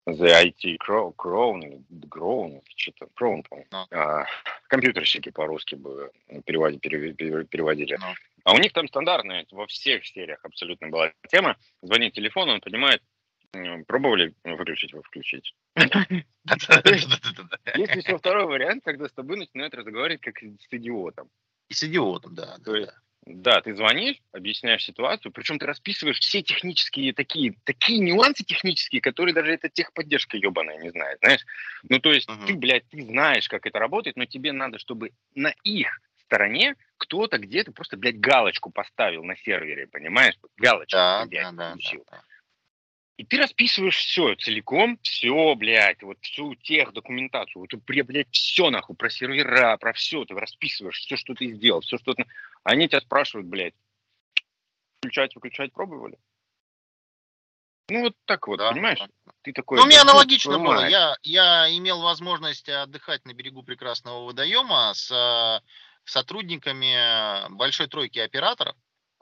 The 0.07 0.43
IT 0.43 0.77
Crow, 0.77 1.15
Crown, 1.15 1.65
или 1.65 1.81
Grown, 2.07 2.61
что-то, 2.75 3.07
Crown. 3.19 3.43
Ну. 3.71 3.87
А, 3.91 4.25
компьютерщики 4.67 5.31
по-русски 5.31 5.73
бы 5.75 6.11
переводили, 6.45 6.79
переводили. 6.79 7.43
переводили. 7.45 7.97
Ну. 7.99 8.13
А 8.43 8.53
у 8.53 8.59
них 8.59 8.73
там 8.73 8.87
стандартная, 8.87 9.47
во 9.51 9.65
всех 9.65 10.05
сериях 10.05 10.45
абсолютно 10.45 10.89
была 10.89 11.11
тема. 11.29 11.57
Звонит 11.81 12.13
телефон, 12.13 12.49
он 12.49 12.61
понимает, 12.61 13.01
пробовали 13.87 14.35
выключить 14.43 14.91
его, 14.91 15.01
включить. 15.01 15.55
Есть 15.75 15.95
еще 17.95 18.19
второй 18.19 18.45
вариант, 18.45 18.83
когда 18.83 19.07
с 19.07 19.13
тобой 19.13 19.37
начинают 19.37 19.73
разговаривать 19.73 20.21
как 20.21 20.37
с 20.37 20.67
идиотом. 20.69 21.31
И 21.69 21.73
с 21.73 21.83
идиотом, 21.83 22.35
да. 22.35 22.59
То 22.63 22.75
есть 22.75 22.91
да. 23.25 23.55
Да, 23.55 23.61
ты 23.61 23.75
звонишь, 23.75 24.17
объясняешь 24.33 24.83
ситуацию, 24.83 25.31
причем 25.31 25.57
ты 25.57 25.65
расписываешь 25.65 26.19
все 26.19 26.43
технические 26.43 27.11
такие, 27.13 27.55
такие 27.63 27.99
нюансы 27.99 28.43
технические, 28.43 29.01
которые 29.01 29.33
даже 29.33 29.51
эта 29.51 29.67
техподдержка 29.67 30.37
ебаная 30.37 30.77
не 30.77 30.89
знает, 30.89 31.17
знаешь? 31.23 31.41
Ну, 31.89 31.99
то 31.99 32.11
есть 32.11 32.29
Мгм. 32.29 32.45
ты, 32.45 32.53
блядь, 32.55 32.87
ты 32.89 33.01
знаешь, 33.01 33.47
как 33.47 33.65
это 33.65 33.79
работает, 33.79 34.15
но 34.15 34.25
тебе 34.25 34.51
надо, 34.51 34.77
чтобы 34.77 35.11
на 35.33 35.53
их 35.63 36.01
стороне 36.25 36.75
кто-то 36.97 37.37
где-то 37.39 37.71
просто, 37.71 37.97
блядь, 37.97 38.19
галочку 38.19 38.69
поставил 38.71 39.23
на 39.23 39.35
сервере, 39.37 39.87
понимаешь? 39.87 40.35
Галочку, 40.57 40.97
Да, 40.97 41.25
блядь, 41.25 41.47
да, 41.51 41.51
да, 41.51 41.75
включил. 41.75 42.05
да. 42.11 42.21
И 43.17 43.23
ты 43.23 43.37
расписываешь 43.37 43.95
все 43.95 44.35
целиком, 44.35 44.99
все, 45.01 45.55
блядь, 45.55 46.03
вот 46.03 46.17
всю 46.21 46.53
тех 46.55 46.91
документацию, 46.91 47.61
вот, 47.61 47.73
бля- 47.73 48.03
блядь, 48.03 48.27
все 48.31 48.69
нахуй, 48.69 48.95
про 48.95 49.09
сервера, 49.09 49.77
про 49.77 49.93
все, 49.93 50.25
ты 50.25 50.33
расписываешь, 50.33 50.99
все, 50.99 51.15
что 51.15 51.33
ты 51.33 51.53
сделал, 51.53 51.79
все, 51.79 51.97
что 51.97 52.13
ты... 52.13 52.25
Они 52.63 52.89
тебя 52.89 52.99
спрашивают, 52.99 53.47
блядь, 53.47 53.73
включать, 54.97 55.33
выключать 55.35 55.71
пробовали? 55.71 56.17
Ну, 57.87 58.01
вот 58.01 58.15
так 58.25 58.47
вот, 58.47 58.57
Да, 58.57 58.71
понимаешь? 58.71 58.99
Ты 59.43 59.53
такой... 59.53 59.77
Ну, 59.77 59.83
у 59.83 59.87
меня 59.87 60.03
«Да 60.03 60.09
ёб 60.09 60.09
аналогично 60.09 60.57
было. 60.57 60.73
мать». 60.73 60.91
Я, 60.91 61.15
я 61.21 61.77
имел 61.77 62.01
возможность 62.01 62.67
отдыхать 62.67 63.23
на 63.25 63.33
берегу 63.33 63.63
прекрасного 63.63 64.25
водоема 64.25 64.91
с 64.93 65.11
э, 65.11 65.61
сотрудниками 66.03 67.47
большой 67.55 67.87
тройки 67.87 68.19
операторов, 68.19 68.75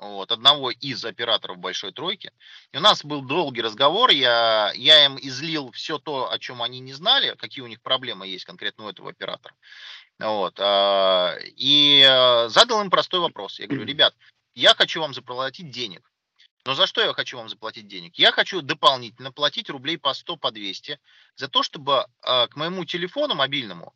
вот, 0.04 0.32
одного 0.32 0.72
из 0.72 1.04
операторов 1.06 1.58
большой 1.58 1.92
тройки. 1.92 2.32
И 2.72 2.78
у 2.78 2.80
нас 2.82 3.04
был 3.04 3.22
долгий 3.22 3.62
разговор, 3.62 4.12
я, 4.12 4.72
я 4.76 5.06
им 5.06 5.18
излил 5.22 5.72
все 5.72 5.98
то, 5.98 6.32
о 6.32 6.40
чем 6.40 6.62
они 6.62 6.80
не 6.80 6.94
знали, 6.94 7.36
какие 7.36 7.64
у 7.64 7.68
них 7.68 7.82
проблемы 7.82 8.28
есть 8.28 8.46
конкретно 8.46 8.86
у 8.86 8.90
этого 8.90 9.10
оператора. 9.10 9.56
Вот, 10.20 10.60
а, 10.60 11.36
и 11.42 12.06
э, 12.08 12.50
задал 12.50 12.82
им 12.82 12.90
простой 12.90 13.20
вопрос. 13.20 13.60
Я 13.60 13.68
говорю, 13.68 13.86
ребят, 13.86 14.16
я 14.54 14.76
хочу 14.76 15.02
вам 15.02 15.14
заплатить 15.14 15.72
денег. 15.72 16.12
Но 16.66 16.76
за 16.76 16.88
что 16.88 17.02
я 17.02 17.12
хочу 17.14 17.38
вам 17.38 17.50
заплатить 17.50 17.88
денег? 17.88 18.16
Я 18.16 18.32
хочу 18.32 18.62
дополнительно 18.62 19.32
платить 19.32 19.70
рублей 19.70 19.98
по 19.98 20.14
100, 20.14 20.38
по 20.38 20.52
200 20.52 21.00
за 21.36 21.48
то, 21.48 21.64
чтобы 21.64 22.06
э, 22.22 22.48
к 22.48 22.56
моему 22.56 22.86
телефону 22.86 23.36
мобильному 23.36 23.94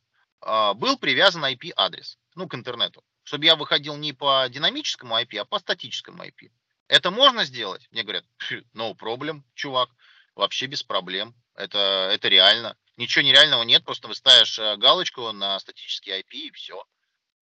был 0.75 0.99
привязан 0.99 1.43
IP-адрес, 1.45 2.19
ну, 2.35 2.47
к 2.47 2.53
интернету. 2.53 3.03
Чтобы 3.27 3.43
я 3.43 3.57
выходил 3.57 3.97
не 3.97 4.13
по 4.13 4.47
динамическому 4.47 5.19
IP, 5.19 5.37
а 5.37 5.43
по 5.43 5.59
статическому 5.59 6.23
IP. 6.23 6.49
Это 6.87 7.11
можно 7.11 7.43
сделать? 7.43 7.85
Мне 7.91 8.03
говорят, 8.03 8.23
«Фу, 8.37 8.55
no 8.73 8.95
problem, 8.95 9.41
чувак, 9.53 9.89
вообще 10.33 10.67
без 10.67 10.81
проблем. 10.81 11.35
Это, 11.53 12.09
это 12.13 12.29
реально. 12.29 12.77
Ничего 12.95 13.25
нереального 13.25 13.63
нет, 13.63 13.83
просто 13.83 14.07
вы 14.07 14.15
ставишь 14.15 14.57
э, 14.59 14.77
галочку 14.77 15.33
на 15.33 15.59
статический 15.59 16.13
IP 16.13 16.31
и 16.31 16.51
все. 16.51 16.81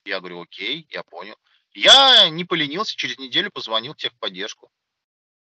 Я 0.06 0.22
говорю, 0.22 0.42
окей, 0.42 0.88
я 0.90 1.04
понял. 1.04 1.36
Я 1.76 2.30
не 2.30 2.46
поленился, 2.46 2.96
через 2.96 3.20
неделю 3.20 3.52
позвонил 3.52 3.94
в 3.94 3.98
техподдержку. 3.98 4.72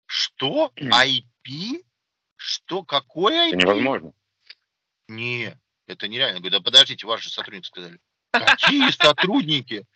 Что? 0.07 0.73
IP? 0.77 1.85
Что? 2.35 2.83
Какое 2.83 3.53
IP? 3.53 3.55
Это 3.55 3.59
невозможно. 3.59 4.13
Не, 5.07 5.57
это 5.87 6.09
нереально. 6.09 6.39
Я 6.39 6.41
говорю, 6.41 6.59
да 6.59 6.61
подождите, 6.65 7.07
ваши 7.07 7.31
сотрудники 7.31 7.69
сказали. 7.69 8.01
Какие 8.33 8.91
сотрудники? 8.91 9.87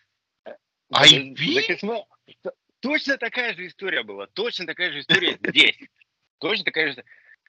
IP? 0.93 1.79
Смо- 1.81 2.05
т- 2.43 2.51
Точно 2.81 3.17
такая 3.17 3.55
же 3.55 3.67
история 3.67 4.03
была, 4.03 4.27
точно 4.29 4.67
такая 4.67 4.93
же 4.93 5.01
история 5.01 5.39
здесь. 5.43 5.77
Точно 6.39 6.65
такая 6.65 6.93
же. 6.93 7.05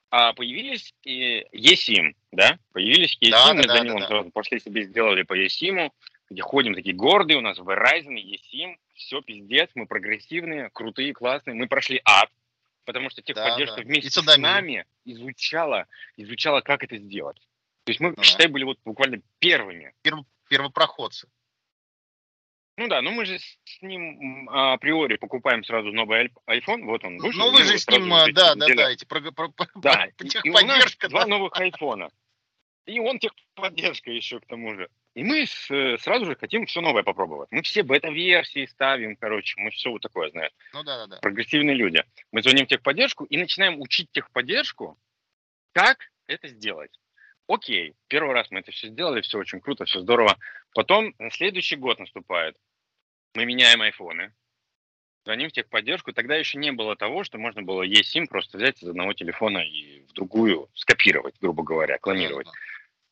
А 0.10 0.32
появились 0.34 0.94
и 1.04 1.46
eSIM, 1.52 2.14
да? 2.32 2.58
Появились 2.72 3.18
eSIM, 3.22 3.32
Да, 3.32 3.54
мы 3.54 3.64
да, 3.64 3.74
за 3.74 3.80
да, 3.80 3.84
ним 3.86 4.00
да. 4.00 4.08
сразу 4.08 4.32
пошли 4.32 4.60
себе 4.60 4.84
сделали 4.84 5.24
по 5.24 5.38
eSIM, 5.38 5.92
где 6.30 6.42
ходим 6.42 6.74
такие 6.74 6.96
гордые, 6.96 7.38
у 7.38 7.42
нас 7.42 7.60
Verizon, 7.60 8.16
eSIM, 8.16 8.78
все 8.96 9.22
пиздец, 9.22 9.70
мы 9.76 9.86
прогрессивные, 9.86 10.70
крутые, 10.72 11.14
классные, 11.14 11.56
мы 11.56 11.68
прошли 11.68 12.02
ад, 12.06 12.30
потому 12.86 13.10
что 13.10 13.22
техподдержка 13.22 13.78
да. 13.78 13.82
вместе 13.84 14.08
И 14.08 14.24
с 14.24 14.38
нами 14.38 14.86
изучала, 15.04 15.88
изучала, 16.16 16.62
как 16.62 16.84
это 16.84 16.98
сделать. 16.98 17.38
То 17.84 17.92
есть 17.92 18.00
мы, 18.00 18.14
да. 18.16 18.24
считай, 18.24 18.48
были 18.48 18.64
вот 18.64 18.80
буквально 18.86 19.22
первыми. 19.40 19.94
Первопроходцы. 20.50 21.28
Ну 22.78 22.88
да, 22.88 23.02
ну 23.02 23.12
мы 23.12 23.26
же 23.26 23.40
с 23.40 23.82
ним 23.82 24.48
а, 24.50 24.74
априори 24.74 25.18
покупаем 25.18 25.64
сразу 25.64 25.92
новый 25.92 26.32
iPhone, 26.48 26.84
вот 26.84 27.04
он 27.04 27.18
вышел. 27.18 27.46
Ну 27.46 27.52
вы 27.52 27.64
же 27.64 27.78
с 27.80 27.88
ним, 27.88 28.14
а, 28.14 28.32
да, 28.32 28.54
да, 28.54 28.68
да, 28.68 28.92
эти 28.92 29.04
про, 29.04 29.20
про- 29.32 29.50
про- 29.50 29.68
Да, 29.76 30.08
про 30.16 30.28
и, 30.28 30.50
у 30.50 30.54
нас 30.54 30.62
техподдержка, 30.62 31.10
два 31.10 31.26
новых 31.26 31.60
айфона. 31.60 32.12
И 32.86 33.00
он 33.00 33.18
техподдержка 33.20 34.12
еще 34.12 34.40
к 34.40 34.46
тому 34.46 34.76
же. 34.76 34.90
И 35.16 35.24
мы 35.24 35.48
с, 35.48 35.72
э, 35.72 35.98
сразу 35.98 36.26
же 36.26 36.36
хотим 36.36 36.68
все 36.68 36.80
новое 36.80 37.02
попробовать. 37.02 37.50
Мы 37.52 37.64
все 37.64 37.82
бета-версии 37.82 38.68
ставим, 38.68 39.16
короче, 39.16 39.60
мы 39.60 39.72
все 39.72 39.90
вот 39.90 40.04
такое, 40.04 40.30
знаешь, 40.30 40.54
Ну 40.74 40.84
да, 40.84 40.98
да, 40.98 41.08
да. 41.08 41.20
прогрессивные 41.20 41.76
люди. 41.76 42.04
Мы 42.32 42.44
звоним 42.44 42.66
в 42.66 42.70
техподдержку 42.70 43.26
и 43.26 43.38
начинаем 43.38 43.82
учить 43.82 44.12
техподдержку, 44.12 45.00
как 45.74 45.98
это 46.28 46.48
сделать. 46.48 46.92
Окей, 47.48 47.96
первый 48.08 48.34
раз 48.34 48.52
мы 48.52 48.60
это 48.60 48.72
все 48.72 48.90
сделали, 48.90 49.22
все 49.22 49.40
очень 49.40 49.62
круто, 49.62 49.86
все 49.86 50.02
здорово. 50.02 50.38
Потом 50.76 51.16
следующий 51.32 51.78
год 51.78 51.98
наступает. 51.98 52.56
Мы 53.38 53.46
меняем 53.46 53.84
айфоны, 53.84 54.34
звоним 55.24 55.50
в 55.50 55.52
техподдержку. 55.52 56.12
Тогда 56.12 56.36
еще 56.36 56.58
не 56.58 56.72
было 56.72 56.96
того, 56.96 57.24
что 57.24 57.38
можно 57.38 57.62
было 57.62 57.88
eSIM 57.88 58.26
просто 58.26 58.58
взять 58.58 58.82
из 58.82 58.90
одного 58.90 59.14
телефона 59.14 59.60
и 59.60 60.02
в 60.08 60.14
другую 60.14 60.72
скопировать, 60.74 61.36
грубо 61.40 61.62
говоря, 61.62 62.00
клонировать. 62.00 62.48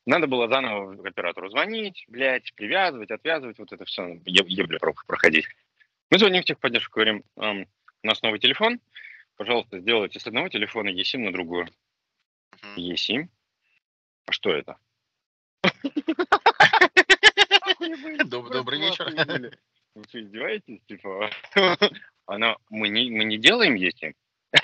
Надо 0.08 0.26
было 0.26 0.48
заново 0.48 0.96
к 1.00 1.06
оператору 1.06 1.52
звонить, 1.52 2.06
блядь, 2.08 2.52
привязывать, 2.56 3.12
отвязывать, 3.12 3.60
вот 3.60 3.72
это 3.72 3.86
все, 3.86 4.20
ебля 4.26 4.80
про- 4.80 4.96
проходить. 5.06 5.46
Мы 6.10 6.18
звоним 6.18 6.42
в 6.42 6.46
техподдержку, 6.46 6.96
говорим, 6.96 7.24
«Ам, 7.36 7.68
у 8.02 8.08
нас 8.08 8.20
новый 8.24 8.40
телефон, 8.40 8.80
пожалуйста, 9.36 9.80
сделайте 9.80 10.20
с 10.20 10.26
одного 10.26 10.50
телефона 10.50 10.90
eSIM 10.90 11.20
на 11.20 11.34
другую. 11.34 11.68
Мгм. 12.64 12.78
eSIM? 12.80 13.28
А 14.26 14.32
что 14.32 14.50
это? 14.50 14.78
Доб- 18.26 18.50
Добрый 18.50 18.80
вечер. 18.80 19.52
Вы 19.96 20.04
что, 20.10 20.22
издеваетесь? 20.22 20.82
Типа, 20.88 21.30
она, 22.26 22.58
мы 22.70 22.90
не, 22.90 23.10
мы 23.10 23.24
не 23.24 23.38
делаем 23.38 23.76
eSIM. 23.76 24.14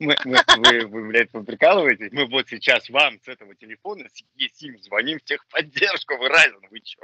Мы, 0.00 0.14
мы- 0.24 0.38
вы, 0.58 0.86
вы, 0.86 1.08
блядь, 1.08 1.32
вы 1.32 1.42
прикалываетесь? 1.42 2.12
Мы 2.12 2.26
вот 2.26 2.48
сейчас 2.48 2.88
вам 2.88 3.18
с 3.20 3.26
этого 3.26 3.56
телефона 3.56 4.08
с 4.08 4.22
eSIM 4.36 4.76
звоним 4.78 5.18
в 5.18 5.22
техподдержку, 5.24 6.16
вы 6.18 6.28
разин, 6.28 6.60
вы 6.70 6.78
чё? 6.80 7.00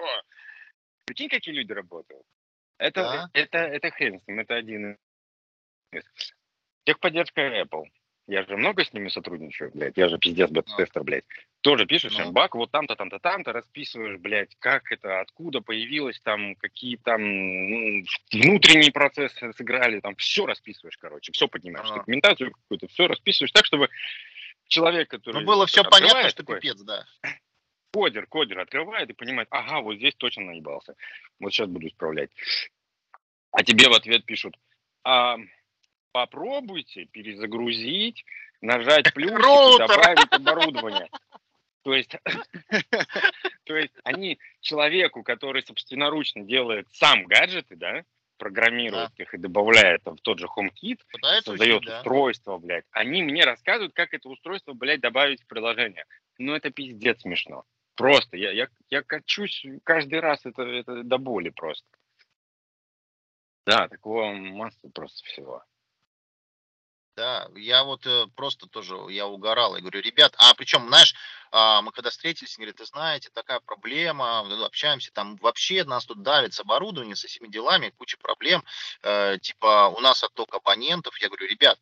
Прикинь, 1.05 1.29
какие 1.29 1.55
люди 1.55 1.73
работают. 1.73 2.23
Это, 2.79 3.03
Да. 3.03 3.31
это, 3.33 3.59
это 3.59 3.91
хрен 3.91 4.21
с 4.21 4.27
ним, 4.29 4.39
это 4.41 4.55
один 4.55 4.97
из. 5.93 6.05
Техподдержка 6.85 7.41
Apple. 7.63 7.85
Я 8.29 8.45
же 8.45 8.57
много 8.57 8.85
с 8.85 8.93
ними 8.93 9.09
сотрудничаю, 9.09 9.73
блядь. 9.75 9.97
Я 9.97 10.09
же 10.09 10.19
пиздец 10.19 10.51
бета-тестер, 10.51 11.03
блядь. 11.03 11.25
Тоже 11.65 11.87
пишешь 11.87 12.13
Ну. 12.19 12.27
им 12.27 12.33
баг, 12.35 12.55
вот 12.57 12.71
там-то, 12.71 12.95
там-то, 12.95 13.19
там-то, 13.19 13.53
расписываешь, 13.55 14.21
блядь, 14.21 14.55
как 14.59 14.93
это, 14.93 15.21
откуда 15.21 15.63
появилось, 15.63 16.21
там, 16.21 16.57
какие 16.57 16.97
там 16.97 17.23
ну, 17.23 18.05
внутренние 18.33 18.93
процессы 18.93 19.51
сыграли, 19.55 20.01
там, 20.01 20.15
все 20.17 20.45
расписываешь, 20.45 20.99
короче, 20.99 21.33
все 21.33 21.49
поднимаешь, 21.49 21.89
Ага. 21.89 22.01
документацию 22.01 22.53
какую-то, 22.53 22.87
все 22.89 23.07
расписываешь 23.07 23.51
так, 23.53 23.65
чтобы 23.65 23.89
человек, 24.69 25.09
который... 25.09 25.41
Ну 25.41 25.47
было 25.47 25.67
все 25.67 25.83
понятно, 25.85 26.29
что 26.29 26.43
такой, 26.43 26.61
пипец, 26.61 26.83
да. 26.83 27.07
кодер, 27.95 28.27
кодер 28.27 28.59
открывает 28.59 29.09
и 29.09 29.15
понимает, 29.15 29.49
ага, 29.51 29.81
вот 29.81 29.97
здесь 29.97 30.15
точно 30.17 30.45
наебался. 30.45 30.95
Вот 31.41 31.55
сейчас 31.55 31.69
буду 31.69 31.87
исправлять. 31.87 32.29
А 33.53 33.65
тебе 33.65 33.89
в 33.89 33.95
ответ 33.95 34.27
пишут, 34.27 34.55
«А, 35.03 35.39
попробуйте 36.13 37.07
перезагрузить, 37.07 38.23
нажать 38.61 39.15
плюсик 39.15 39.39
и 39.39 39.43
Роутер. 39.43 39.87
добавить 39.89 40.33
оборудование. 40.33 41.09
То 41.85 41.95
есть, 41.95 42.17
то 43.65 43.77
есть 43.77 43.95
они 44.05 44.39
человеку, 44.61 45.23
который 45.23 45.63
собственноручно 45.63 46.43
делает 46.43 46.89
сам 46.93 47.25
гаджеты, 47.25 47.77
да, 47.77 48.05
программирует 48.39 49.11
их 49.19 49.35
и 49.35 49.39
добавляет 49.39 50.03
там 50.03 50.17
в 50.17 50.21
тот 50.23 50.39
же 50.39 50.47
HomeKit, 50.47 51.01
Пытается 51.13 51.51
создает 51.51 51.83
учить, 51.83 51.91
да. 51.91 51.99
устройство, 51.99 52.59
блядь. 52.59 52.87
Они 52.91 53.23
мне 53.23 53.45
рассказывают, 53.45 53.93
как 53.93 54.15
это 54.15 54.31
устройство, 54.31 54.73
блядь, 54.73 55.01
добавить 55.01 55.43
в 55.43 55.47
приложение. 55.47 56.07
Ну, 56.39 56.55
это 56.55 56.71
пиздец 56.71 57.21
смешно. 57.21 57.65
Просто. 57.97 58.39
Я, 58.39 58.51
я, 58.51 58.69
я 58.89 59.03
качусь 59.03 59.65
каждый 59.85 60.21
раз, 60.21 60.45
это, 60.47 60.63
это 60.63 61.03
до 61.05 61.19
боли 61.19 61.51
просто. 61.51 61.87
Да, 63.67 63.89
такого 63.89 64.33
масса 64.33 64.89
просто 64.93 65.23
всего. 65.27 65.63
Да, 67.17 67.49
я 67.55 67.85
вот 67.85 68.07
э, 68.07 68.27
просто 68.35 68.67
тоже, 68.67 68.97
я 69.11 69.29
угорал, 69.29 69.77
я 69.77 69.81
говорю, 69.81 70.01
ребят, 70.01 70.35
а 70.37 70.53
причем, 70.55 70.89
знаешь, 70.89 71.15
а, 71.53 71.81
мы 71.81 71.93
когда 71.93 72.11
встретились, 72.11 72.57
они 72.57 72.65
говорят, 72.65 72.81
вы 72.81 72.87
знаете, 72.87 73.31
такая 73.33 73.61
проблема, 73.61 74.43
ну, 74.43 74.65
общаемся, 74.65 75.13
там 75.13 75.37
вообще 75.37 75.85
нас 75.85 76.07
тут 76.07 76.23
давит 76.23 76.55
с 76.55 76.61
оборудованием, 76.61 77.15
со 77.15 77.29
всеми 77.29 77.47
делами, 77.47 77.95
куча 77.97 78.17
проблем, 78.19 78.65
э, 79.03 79.39
типа 79.41 79.95
у 79.97 80.01
нас 80.01 80.25
отток 80.25 80.53
абонентов, 80.55 81.17
я 81.21 81.29
говорю, 81.29 81.47
ребят, 81.47 81.79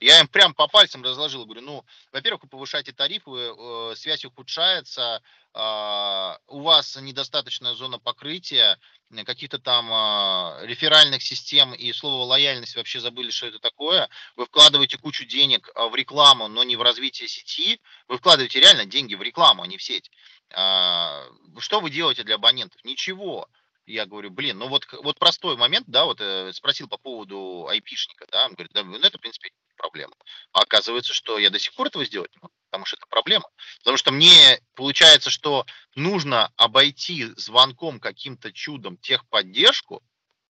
я 0.00 0.18
им 0.20 0.28
прям 0.28 0.54
по 0.54 0.66
пальцам 0.66 1.02
разложил, 1.02 1.44
говорю, 1.44 1.60
ну, 1.60 1.84
во-первых, 2.10 2.44
вы 2.44 2.48
повышаете 2.48 2.92
тарифы, 2.92 3.30
э, 3.30 3.92
связь 3.96 4.24
ухудшается, 4.24 5.20
у 5.52 6.60
вас 6.60 6.96
недостаточная 7.00 7.74
зона 7.74 7.98
покрытия, 7.98 8.78
э, 9.10 9.24
каких-то 9.24 9.58
там 9.58 9.88
а, 9.92 10.60
реферальных 10.62 11.22
систем 11.22 11.74
и 11.74 11.92
слово 11.92 12.24
лояльность 12.24 12.76
вообще 12.76 13.00
забыли, 13.00 13.30
что 13.30 13.46
это 13.46 13.58
такое. 13.58 14.08
Вы 14.36 14.46
вкладываете 14.46 14.98
кучу 14.98 15.24
денег 15.24 15.68
а, 15.74 15.88
в 15.88 15.94
рекламу, 15.96 16.48
но 16.48 16.62
не 16.62 16.76
в 16.76 16.82
развитие 16.82 17.28
сети. 17.28 17.80
Вы 18.06 18.18
вкладываете 18.18 18.60
реально 18.60 18.86
деньги 18.86 19.16
в 19.16 19.22
рекламу, 19.22 19.62
а 19.62 19.66
не 19.66 19.76
в 19.76 19.82
сеть. 19.82 20.10
А, 20.52 21.26
Что 21.58 21.80
вы 21.80 21.90
делаете 21.90 22.22
для 22.22 22.36
абонентов? 22.36 22.84
Ничего. 22.84 23.48
Я 23.86 24.06
говорю, 24.06 24.30
блин, 24.30 24.58
ну 24.58 24.68
вот, 24.68 24.86
вот 25.02 25.18
простой 25.18 25.56
момент, 25.56 25.86
да, 25.88 26.04
вот 26.04 26.20
э, 26.20 26.52
спросил 26.52 26.86
по 26.86 26.96
поводу 26.96 27.66
айпишника, 27.68 28.26
да, 28.30 28.46
он 28.46 28.54
говорит, 28.54 28.72
да, 28.72 28.84
ну 28.84 28.96
это, 28.98 29.18
в 29.18 29.20
принципе, 29.20 29.50
не 29.80 29.90
проблема. 29.90 30.12
А 30.52 30.60
оказывается, 30.60 31.14
что 31.14 31.38
я 31.38 31.50
до 31.50 31.58
сих 31.58 31.74
пор 31.74 31.88
этого 31.88 32.04
сделать 32.04 32.30
не 32.34 32.40
могу, 32.40 32.54
потому 32.70 32.84
что 32.84 32.96
это 32.96 33.06
проблема. 33.08 33.48
Потому 33.78 33.96
что 33.96 34.12
мне 34.12 34.60
получается, 34.74 35.30
что 35.30 35.66
нужно 35.94 36.52
обойти 36.56 37.26
звонком 37.36 38.00
каким-то 38.00 38.52
чудом 38.52 38.96
техподдержку, 38.98 40.02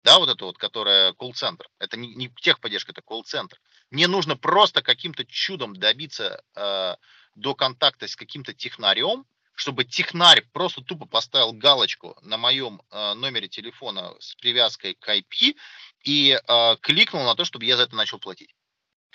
да, 0.02 0.18
вот 0.18 0.30
это 0.30 0.44
вот, 0.46 0.58
которая 0.58 1.12
колл-центр. 1.12 1.68
Это 1.78 1.98
не, 1.98 2.14
не 2.14 2.30
техподдержка, 2.30 2.92
это 2.92 3.02
колл-центр. 3.02 3.60
Мне 3.90 4.08
нужно 4.08 4.36
просто 4.36 4.82
каким-то 4.82 5.24
чудом 5.26 5.76
добиться 5.76 6.42
э, 6.56 6.96
до 7.34 7.54
контакта 7.54 8.08
с 8.08 8.16
каким-то 8.16 8.54
технарем, 8.54 9.26
чтобы 9.54 9.84
технарь 9.84 10.42
просто 10.52 10.80
тупо 10.80 11.04
поставил 11.04 11.52
галочку 11.52 12.16
на 12.22 12.38
моем 12.38 12.80
э, 12.90 13.12
номере 13.12 13.46
телефона 13.46 14.14
с 14.18 14.34
привязкой 14.36 14.94
к 14.94 15.06
IP 15.06 15.54
и 16.02 16.30
э, 16.32 16.76
кликнул 16.80 17.24
на 17.24 17.34
то, 17.34 17.44
чтобы 17.44 17.66
я 17.66 17.76
за 17.76 17.82
это 17.82 17.94
начал 17.94 18.18
платить. 18.18 18.54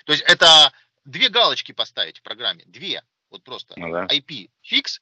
То 0.05 0.13
есть 0.13 0.23
это 0.27 0.71
две 1.03 1.29
галочки 1.29 1.71
поставить 1.71 2.19
в 2.19 2.21
программе, 2.21 2.63
две, 2.65 3.03
вот 3.29 3.43
просто 3.43 3.73
Ну 3.77 3.91
да. 3.91 4.05
IP 4.05 4.49
фикс, 4.61 5.01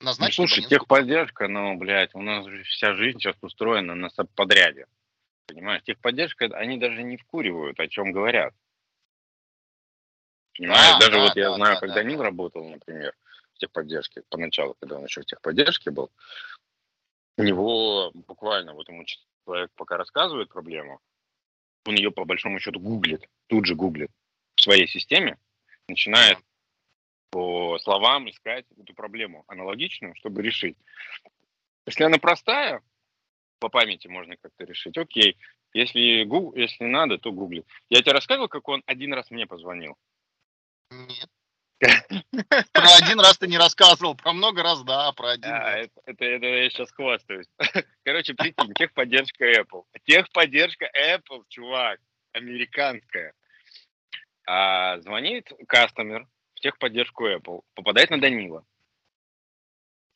Ну, 0.00 0.06
назначить 0.06 0.36
слушай, 0.36 0.52
абонентскую 0.60 0.80
техподдержка, 0.80 1.48
ну, 1.48 1.76
блядь, 1.76 2.14
у 2.14 2.22
нас 2.22 2.46
же 2.46 2.62
вся 2.64 2.94
жизнь 2.94 3.18
сейчас 3.18 3.36
устроена 3.40 3.94
на 3.94 4.10
подряде. 4.34 4.86
Понимаешь, 5.46 5.82
техподдержка, 5.82 6.46
они 6.56 6.78
даже 6.78 7.02
не 7.02 7.16
вкуривают, 7.16 7.80
о 7.80 7.88
чем 7.88 8.12
говорят. 8.12 8.54
Понимаешь, 10.56 10.92
Да, 10.92 10.98
даже 11.00 11.12
да, 11.12 11.22
вот 11.22 11.36
я 11.36 11.48
да, 11.48 11.54
знаю, 11.56 11.74
да, 11.74 11.80
как 11.80 11.94
да, 11.94 12.02
да. 12.02 12.22
работал, 12.22 12.68
например, 12.68 13.14
в 13.54 13.58
техподдержке, 13.58 14.22
поначалу, 14.28 14.74
когда 14.78 14.98
он 14.98 15.04
еще 15.04 15.22
в 15.22 15.26
техподдержке 15.26 15.90
был, 15.90 16.10
у 17.36 17.42
него 17.42 18.12
буквально, 18.12 18.74
вот 18.74 18.88
ему 18.88 19.04
человек 19.04 19.70
пока 19.74 19.96
рассказывает 19.96 20.50
проблему, 20.50 21.00
он 21.86 21.96
ее 21.96 22.10
по 22.10 22.24
большому 22.24 22.60
счету 22.60 22.78
гуглит, 22.78 23.28
тут 23.48 23.66
же 23.66 23.74
гуглит 23.74 24.10
своей 24.64 24.88
системе, 24.88 25.38
начинает 25.88 26.38
по 27.30 27.78
словам 27.78 28.28
искать 28.30 28.64
эту 28.80 28.94
проблему 28.94 29.44
аналогичную, 29.48 30.14
чтобы 30.16 30.42
решить. 30.42 30.76
Если 31.86 32.04
она 32.04 32.18
простая, 32.18 32.80
по 33.58 33.68
памяти 33.68 34.08
можно 34.08 34.36
как-то 34.36 34.64
решить, 34.64 34.96
окей. 34.96 35.36
Если, 35.72 36.24
гу- 36.24 36.54
если 36.54 36.84
надо, 36.84 37.18
то 37.18 37.32
гуглит. 37.32 37.66
Я 37.88 38.00
тебе 38.00 38.12
рассказывал, 38.12 38.48
как 38.48 38.68
он 38.68 38.82
один 38.86 39.12
раз 39.12 39.30
мне 39.30 39.46
позвонил? 39.46 39.96
Нет. 40.90 41.28
Про 42.72 42.94
один 43.02 43.20
раз 43.20 43.36
ты 43.36 43.48
не 43.48 43.58
рассказывал, 43.58 44.14
про 44.14 44.32
много 44.32 44.62
раз, 44.62 44.82
да, 44.84 45.12
про 45.12 45.32
один 45.32 45.50
А, 45.50 45.58
раз. 45.58 45.86
это, 45.86 46.00
это, 46.06 46.24
это 46.24 46.46
я 46.46 46.70
сейчас 46.70 46.90
хвастаюсь. 46.92 47.46
Короче, 48.04 48.34
прикинь, 48.34 48.72
техподдержка 48.74 49.44
Apple. 49.60 49.84
Техподдержка 50.04 50.88
Apple, 50.96 51.44
чувак, 51.48 52.00
американская. 52.32 53.34
А, 54.46 55.00
звонит 55.00 55.52
кастомер 55.66 56.26
в 56.54 56.60
техподдержку 56.60 57.28
Apple, 57.28 57.62
попадает 57.74 58.10
на 58.10 58.20
Данила. 58.20 58.64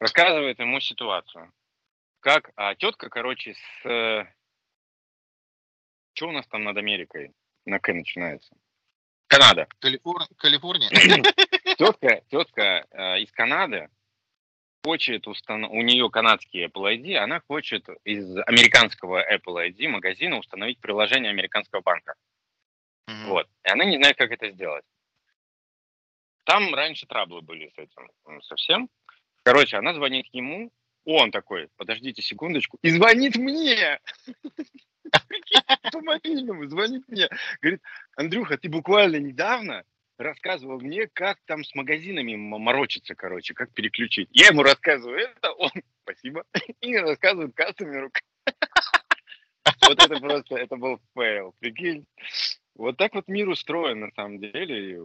Рассказывает 0.01 0.59
ему 0.59 0.81
ситуацию. 0.81 1.53
Как 2.21 2.51
а, 2.57 2.75
тетка, 2.75 3.09
короче, 3.09 3.55
с... 3.55 4.29
Что 6.15 6.29
у 6.29 6.33
нас 6.33 6.47
там 6.49 6.65
над 6.65 6.77
Америкой? 6.77 7.33
На 7.65 7.79
К 7.79 7.93
начинается. 7.93 8.57
Канада. 9.29 9.69
Калифор- 9.81 10.27
Калифорния? 10.37 10.89
Тетка, 11.79 12.23
тетка 12.29 12.87
э, 12.91 13.21
из 13.21 13.31
Канады 13.31 13.89
хочет 14.83 15.29
установ... 15.29 15.71
у 15.71 15.83
нее 15.83 16.11
канадский 16.11 16.67
Apple 16.67 16.97
ID, 16.97 17.15
она 17.17 17.41
хочет 17.47 17.89
из 18.05 18.37
американского 18.47 19.23
Apple 19.33 19.69
ID 19.69 19.89
магазина 19.89 20.39
установить 20.39 20.81
приложение 20.81 21.31
американского 21.31 21.83
банка. 21.83 22.15
Мгм. 23.09 23.31
Вот. 23.31 23.49
И 23.65 23.71
она 23.71 23.85
не 23.85 23.97
знает, 23.97 24.17
как 24.17 24.31
это 24.31 24.51
сделать. 24.51 24.85
Там 26.45 26.75
раньше 26.75 27.07
траблы 27.07 27.41
были 27.41 27.71
с 27.75 27.79
этим 27.79 28.09
совсем. 28.43 28.89
Короче, 29.43 29.79
она 29.79 29.95
звонит 29.95 30.27
ему, 30.33 30.71
он 31.05 31.31
такой, 31.31 31.69
подождите 31.77 32.21
секундочку, 32.21 32.79
и 32.83 32.91
звонит 32.91 33.37
мне. 33.37 33.99
По 35.93 36.01
мобильному 36.03 36.67
звонит 36.69 37.09
мне. 37.09 37.29
Говорит, 37.63 37.83
Андрюха, 38.17 38.59
ты 38.59 38.69
буквально 38.69 39.17
недавно 39.17 39.85
рассказывал 40.19 40.81
мне, 40.81 41.07
как 41.07 41.39
там 41.47 41.65
с 41.65 41.75
магазинами 41.75 42.35
морочиться, 42.35 43.15
короче, 43.15 43.55
как 43.55 43.73
переключить. 43.73 44.29
Я 44.33 44.49
ему 44.49 44.63
рассказываю 44.63 45.19
это, 45.19 45.53
он, 45.53 45.71
спасибо, 46.03 46.45
и 46.81 46.97
рассказывает 46.97 47.55
кастомеру. 47.55 48.11
Вот 49.83 50.03
это 50.03 50.19
просто, 50.19 50.57
это 50.57 50.77
был 50.77 50.99
fail, 51.15 51.55
прикинь. 51.59 52.07
Вот 52.79 52.97
так 52.97 53.13
вот 53.15 53.27
мир 53.27 53.49
устроен 53.49 53.99
на 54.01 54.11
самом 54.13 54.39
деле. 54.39 55.01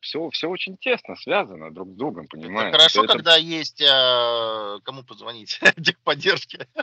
Все, 0.00 0.28
все 0.28 0.48
очень 0.48 0.76
тесно 0.76 1.16
связано 1.16 1.72
друг 1.72 1.88
с 1.88 1.96
другом, 1.96 2.28
понимаешь? 2.28 2.68
Это 2.68 2.76
хорошо, 2.76 3.04
это... 3.04 3.14
когда 3.14 3.36
есть 3.36 3.82
а, 3.82 4.78
кому 4.84 5.02
позвонить, 5.02 5.58
техподдержки. 5.84 6.68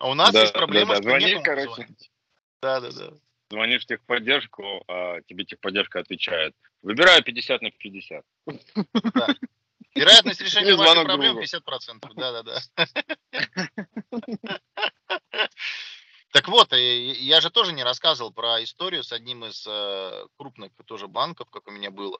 А 0.00 0.10
у 0.10 0.14
нас 0.14 0.32
Да, 0.32 0.40
есть 0.40 0.52
проблема, 0.52 0.94
да, 0.94 1.00
да. 1.00 1.02
что 1.02 1.10
Звони, 1.10 1.26
некому 1.26 1.44
короче. 1.44 1.68
позвонить. 1.68 2.10
Да, 2.60 2.80
да, 2.80 2.90
да. 2.90 3.10
Звонишь 3.48 3.84
в 3.84 3.86
техподдержку, 3.86 4.84
а 4.88 5.20
тебе 5.22 5.44
техподдержка 5.44 6.00
отвечает. 6.00 6.52
Выбираю 6.82 7.22
50 7.22 7.62
на 7.62 7.70
50. 7.70 8.24
Вероятность 9.94 10.40
решения 10.40 10.74
вашей 10.74 11.04
проблемы 11.04 11.34
другу. 11.34 11.46
50%. 11.46 12.14
Да, 12.16 12.42
да, 12.42 12.42
да. 12.42 12.60
Так 16.34 16.48
вот, 16.48 16.72
я 16.72 17.40
же 17.40 17.48
тоже 17.48 17.72
не 17.72 17.84
рассказывал 17.84 18.32
про 18.32 18.60
историю 18.64 19.04
с 19.04 19.12
одним 19.12 19.44
из 19.44 19.64
э, 19.68 20.26
крупных 20.36 20.72
тоже 20.84 21.06
банков, 21.06 21.48
как 21.48 21.68
у 21.68 21.70
меня 21.70 21.92
было. 21.92 22.18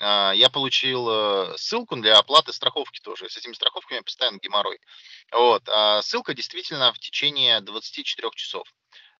А, 0.00 0.32
Я 0.32 0.50
получил 0.50 1.08
э, 1.08 1.56
ссылку 1.58 1.94
для 1.94 2.18
оплаты 2.18 2.52
страховки 2.52 2.98
тоже. 2.98 3.30
С 3.30 3.36
этими 3.36 3.52
страховками 3.52 4.00
постоянно 4.00 4.40
геморрой. 4.42 4.80
Вот. 5.30 5.62
а 5.68 6.02
Ссылка 6.02 6.34
действительно 6.34 6.92
в 6.92 6.98
течение 6.98 7.60
24 7.60 8.30
часов. 8.34 8.66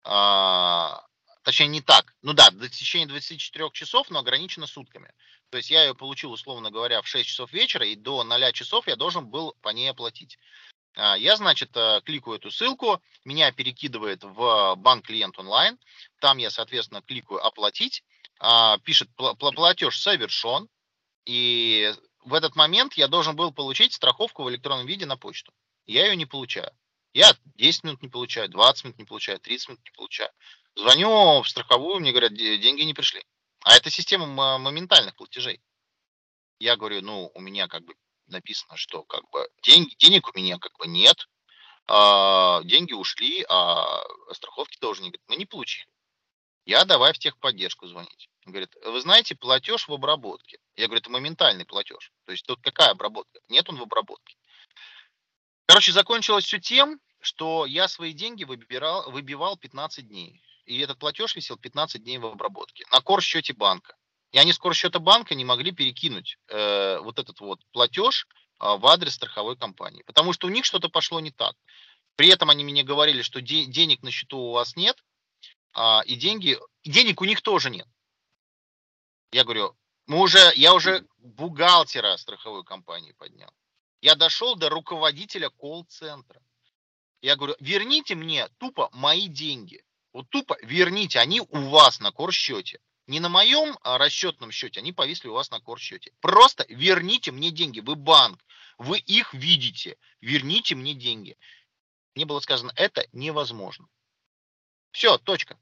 А, 0.02 1.06
Точнее, 1.44 1.68
не 1.68 1.80
так. 1.80 2.12
Ну 2.22 2.32
да, 2.32 2.50
в 2.50 2.68
течение 2.68 3.06
24 3.06 3.70
часов, 3.72 4.10
но 4.10 4.18
ограничено 4.18 4.66
сутками. 4.66 5.12
То 5.50 5.58
есть 5.58 5.70
я 5.70 5.84
ее 5.84 5.94
получил, 5.94 6.32
условно 6.32 6.72
говоря, 6.72 7.00
в 7.02 7.06
6 7.06 7.28
часов 7.28 7.52
вечера, 7.52 7.86
и 7.86 7.94
до 7.94 8.24
0 8.24 8.52
часов 8.52 8.88
я 8.88 8.96
должен 8.96 9.28
был 9.28 9.54
по 9.60 9.68
ней 9.68 9.88
оплатить. 9.88 10.36
А, 10.94 11.16
Я, 11.16 11.36
значит, 11.36 11.76
э, 11.76 12.00
кликаю 12.04 12.36
эту 12.36 12.50
ссылку, 12.50 13.02
меня 13.24 13.50
перекидывает 13.52 14.22
в 14.24 14.74
банк 14.76 15.06
клиент 15.06 15.38
онлайн, 15.38 15.78
там 16.20 16.38
я, 16.38 16.50
соответственно, 16.50 17.02
кликаю 17.02 17.44
оплатить, 17.44 18.04
а, 18.40 18.78
пишет 18.78 19.08
«Пла- 19.16 19.36
пла- 19.36 19.52
платеж 19.54 19.98
совершен, 19.98 20.68
и 21.24 21.92
в 22.24 22.34
этот 22.34 22.56
момент 22.56 22.94
я 22.94 23.08
должен 23.08 23.36
был 23.36 23.52
получить 23.52 23.94
страховку 23.94 24.42
в 24.42 24.50
электронном 24.50 24.86
виде 24.86 25.06
на 25.06 25.16
почту. 25.16 25.52
Я 25.86 26.06
ее 26.06 26.16
не 26.16 26.26
получаю. 26.26 26.70
Я 27.14 27.34
10 27.56 27.84
минут 27.84 28.02
не 28.02 28.08
получаю, 28.08 28.48
20 28.48 28.84
минут 28.84 28.98
не 28.98 29.04
получаю, 29.04 29.38
30 29.38 29.68
минут 29.68 29.84
не 29.84 29.90
получаю. 29.92 30.30
Звоню 30.74 31.42
в 31.42 31.48
страховую, 31.48 32.00
мне 32.00 32.10
говорят, 32.10 32.34
«Де- 32.34 32.58
деньги 32.58 32.82
не 32.82 32.94
пришли. 32.94 33.22
А 33.64 33.76
это 33.76 33.90
система 33.90 34.26
мо- 34.26 34.58
моментальных 34.58 35.14
платежей. 35.16 35.60
Я 36.58 36.76
говорю, 36.76 37.02
ну, 37.02 37.30
у 37.34 37.40
меня 37.40 37.68
как 37.68 37.84
бы 37.84 37.94
написано, 38.32 38.76
что 38.76 39.04
как 39.04 39.28
бы 39.30 39.48
деньги, 39.62 39.94
денег 39.96 40.28
у 40.28 40.38
меня 40.38 40.58
как 40.58 40.72
бы 40.78 40.86
нет, 40.86 41.28
а, 41.86 42.62
деньги 42.64 42.92
ушли, 42.92 43.44
а 43.48 44.02
страховки 44.32 44.78
тоже 44.78 45.02
не 45.02 45.08
говорит, 45.08 45.22
мы 45.28 45.36
не 45.36 45.46
получили. 45.46 45.86
Я 46.64 46.84
давай 46.84 47.12
в 47.12 47.18
техподдержку 47.18 47.86
звонить. 47.86 48.28
Он 48.46 48.52
говорит, 48.52 48.74
вы 48.84 49.00
знаете, 49.00 49.34
платеж 49.34 49.88
в 49.88 49.92
обработке. 49.92 50.58
Я 50.76 50.86
говорю, 50.86 51.00
это 51.00 51.10
моментальный 51.10 51.64
платеж. 51.64 52.12
То 52.24 52.32
есть 52.32 52.46
тут 52.46 52.60
какая 52.62 52.90
обработка? 52.90 53.40
Нет 53.48 53.68
он 53.68 53.76
в 53.76 53.82
обработке. 53.82 54.36
Короче, 55.66 55.92
закончилось 55.92 56.44
все 56.44 56.60
тем, 56.60 57.00
что 57.20 57.66
я 57.66 57.88
свои 57.88 58.12
деньги 58.12 58.44
выбирал, 58.44 59.10
выбивал 59.10 59.56
15 59.56 60.06
дней. 60.06 60.40
И 60.66 60.78
этот 60.78 60.98
платеж 60.98 61.34
висел 61.34 61.56
15 61.56 62.02
дней 62.02 62.18
в 62.18 62.26
обработке 62.26 62.84
на 62.92 63.00
кор 63.00 63.22
счете 63.22 63.52
банка. 63.52 63.96
И 64.32 64.38
они 64.38 64.52
с 64.52 64.58
кор 64.58 64.74
счета 64.74 64.98
банка 64.98 65.34
не 65.34 65.44
могли 65.44 65.72
перекинуть 65.72 66.38
э, 66.48 66.98
вот 66.98 67.18
этот 67.18 67.40
вот 67.40 67.60
платеж 67.72 68.26
а, 68.58 68.76
в 68.76 68.86
адрес 68.86 69.14
страховой 69.14 69.56
компании. 69.56 70.02
Потому 70.04 70.32
что 70.32 70.46
у 70.46 70.50
них 70.50 70.64
что-то 70.64 70.88
пошло 70.88 71.20
не 71.20 71.30
так. 71.30 71.54
При 72.16 72.28
этом 72.28 72.48
они 72.48 72.64
мне 72.64 72.82
говорили, 72.82 73.22
что 73.22 73.40
де- 73.40 73.66
денег 73.66 74.02
на 74.02 74.10
счету 74.10 74.38
у 74.38 74.52
вас 74.52 74.76
нет, 74.76 75.02
а, 75.74 76.02
и 76.06 76.14
деньги, 76.14 76.58
и 76.82 76.90
денег 76.90 77.20
у 77.20 77.24
них 77.24 77.42
тоже 77.42 77.70
нет. 77.70 77.86
Я 79.32 79.44
говорю, 79.44 79.76
мы 80.06 80.20
уже, 80.20 80.52
я 80.56 80.74
уже 80.74 81.06
бухгалтера 81.18 82.16
страховой 82.16 82.64
компании 82.64 83.12
поднял. 83.12 83.52
Я 84.00 84.14
дошел 84.14 84.56
до 84.56 84.68
руководителя 84.68 85.50
колл-центра. 85.50 86.40
Я 87.20 87.36
говорю, 87.36 87.56
верните 87.60 88.14
мне 88.14 88.48
тупо 88.58 88.88
мои 88.92 89.28
деньги. 89.28 89.84
Вот 90.12 90.28
тупо 90.30 90.56
верните, 90.62 91.18
они 91.18 91.40
у 91.40 91.68
вас 91.68 92.00
на 92.00 92.12
корсчете. 92.12 92.80
Не 93.06 93.20
на 93.20 93.28
моем 93.28 93.76
а, 93.82 93.98
расчетном 93.98 94.52
счете, 94.52 94.80
они 94.80 94.92
повисли 94.92 95.28
у 95.28 95.34
вас 95.34 95.50
на 95.50 95.60
корсчете. 95.60 96.12
Просто 96.20 96.64
верните 96.68 97.32
мне 97.32 97.50
деньги. 97.50 97.80
Вы 97.80 97.96
банк, 97.96 98.44
вы 98.78 98.98
их 98.98 99.34
видите. 99.34 99.96
Верните 100.20 100.74
мне 100.74 100.94
деньги. 100.94 101.36
Мне 102.14 102.26
было 102.26 102.40
сказано, 102.40 102.72
это 102.76 103.06
невозможно. 103.12 103.88
Все, 104.92 105.18
точка. 105.18 105.58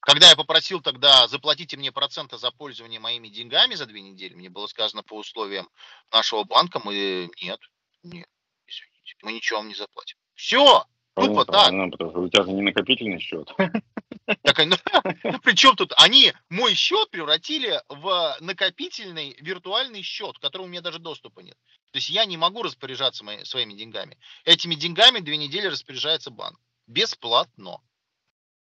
Когда 0.00 0.30
я 0.30 0.36
попросил 0.36 0.80
тогда 0.80 1.28
заплатите 1.28 1.76
мне 1.76 1.92
проценты 1.92 2.38
за 2.38 2.50
пользование 2.50 3.00
моими 3.00 3.28
деньгами 3.28 3.74
за 3.74 3.86
две 3.86 4.00
недели, 4.00 4.34
мне 4.34 4.48
было 4.48 4.66
сказано 4.66 5.02
по 5.02 5.18
условиям 5.18 5.68
нашего 6.10 6.44
банка, 6.44 6.80
мы 6.82 7.30
нет, 7.42 7.60
нет, 8.02 8.28
извините, 8.66 9.16
мы 9.22 9.32
ничего 9.32 9.58
вам 9.58 9.68
не 9.68 9.74
заплатим. 9.74 10.16
Все, 10.34 10.86
Тупо 11.14 11.44
так. 11.44 11.66
Потому 11.66 11.92
что 11.92 12.20
у 12.20 12.28
тебя 12.28 12.44
же 12.44 12.52
не 12.52 12.62
накопительный 12.62 13.20
счет. 13.20 13.52
Так, 14.42 14.58
ну, 14.58 14.76
ну 15.24 15.40
при 15.40 15.54
чем 15.54 15.76
тут? 15.76 15.92
Они 15.96 16.32
мой 16.48 16.74
счет 16.74 17.10
превратили 17.10 17.82
в 17.88 18.36
накопительный 18.40 19.36
виртуальный 19.40 20.02
счет, 20.02 20.38
к 20.38 20.42
которому 20.42 20.66
у 20.66 20.70
меня 20.70 20.80
даже 20.80 20.98
доступа 20.98 21.40
нет. 21.40 21.56
То 21.92 21.96
есть 21.96 22.10
я 22.10 22.24
не 22.24 22.36
могу 22.36 22.62
распоряжаться 22.62 23.24
мои- 23.24 23.44
своими 23.44 23.74
деньгами. 23.74 24.18
Этими 24.44 24.74
деньгами 24.74 25.20
две 25.20 25.36
недели 25.36 25.66
распоряжается 25.66 26.30
банк. 26.30 26.60
Бесплатно. 26.86 27.80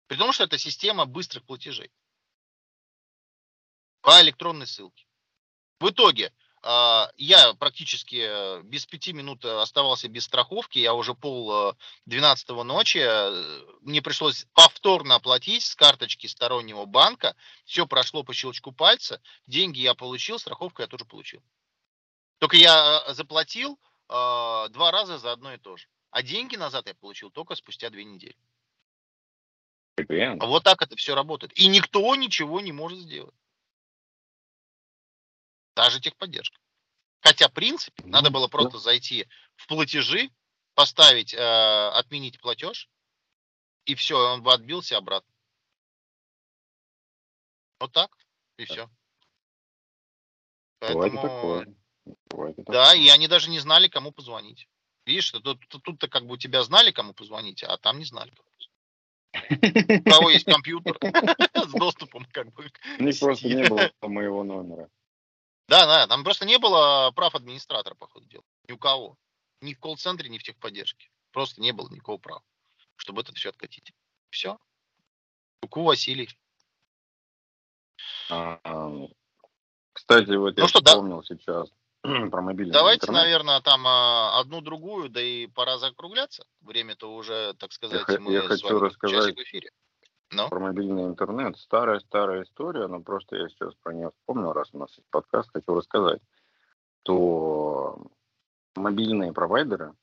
При 0.06 0.16
том, 0.16 0.32
что 0.32 0.44
это 0.44 0.58
система 0.58 1.06
быстрых 1.06 1.44
платежей. 1.44 1.90
По 4.00 4.20
электронной 4.22 4.66
ссылке. 4.66 5.06
В 5.80 5.90
итоге 5.90 6.32
я 7.16 7.54
практически 7.58 8.26
э, 8.28 8.62
без 8.62 8.86
пяти 8.86 9.12
минут 9.12 9.44
э, 9.44 9.60
оставался 9.60 10.08
без 10.08 10.24
страховки. 10.24 10.78
Я 10.78 10.94
уже 10.94 11.14
пол 11.14 11.70
э, 11.70 11.74
12 12.06 12.48
ночи. 12.64 12.98
Мне 13.82 14.02
пришлось 14.02 14.46
повторно 14.54 15.14
оплатить 15.16 15.64
с 15.64 15.74
карточки 15.74 16.26
стороннего 16.26 16.84
банка. 16.84 17.36
Все 17.64 17.86
прошло 17.86 18.24
по 18.24 18.34
щелчку 18.34 18.72
пальца. 18.72 19.20
Деньги 19.46 19.80
я 19.80 19.94
получил, 19.94 20.38
страховку 20.38 20.82
я 20.82 20.88
тоже 20.88 21.04
получил. 21.04 21.42
Только 22.38 22.56
я 22.56 23.04
заплатил 23.14 23.78
э, 24.08 24.68
два 24.70 24.90
раза 24.90 25.18
за 25.18 25.32
одно 25.32 25.52
и 25.52 25.58
то 25.58 25.76
же. 25.76 25.86
А 26.10 26.22
деньги 26.22 26.56
назад 26.56 26.86
я 26.86 26.94
получил 26.94 27.30
только 27.30 27.54
спустя 27.54 27.90
две 27.90 28.04
недели. 28.04 28.36
Вот 30.40 30.64
так 30.64 30.80
это 30.82 30.96
все 30.96 31.14
работает. 31.14 31.52
И 31.58 31.66
никто 31.66 32.14
ничего 32.14 32.60
не 32.60 32.72
может 32.72 33.00
сделать. 33.00 33.34
Даже 35.78 36.00
техподдержка. 36.00 36.58
Хотя, 37.20 37.46
в 37.46 37.52
принципе, 37.52 38.02
Ну, 38.02 38.10
надо 38.10 38.30
было 38.30 38.48
да. 38.48 38.50
просто 38.50 38.78
зайти 38.78 39.28
в 39.54 39.68
платежи, 39.68 40.28
поставить, 40.74 41.32
э, 41.32 41.38
отменить 41.38 42.40
платеж, 42.40 42.88
и 43.84 43.94
все, 43.94 44.16
он 44.16 44.42
бы 44.42 44.52
отбился 44.52 44.96
обратно. 44.96 45.32
Вот 47.78 47.92
так, 47.92 48.10
и 48.56 48.64
все. 48.64 48.90
Бывает 50.80 51.12
такое. 51.12 51.76
Бывает 52.28 52.58
и 52.58 52.62
Да, 52.64 52.86
такое. 52.86 52.96
и 52.96 53.08
они 53.10 53.28
даже 53.28 53.48
не 53.48 53.60
знали, 53.60 53.86
кому 53.86 54.10
позвонить. 54.10 54.68
Видишь, 55.06 55.30
тут- 55.30 55.60
тут- 55.68 55.84
тут-то 55.84 56.08
как 56.08 56.26
бы 56.26 56.34
у 56.34 56.38
тебя 56.38 56.64
знали, 56.64 56.90
кому 56.90 57.14
позвонить, 57.14 57.62
а 57.62 57.78
там 57.78 58.00
не 58.00 58.04
знали. 58.04 58.32
У 59.32 60.10
кого 60.10 60.30
есть 60.30 60.44
компьютер 60.44 60.98
с 61.54 61.72
доступом 61.72 62.24
как 62.32 62.52
бы 62.52 62.68
У 62.98 63.02
них 63.04 63.16
просто 63.20 63.46
не 63.46 63.68
было 63.68 63.92
моего 64.02 64.42
номера. 64.42 64.90
Да, 65.68 65.84
да, 65.86 66.06
там 66.06 66.24
просто 66.24 66.46
не 66.46 66.58
было 66.58 67.10
прав 67.14 67.34
администратора, 67.34 67.94
по 67.94 68.06
ходу 68.06 68.26
дела. 68.26 68.44
Ни 68.68 68.72
у 68.72 68.78
кого. 68.78 69.16
Ни 69.60 69.74
в 69.74 69.80
колл-центре, 69.80 70.28
ни 70.30 70.38
в 70.38 70.42
техподдержке. 70.42 71.10
Просто 71.32 71.60
не 71.60 71.72
было 71.72 71.88
никакого 71.90 72.16
права, 72.18 72.42
чтобы 72.96 73.20
это 73.22 73.32
все 73.34 73.50
откатить. 73.50 73.92
Все. 74.30 74.58
Ку 75.68 75.82
Василий. 75.84 76.30
А, 78.30 78.58
а, 78.64 78.90
Кстати, 79.92 80.30
вот 80.36 80.56
Ну 80.56 80.62
я 80.62 80.68
что, 80.68 80.80
да- 80.80 80.92
вспомнил 80.92 81.22
сейчас 81.24 81.68
про 82.02 82.40
мобильный 82.40 82.72
Давайте, 82.72 83.02
интернет. 83.04 83.22
наверное, 83.22 83.60
там 83.60 83.86
а, 83.86 84.38
одну-другую, 84.40 85.08
да 85.10 85.20
и 85.20 85.46
пора 85.48 85.78
закругляться. 85.78 86.46
Время-то 86.60 87.12
уже, 87.12 87.54
так 87.54 87.72
сказать, 87.72 88.02
х- 88.02 88.18
мы 88.20 88.32
я 88.32 88.42
с 88.42 88.46
хочу 88.46 88.68
вами 88.68 88.78
рассказать- 88.86 89.36
в 89.36 89.42
эфире. 89.42 89.70
Ну, 90.30 90.48
Про 90.48 90.60
мобильный 90.60 91.04
интернет. 91.04 91.56
Старая-старая 91.56 92.42
история, 92.42 92.86
но 92.86 93.00
просто 93.00 93.36
я 93.36 93.48
сейчас 93.48 93.74
про 93.82 93.94
нее 93.94 94.10
вспомнил, 94.10 94.52
раз 94.52 94.68
у 94.72 94.78
нас 94.78 94.94
есть 94.96 95.08
подкаст, 95.10 95.50
хочу 95.52 95.74
рассказать. 95.74 96.20
То 97.02 97.98
мобильные 98.76 99.32
провайдеры, 99.32 99.94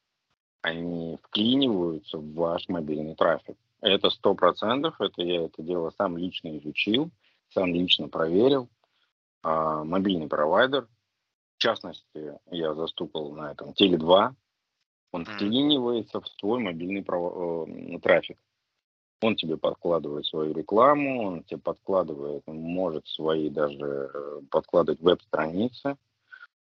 они 0.62 1.18
вклиниваются 1.22 2.18
в 2.18 2.34
ваш 2.34 2.68
мобильный 2.70 3.16
трафик. 3.16 3.56
Это 3.82 4.10
сто 4.10 4.34
процентов, 4.34 5.00
это 5.00 5.22
я 5.22 5.46
это 5.46 5.62
дело 5.62 5.92
сам 5.96 6.18
лично 6.18 6.58
изучил, 6.58 7.12
сам 7.50 7.74
лично 7.74 8.08
проверил. 8.08 8.68
А, 9.44 9.84
мобильный 9.84 10.28
провайдер, 10.28 10.88
в 11.56 11.58
частности, 11.60 12.40
я 12.50 12.74
застукал 12.74 13.32
на 13.32 13.52
этом 13.52 13.72
Теле2, 13.72 14.34
он 15.12 15.26
вклинивается 15.26 16.20
в 16.20 16.30
твой 16.38 16.60
мобильный 16.60 17.04
право- 17.04 17.68
э, 17.68 18.00
трафик. 18.00 18.38
Он 19.26 19.36
тебе 19.36 19.58
подкладывает 19.58 20.26
свою 20.26 20.54
рекламу, 20.54 21.28
он 21.28 21.44
тебе 21.44 21.60
подкладывает, 21.60 22.44
он 22.46 22.58
может 22.58 23.08
свои 23.08 23.50
даже 23.50 24.12
э, 24.14 24.42
подкладывать 24.52 25.02
веб-страницы. 25.02 25.98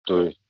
То 0.05 0.23
есть 0.23 0.41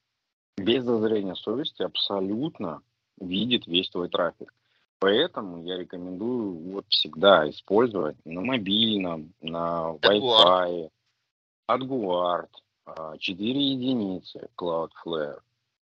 без 0.59 0.85
зазрения 0.85 1.35
совести 1.35 1.83
абсолютно 1.83 2.83
видит 3.19 3.67
весь 3.67 3.89
твой 3.89 4.09
трафик. 4.09 4.53
Поэтому 4.99 5.65
я 5.65 5.79
рекомендую 5.79 6.53
вот 6.73 6.85
всегда 6.89 7.49
использовать 7.49 8.17
на 8.25 8.41
мобильном, 8.41 9.33
на 9.41 9.95
Wi-Fi, 10.03 10.91
AdGuard, 11.69 12.49
а, 12.85 13.17
4 13.19 13.73
единицы 13.73 14.49
Cloudflare. 14.57 15.41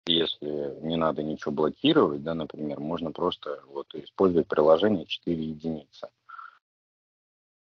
Если 0.06 0.82
не 0.82 0.98
надо 0.98 1.24
ничего 1.24 1.52
блокировать, 1.52 2.24
да, 2.24 2.34
например, 2.34 2.80
можно 2.80 3.12
просто 3.12 3.62
вот 3.68 3.94
использовать 3.96 4.48
приложение 4.48 5.06
4 5.06 5.42
единицы. 5.42 6.10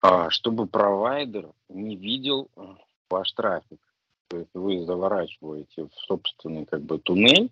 А, 0.02 0.30
чтобы 0.30 0.68
провайдер 0.68 1.52
не 1.70 1.96
видел 1.96 2.50
э, 2.56 2.62
ваш 3.10 3.32
трафик. 3.34 3.80
То 4.28 4.38
есть 4.38 4.50
вы 4.54 4.86
заворачиваете 4.86 5.86
в 5.86 5.94
собственный 5.94 6.66
как 6.66 6.82
бы 6.82 7.00
туннель 7.00 7.52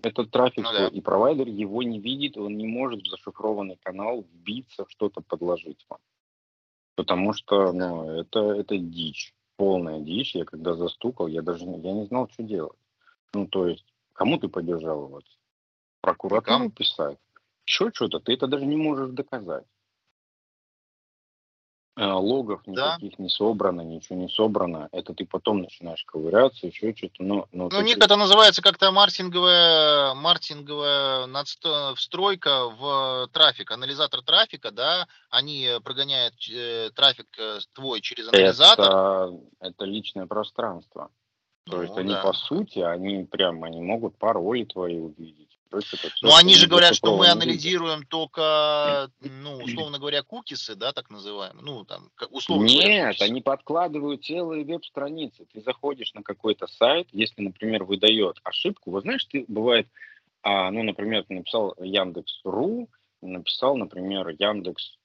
этот 0.00 0.30
трафик, 0.30 0.64
Ну 0.64 0.72
да. 0.72 0.88
и 0.88 1.00
провайдер 1.00 1.48
его 1.48 1.82
не 1.82 1.98
видит, 2.00 2.36
он 2.36 2.56
не 2.56 2.66
может 2.66 3.02
в 3.02 3.08
зашифрованный 3.08 3.78
канал 3.82 4.22
вбиться, 4.22 4.84
что-то 4.88 5.20
подложить 5.20 5.84
вам. 5.88 6.00
Потому 6.96 7.32
что 7.32 7.72
ну, 7.72 8.10
это, 8.10 8.40
это 8.52 8.78
дичь, 8.78 9.34
полная 9.56 10.00
дичь. 10.00 10.34
Я 10.34 10.44
когда 10.44 10.74
застукал, 10.74 11.26
я 11.26 11.42
даже 11.42 11.64
я 11.64 11.92
не 11.92 12.06
знал, 12.06 12.28
что 12.32 12.42
делать. 12.42 12.78
Ну, 13.34 13.46
то 13.46 13.66
есть, 13.66 13.86
кому 14.12 14.38
ты 14.38 14.48
пойдешь 14.48 14.80
жаловаться? 14.80 15.32
Прокуратуру 16.00 16.70
писать? 16.70 17.18
Еще 17.66 17.90
что-то? 17.94 18.18
Ты 18.20 18.34
это 18.34 18.46
даже 18.46 18.66
не 18.66 18.76
можешь 18.76 19.10
доказать. 19.10 19.64
Э, 21.94 22.06
Логов 22.12 22.62
Да. 22.64 22.96
никаких 22.96 23.18
не 23.18 23.28
собрано, 23.28 23.82
ничего 23.82 24.18
не 24.18 24.28
собрано. 24.28 24.88
Это 24.92 25.12
ты 25.12 25.26
потом 25.26 25.60
начинаешь 25.60 26.02
ковыряться, 26.06 26.66
еще 26.66 26.94
что-то. 26.96 27.22
Но, 27.22 27.46
но 27.52 27.68
Ну, 27.70 27.78
у 27.78 27.82
них 27.82 27.96
таких- 27.96 28.04
это 28.04 28.16
называется 28.16 28.62
как-то 28.62 28.90
маркетинговая, 28.90 30.14
маркетинговая 30.14 31.26
надсто- 31.26 31.94
встройка 31.96 32.70
в 32.70 33.28
трафик, 33.32 33.70
анализатор 33.72 34.22
трафика, 34.22 34.70
да, 34.70 35.06
они 35.28 35.64
э, 35.66 35.80
прогоняют 35.80 36.34
э, 36.50 36.90
трафик 36.94 37.26
э, 37.38 37.58
твой 37.74 38.00
через 38.00 38.26
анализатор. 38.28 38.86
это, 38.86 39.40
это 39.60 39.84
личное 39.84 40.26
пространство. 40.26 41.10
То 41.64 41.82
есть 41.82 41.94
Ну, 41.94 42.00
они 42.00 42.10
да. 42.12 42.22
по 42.22 42.32
сути, 42.32 42.80
они 42.80 43.24
прям, 43.24 43.62
они 43.64 43.80
могут 43.80 44.16
пароли 44.18 44.64
твои 44.64 44.98
увидеть. 44.98 45.48
То 45.70 45.78
есть 45.78 45.94
это 45.94 46.10
всё 46.10 46.26
Но 46.26 46.36
они 46.36 46.54
же 46.54 46.66
говорят, 46.66 46.94
что 46.94 47.16
мы 47.16 47.24
зашифрованном 47.24 47.48
виде. 47.48 47.50
анализируем 47.50 48.06
только, 48.06 49.10
ну, 49.20 49.56
условно 49.56 49.98
говоря, 49.98 50.22
кукисы, 50.22 50.74
да, 50.74 50.92
так 50.92 51.08
называемые. 51.08 51.64
Ну, 51.64 51.84
там, 51.84 52.10
условно 52.30 52.66
говоря, 52.66 52.88
Нет, 52.88 53.06
кукисы. 53.16 53.22
они 53.30 53.40
подкладывают 53.40 54.24
целые 54.24 54.64
веб-страницы. 54.64 55.46
Ты 55.50 55.62
заходишь 55.62 56.12
на 56.12 56.22
какой-то 56.22 56.66
сайт, 56.66 57.08
если, 57.12 57.40
например, 57.40 57.84
выдает 57.84 58.36
ошибку, 58.44 58.90
вот 58.90 59.04
знаешь, 59.04 59.24
ты 59.24 59.46
бывает, 59.48 59.88
а, 60.42 60.70
ну, 60.70 60.82
например, 60.82 61.24
ты 61.24 61.34
написал 61.34 61.74
Яндекс.ру, 61.80 62.90
написал, 63.22 63.76
например, 63.76 64.28
Яндекс, 64.28 64.96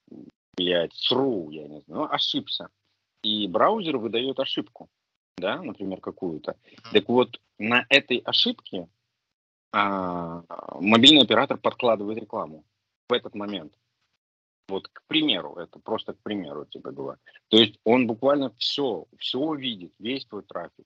блядь, 0.58 0.94
СРУ, 0.96 1.50
я 1.52 1.68
не 1.68 1.82
знаю, 1.82 2.02
ну, 2.02 2.08
ошибся. 2.12 2.68
И 3.24 3.48
браузер 3.48 3.98
выдает 3.98 4.38
ошибку, 4.40 4.90
да, 5.38 5.62
например, 5.62 6.00
какую-то. 6.00 6.56
Так 6.92 7.08
вот, 7.10 7.40
на 7.60 7.86
этой 7.90 8.18
ошибке 8.18 8.88
а, 9.72 10.44
мобильный 10.80 11.24
оператор 11.24 11.58
подкладывает 11.58 12.20
рекламу 12.20 12.64
в 13.10 13.14
этот 13.14 13.36
момент. 13.36 13.74
Вот, 14.68 14.88
к 14.90 15.04
примеру, 15.08 15.56
это 15.56 15.80
просто 15.80 16.14
к 16.14 16.20
примеру 16.20 16.66
тебе 16.66 16.92
говорю. 16.92 17.20
То 17.48 17.58
есть 17.58 17.80
он 17.86 18.06
буквально 18.06 18.52
все, 18.58 19.06
все 19.18 19.54
видит, 19.54 19.94
весь 20.00 20.26
твой 20.26 20.44
трафик. 20.44 20.86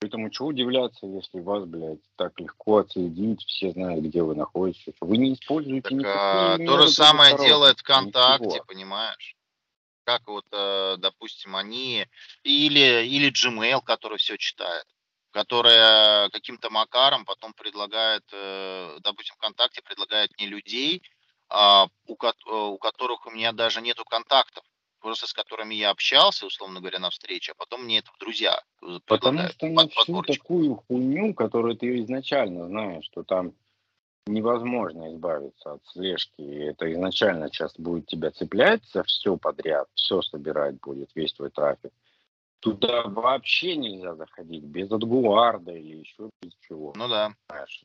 Поэтому 0.00 0.30
чего 0.30 0.48
удивляться, 0.48 1.06
если 1.06 1.40
вас, 1.40 1.64
блядь, 1.64 1.98
так 2.16 2.38
легко 2.40 2.78
отследить, 2.78 3.42
все 3.44 3.72
знают, 3.72 4.04
где 4.04 4.22
вы 4.22 4.34
находитесь. 4.34 4.94
Вы 5.00 5.16
не 5.16 5.34
используете 5.34 5.82
Так, 5.82 5.92
никакие 5.92 6.14
а, 6.14 6.56
то 6.56 6.62
методы 6.62 6.82
же 6.84 6.88
самое 6.90 7.36
делает 7.36 7.80
ВКонтакте, 7.80 8.46
ничего. 8.46 8.64
понимаешь? 8.66 9.37
Как 10.08 10.26
вот, 10.26 10.46
э, 10.52 10.96
допустим, 11.00 11.54
они 11.54 12.06
или 12.42 13.04
или 13.04 13.30
Gmail, 13.30 13.82
который 13.84 14.16
все 14.16 14.38
читает, 14.38 14.86
которая 15.32 16.30
каким-то 16.30 16.70
макаром 16.70 17.26
потом 17.26 17.52
предлагает, 17.52 18.22
э, 18.32 18.96
допустим, 19.00 19.34
ВКонтакте 19.34 19.82
предлагает 19.82 20.30
мне 20.38 20.46
людей, 20.46 21.02
а, 21.50 21.88
у, 22.06 22.14
э, 22.14 22.32
у 22.46 22.78
которых 22.78 23.26
у 23.26 23.30
меня 23.30 23.52
даже 23.52 23.82
нету 23.82 24.06
контактов, 24.06 24.64
просто 25.00 25.26
с 25.26 25.34
которыми 25.34 25.74
я 25.74 25.90
общался, 25.90 26.46
условно 26.46 26.80
говоря, 26.80 27.00
на 27.00 27.10
встрече, 27.10 27.52
а 27.52 27.54
потом 27.56 27.84
мне 27.84 27.98
это 27.98 28.10
в 28.10 28.18
друзья 28.18 28.58
Потому 29.04 29.40
что 29.48 29.66
под- 29.66 29.74
на 29.74 29.88
всю 29.88 30.22
такую 30.22 30.76
хуйню, 30.76 31.34
которую 31.34 31.76
ты 31.76 32.00
изначально 32.00 32.66
знаешь, 32.66 33.04
что 33.04 33.24
там 33.24 33.52
невозможно 34.28 35.12
избавиться 35.14 35.72
от 35.72 35.86
слежки, 35.86 36.40
и 36.40 36.58
это 36.64 36.92
изначально 36.92 37.48
сейчас 37.48 37.74
будет 37.78 38.06
тебя 38.06 38.30
цеплять 38.30 38.82
за 38.92 39.02
все 39.04 39.36
подряд, 39.36 39.88
все 39.94 40.22
собирать 40.22 40.80
будет, 40.80 41.10
весь 41.14 41.32
твой 41.32 41.50
трафик. 41.50 41.92
Туда 42.60 43.04
вообще 43.04 43.76
нельзя 43.76 44.14
заходить 44.16 44.64
без 44.64 44.90
отгуарда 44.90 45.72
или 45.72 45.98
еще 45.98 46.30
без 46.42 46.52
чего. 46.66 46.92
Ну 46.96 47.08
да. 47.08 47.32
знаешь, 47.48 47.84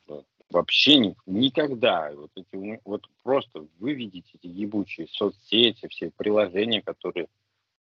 вообще 0.50 0.98
ни- 0.98 1.16
никогда. 1.26 2.12
Вот, 2.16 2.32
эти, 2.36 2.80
вот 2.84 3.08
просто 3.22 3.68
вы 3.80 3.94
видите 3.94 4.32
эти 4.34 4.48
ебучие 4.48 5.08
соцсети, 5.10 5.88
все 5.90 6.12
приложения, 6.12 6.82
которые 6.82 7.28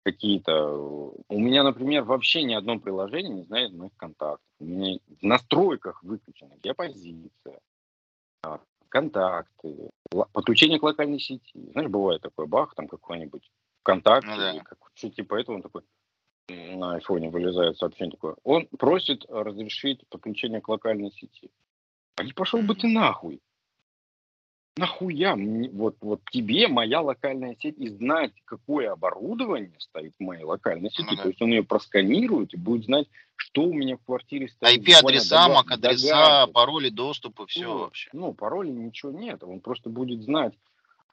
какие-то... 0.03 0.51
э, 0.51 1.21
У 1.29 1.39
меня, 1.39 1.63
например, 1.63 2.03
вообще 2.03 2.43
ни 2.43 2.53
одно 2.53 2.79
приложение 2.79 3.33
не 3.33 3.43
знает 3.43 3.73
моих 3.73 3.95
контактов. 3.97 4.45
У 4.59 4.65
меня 4.65 4.99
в 5.21 5.23
настройках 5.25 6.03
выключена 6.03 6.53
геопозиция, 6.61 7.59
контакты, 8.89 9.89
ла- 10.11 10.27
подключение 10.31 10.79
к 10.79 10.83
локальной 10.83 11.19
сети. 11.19 11.71
Знаешь, 11.71 11.89
бывает 11.89 12.21
такое, 12.21 12.45
бах, 12.45 12.73
там 12.75 12.87
какой-нибудь 12.87 13.49
ВКонтакте, 13.81 14.29
Ну 14.29 14.37
да. 14.37 14.63
как, 14.63 14.77
что 14.93 15.09
типа 15.09 15.35
этого, 15.35 15.55
он 15.55 15.61
такой 15.61 15.83
на 16.47 16.95
айфоне 16.95 17.29
вылезает 17.29 17.77
сообщение 17.77 18.11
такое. 18.11 18.35
Он 18.43 18.67
просит 18.67 19.25
разрешить 19.29 20.07
подключение 20.09 20.61
к 20.61 20.69
локальной 20.69 21.11
сети. 21.11 21.49
А 22.15 22.23
не 22.23 22.33
пошел 22.33 22.61
бы 22.61 22.75
ты 22.75 22.87
нахуй. 22.87 23.41
Нахуя 24.77 25.37
мне, 25.37 25.69
вот, 25.69 25.95
вот 26.01 26.19
тебе 26.31 26.67
моя 26.67 26.99
локальная 26.99 27.55
сеть 27.61 27.77
и 27.77 27.87
знать, 27.87 28.33
какое 28.43 28.91
оборудование 28.91 29.79
стоит 29.79 30.13
в 30.19 30.23
моей 30.23 30.43
локальной 30.43 30.91
сети. 30.91 31.07
Ну 31.09 31.15
да. 31.15 31.23
То 31.23 31.29
есть 31.29 31.41
он 31.41 31.51
ее 31.51 31.63
просканирует 31.63 32.53
и 32.53 32.57
будет 32.57 32.83
знать, 32.83 33.07
что 33.37 33.63
у 33.63 33.73
меня 33.73 33.95
в 33.95 34.03
квартире 34.03 34.49
стоит. 34.49 34.85
IP-адреса, 34.85 35.47
MAC-адреса, 35.47 36.47
пароли 36.47 36.89
доступа, 36.89 37.47
все 37.47 37.63
Ну, 37.63 37.77
вообще. 37.79 38.09
Ну, 38.11 38.33
пароля 38.33 38.69
ничего 38.69 39.13
нет. 39.13 39.43
Он 39.43 39.61
просто 39.61 39.89
будет 39.89 40.23
знать. 40.23 40.53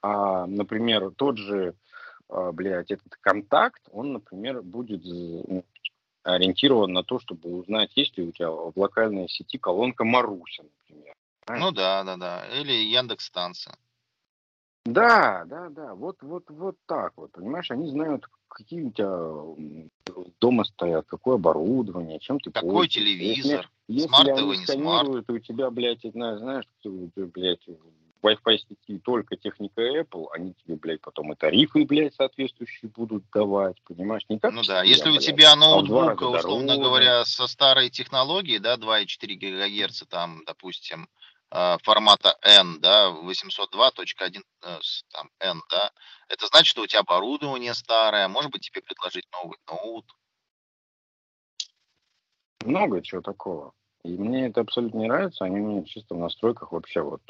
А, 0.01 0.47
например, 0.47 1.12
тот 1.14 1.39
же, 1.39 1.74
а, 2.28 2.51
блядь, 2.51 2.90
этот 2.90 3.14
контакт, 3.20 3.82
он, 3.93 4.14
например, 4.14 4.62
будет 4.62 5.05
ну, 5.05 5.64
ориентирован 6.24 6.93
на 6.93 7.05
то, 7.05 7.20
чтобы 7.20 7.55
узнать, 7.55 7.93
есть 7.97 8.18
ли 8.18 8.24
у 8.24 8.32
тебя 8.32 8.51
в 8.51 8.72
локальной 8.74 9.28
сети 9.28 9.56
колонка 9.56 10.02
Маруся, 10.02 10.64
например. 10.64 11.14
Ну 11.48 11.70
да, 11.73 12.05
да, 12.05 12.16
да. 12.16 12.47
Или 12.60 12.73
Яндекс 12.73 13.27
станция. 13.27 13.74
Да, 14.85 15.44
да, 15.47 15.69
да, 15.70 15.94
вот, 15.94 16.16
вот, 16.23 16.44
вот 16.48 16.74
так 16.86 17.12
вот, 17.16 17.31
понимаешь, 17.31 17.70
они 17.70 17.89
знают, 17.89 18.24
какие 18.48 18.82
у 18.82 18.90
тебя 18.90 20.32
дома 20.40 20.64
стоят, 20.64 21.06
какое 21.06 21.36
оборудование, 21.36 22.19
чем 22.19 22.40
ты 22.40 22.51
Какой 22.51 22.89
пользуешься. 22.89 22.98
телевизор, 23.01 23.70
Если, 23.86 24.02
если 24.02 24.09
смартовый, 24.09 24.43
они 24.43 24.60
не 24.60 24.66
смарт. 24.66 25.06
сканируют, 25.06 25.31
у 25.31 25.39
тебя, 25.39 25.70
блядь, 25.70 26.01
знаешь, 26.02 26.39
знаешь, 26.40 26.64
у 26.85 27.09
тебя, 27.10 27.27
блядь, 27.27 27.64
Wi-Fi 28.23 28.59
сети 28.59 28.98
только 28.98 29.36
техника 29.36 29.82
Apple, 29.82 30.27
они 30.32 30.55
тебе, 30.55 30.74
блядь, 30.77 31.01
потом 31.01 31.32
и 31.32 31.36
тарифы, 31.36 31.85
блядь, 31.85 32.14
соответствующие 32.16 32.90
будут 32.90 33.24
давать, 33.32 33.81
понимаешь, 33.85 34.23
не 34.28 34.40
как 34.40 34.52
Ну 34.52 34.62
да, 34.64 34.82
если 34.82 35.09
у 35.10 35.12
блядь, 35.12 35.24
тебя 35.24 35.52
а 35.52 35.56
в 35.56 35.85
два 35.86 36.06
ноутбук, 36.06 36.23
раза 36.23 36.39
условно 36.39 36.66
дороже. 36.69 36.82
говоря, 36.82 37.24
со 37.24 37.47
старой 37.47 37.89
технологией, 37.89 38.59
да, 38.59 38.77
2,4 38.77 39.35
ГГц, 39.36 40.02
там, 40.09 40.43
допустим, 40.44 41.05
э, 41.05 41.06
формата 41.82 42.38
N, 42.42 42.80
да, 42.80 43.10
802.1, 43.10 44.42
э, 44.62 44.78
там, 45.10 45.30
N, 45.38 45.60
да, 45.70 45.92
это 46.28 46.46
значит, 46.46 46.68
что 46.68 46.82
у 46.82 46.86
тебя 46.86 47.00
оборудование 47.00 47.74
старое, 47.74 48.26
может 48.28 48.50
быть, 48.50 48.62
тебе 48.62 48.80
предложить 48.80 49.26
новый 49.32 49.58
ноут. 49.68 50.06
Много 52.64 53.02
чего 53.02 53.20
такого. 53.20 53.72
И 54.04 54.16
мне 54.16 54.46
это 54.46 54.62
абсолютно 54.62 54.98
не 54.98 55.08
нравится. 55.08 55.44
Они 55.44 55.60
мне 55.60 55.84
чисто 55.84 56.14
в 56.14 56.18
настройках 56.18 56.72
вообще 56.72 57.02
вот 57.02 57.22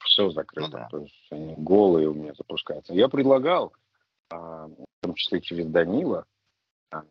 все 0.00 0.30
закрыто. 0.30 0.70
Ну 0.70 0.76
да. 0.76 0.88
То 0.90 0.98
есть 0.98 1.26
они 1.30 1.54
голые 1.56 2.08
у 2.08 2.14
меня 2.14 2.34
запускаются. 2.34 2.92
Я 2.92 3.08
предлагал, 3.08 3.72
а, 4.30 4.66
в 4.66 4.86
том 5.02 5.14
числе 5.14 5.40
через 5.40 5.66
Данила, 5.66 6.24
а, 6.90 7.04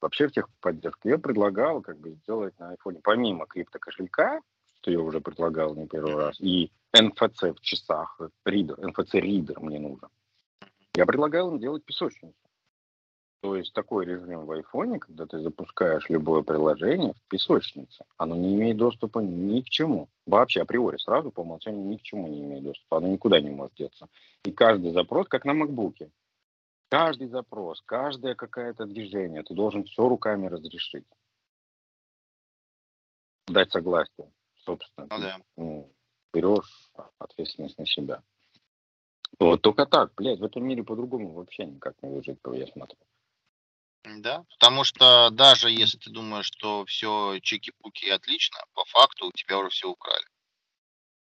вообще 0.00 0.28
в 0.28 0.32
техподдержку, 0.32 1.08
я 1.08 1.18
предлагал 1.18 1.82
как 1.82 1.98
бы 1.98 2.12
сделать 2.12 2.58
на 2.58 2.70
айфоне 2.70 3.00
помимо 3.02 3.46
криптокошелька, 3.46 4.40
что 4.86 4.92
я 4.92 5.00
уже 5.00 5.20
предлагал 5.20 5.74
не 5.74 5.88
первый 5.88 6.14
раз, 6.14 6.40
и 6.40 6.70
NFC 6.96 7.52
в 7.52 7.60
часах, 7.60 8.20
ридер, 8.44 8.78
NFC-ридер 8.78 9.58
мне 9.58 9.80
нужен. 9.80 10.08
Я 10.94 11.06
предлагал 11.06 11.50
им 11.50 11.58
делать 11.58 11.84
песочницу. 11.84 12.36
То 13.40 13.56
есть 13.56 13.72
такой 13.72 14.06
режим 14.06 14.46
в 14.46 14.52
айфоне, 14.52 15.00
когда 15.00 15.26
ты 15.26 15.40
запускаешь 15.40 16.08
любое 16.08 16.42
приложение 16.42 17.14
в 17.14 17.28
песочнице, 17.28 18.04
оно 18.16 18.36
не 18.36 18.54
имеет 18.54 18.76
доступа 18.76 19.18
ни 19.18 19.60
к 19.60 19.68
чему. 19.68 20.08
Вообще 20.24 20.62
априори 20.62 20.98
сразу 20.98 21.32
по 21.32 21.40
умолчанию 21.40 21.84
ни 21.84 21.96
к 21.96 22.02
чему 22.02 22.28
не 22.28 22.42
имеет 22.42 22.62
доступа. 22.62 22.98
Оно 22.98 23.08
никуда 23.08 23.40
не 23.40 23.50
может 23.50 23.74
деться. 23.74 24.06
И 24.44 24.52
каждый 24.52 24.92
запрос, 24.92 25.26
как 25.26 25.44
на 25.44 25.52
макбуке, 25.52 26.12
каждый 26.90 27.26
запрос, 27.26 27.82
каждое 27.84 28.36
какое-то 28.36 28.86
движение, 28.86 29.42
ты 29.42 29.52
должен 29.52 29.82
все 29.82 30.08
руками 30.08 30.46
разрешить. 30.46 31.06
Дать 33.48 33.70
согласие, 33.70 34.28
собственно. 34.66 35.06
Ну 35.10 35.18
да. 35.18 35.36
Ну, 35.56 35.92
берешь 36.34 36.90
ответственность 37.18 37.78
на 37.78 37.86
себя. 37.86 38.22
Вот 39.38 39.62
только 39.62 39.86
так, 39.86 40.12
блядь, 40.16 40.38
в 40.38 40.44
этом 40.44 40.66
мире 40.66 40.82
по-другому 40.82 41.32
вообще 41.32 41.66
никак 41.66 41.94
не 42.02 42.10
выжить, 42.10 42.38
я 42.52 42.66
смотрю. 42.66 42.98
Да, 44.18 44.44
потому 44.50 44.84
что 44.84 45.30
даже 45.30 45.70
если 45.70 45.98
ты 45.98 46.10
думаешь, 46.10 46.46
что 46.46 46.84
все 46.84 47.38
чики-пуки 47.42 48.08
отлично, 48.08 48.58
по 48.72 48.84
факту 48.84 49.28
у 49.28 49.32
тебя 49.32 49.58
уже 49.58 49.70
все 49.70 49.90
украли. 49.90 50.24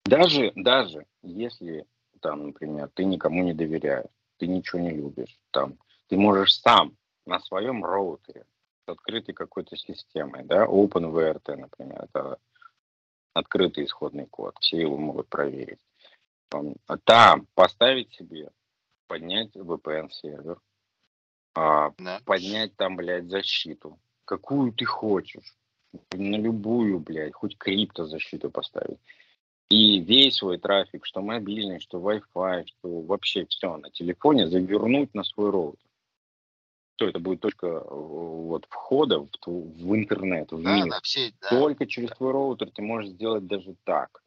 Даже, 0.05 0.53
даже 0.57 1.07
если, 1.23 1.87
там, 2.21 2.47
например, 2.47 2.91
ты 2.95 3.05
никому 3.05 3.45
не 3.45 3.53
доверяешь, 3.53 4.11
ты 4.39 4.47
ничего 4.47 4.81
не 4.81 4.91
любишь, 4.91 5.39
там, 5.51 5.79
ты 6.09 6.17
можешь 6.17 6.59
сам 6.59 6.97
на 7.27 7.39
своем 7.41 7.85
роутере 7.85 8.47
с 8.87 8.89
открытой 8.89 9.35
какой-то 9.35 9.77
системой, 9.77 10.43
да, 10.45 10.65
OpenVRT, 10.65 11.55
например, 11.57 12.05
это 12.05 12.39
открытый 13.35 13.85
исходный 13.85 14.27
код, 14.27 14.57
все 14.61 14.81
его 14.81 14.97
могут 14.97 15.29
проверить. 15.29 15.81
Там, 16.49 16.75
там 17.05 17.47
поставить 17.55 18.13
себе, 18.13 18.51
поднять 19.07 19.55
VPN-сервер, 19.57 20.61
а, 21.55 21.93
Да. 21.99 22.21
поднять 22.25 22.77
там, 22.77 22.97
блядь, 22.97 23.31
защиту. 23.31 23.99
Какую 24.25 24.73
ты 24.73 24.85
хочешь. 24.85 25.55
На 26.13 26.37
любую, 26.37 27.01
блядь, 27.01 27.35
хоть 27.35 27.59
криптозащиту 27.59 28.51
поставить. 28.51 28.99
И 29.69 30.01
весь 30.01 30.37
свой 30.37 30.59
трафик, 30.59 31.05
что 31.07 31.21
мобильный, 31.23 31.81
что 31.81 31.99
Wi-Fi, 31.99 32.67
что 32.67 33.01
вообще 33.01 33.47
все 33.47 33.77
на 33.77 33.91
телефоне, 33.91 34.49
завернуть 34.49 35.15
на 35.15 35.25
свой 35.25 35.51
роутер. 35.51 35.91
Все, 37.03 37.09
это 37.09 37.19
будет 37.19 37.41
точка 37.41 37.67
э, 37.67 37.81
вот, 37.91 38.65
входа 38.71 39.19
в, 39.19 39.29
в 39.45 39.97
интернет, 39.97 40.53
в 40.53 40.63
Да, 40.63 40.75
мир. 40.77 40.89
да, 40.89 41.01
все, 41.03 41.33
да. 41.41 41.49
Только 41.49 41.85
через 41.87 42.11
твой 42.11 42.31
роутер 42.31 42.71
ты 42.71 42.81
можешь 42.81 43.11
сделать 43.11 43.45
даже 43.49 43.75
так, 43.83 44.23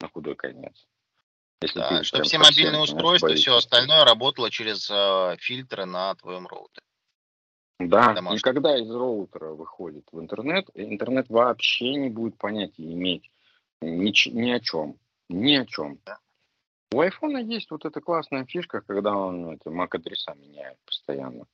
на 0.00 0.08
худой 0.08 0.36
конец. 0.36 0.86
Если 1.60 1.80
Да, 1.80 1.98
ты 1.98 2.04
чтобы 2.04 2.24
все 2.24 2.38
мобильные 2.38 2.82
устройства, 2.82 3.34
все 3.34 3.56
остальное 3.56 4.04
работало 4.04 4.48
через 4.48 4.88
э, 4.88 5.36
фильтры 5.40 5.86
на 5.86 6.14
твоем 6.14 6.46
роутере. 6.46 6.86
Да, 7.80 8.14
домашний. 8.14 8.38
и 8.38 8.40
когда 8.42 8.78
из 8.78 8.88
роутера 8.88 9.48
выходит 9.54 10.06
в 10.12 10.20
интернет, 10.20 10.68
интернет 10.74 11.28
вообще 11.28 11.94
не 11.94 12.10
будет 12.10 12.38
понятия 12.38 12.84
иметь 12.84 13.28
ни, 13.80 14.30
ни 14.30 14.50
о 14.50 14.60
чем. 14.60 14.96
Ни 15.28 15.56
о 15.56 15.66
чем. 15.66 15.98
У 16.92 17.00
айфона 17.00 17.38
есть 17.38 17.72
вот 17.72 17.84
эта 17.84 18.00
классная 18.00 18.44
фишка, 18.44 18.82
когда 18.82 19.16
он 19.16 19.50
это, 19.50 19.70
MAC-адреса 19.70 20.34
меняет 20.36 20.78
постоянно. 20.86 21.46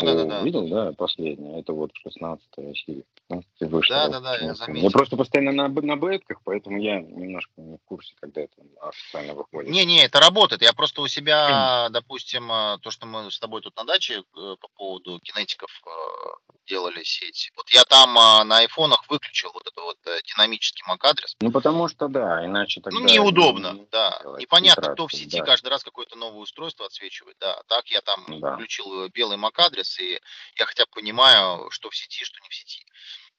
Ну 0.00 0.06
да, 0.06 0.14
да, 0.14 0.24
да. 0.24 0.42
Видел, 0.42 0.68
да, 0.68 0.92
последнее? 0.92 1.60
Это 1.60 1.72
вот 1.72 1.90
16 1.94 2.44
серия. 2.76 3.04
15 3.28 3.72
вышла. 3.72 3.96
Да, 3.96 4.08
да, 4.08 4.20
да, 4.20 4.36
я 4.38 4.54
заметил. 4.54 4.84
Я 4.84 4.90
просто 4.90 5.16
постоянно 5.16 5.52
на, 5.52 5.68
на 5.68 5.96
бетках, 5.96 6.38
поэтому 6.44 6.80
я 6.80 7.00
немножко 7.00 7.52
не 7.56 7.76
в 7.76 7.84
курсе, 7.84 8.14
когда 8.20 8.42
это 8.42 8.54
официально 8.80 9.34
выходит. 9.34 9.70
Не-не, 9.70 10.04
это 10.04 10.20
работает. 10.20 10.62
Я 10.62 10.72
просто 10.72 11.02
у 11.02 11.08
себя, 11.08 11.88
допустим, 11.90 12.50
э, 12.50 12.78
то, 12.80 12.90
что 12.90 13.06
мы 13.06 13.30
с 13.30 13.38
тобой 13.38 13.60
тут 13.62 13.76
на 13.76 13.84
даче 13.84 14.20
э, 14.20 14.22
по 14.34 14.68
поводу 14.76 15.20
кинетиков 15.20 15.70
э, 15.86 16.51
делали 16.66 17.02
сеть. 17.04 17.50
Вот 17.56 17.68
я 17.70 17.84
там 17.84 18.10
э, 18.16 18.44
на 18.44 18.58
айфонах 18.58 19.08
выключил 19.08 19.50
вот 19.52 19.66
это 19.66 19.80
вот 19.82 19.98
э, 20.06 20.20
динамический 20.24 20.82
MAC-адрес. 20.88 21.36
Ну, 21.40 21.50
потому 21.50 21.88
что, 21.88 22.08
да, 22.08 22.44
иначе 22.44 22.80
тогда... 22.80 22.98
Ну, 22.98 23.04
неудобно, 23.06 23.72
не 23.72 23.86
да. 23.90 24.18
делать 24.22 24.40
Непонятно, 24.42 24.92
кто 24.92 25.06
в 25.08 25.12
сети 25.12 25.38
да. 25.38 25.44
каждый 25.44 25.68
раз 25.68 25.82
какое-то 25.82 26.16
новое 26.16 26.40
устройство 26.40 26.86
отсвечивает. 26.86 27.36
Да, 27.40 27.60
так 27.66 27.86
я 27.88 28.00
там 28.00 28.24
Да. 28.40 28.54
включил 28.54 29.04
э, 29.04 29.08
белый 29.08 29.38
MAC-адрес, 29.38 29.98
и 30.00 30.20
я 30.58 30.66
хотя 30.66 30.84
бы 30.86 30.90
понимаю, 30.92 31.70
что 31.70 31.90
в 31.90 31.96
сети, 31.96 32.24
что 32.24 32.40
не 32.42 32.48
в 32.48 32.54
сети. 32.54 32.84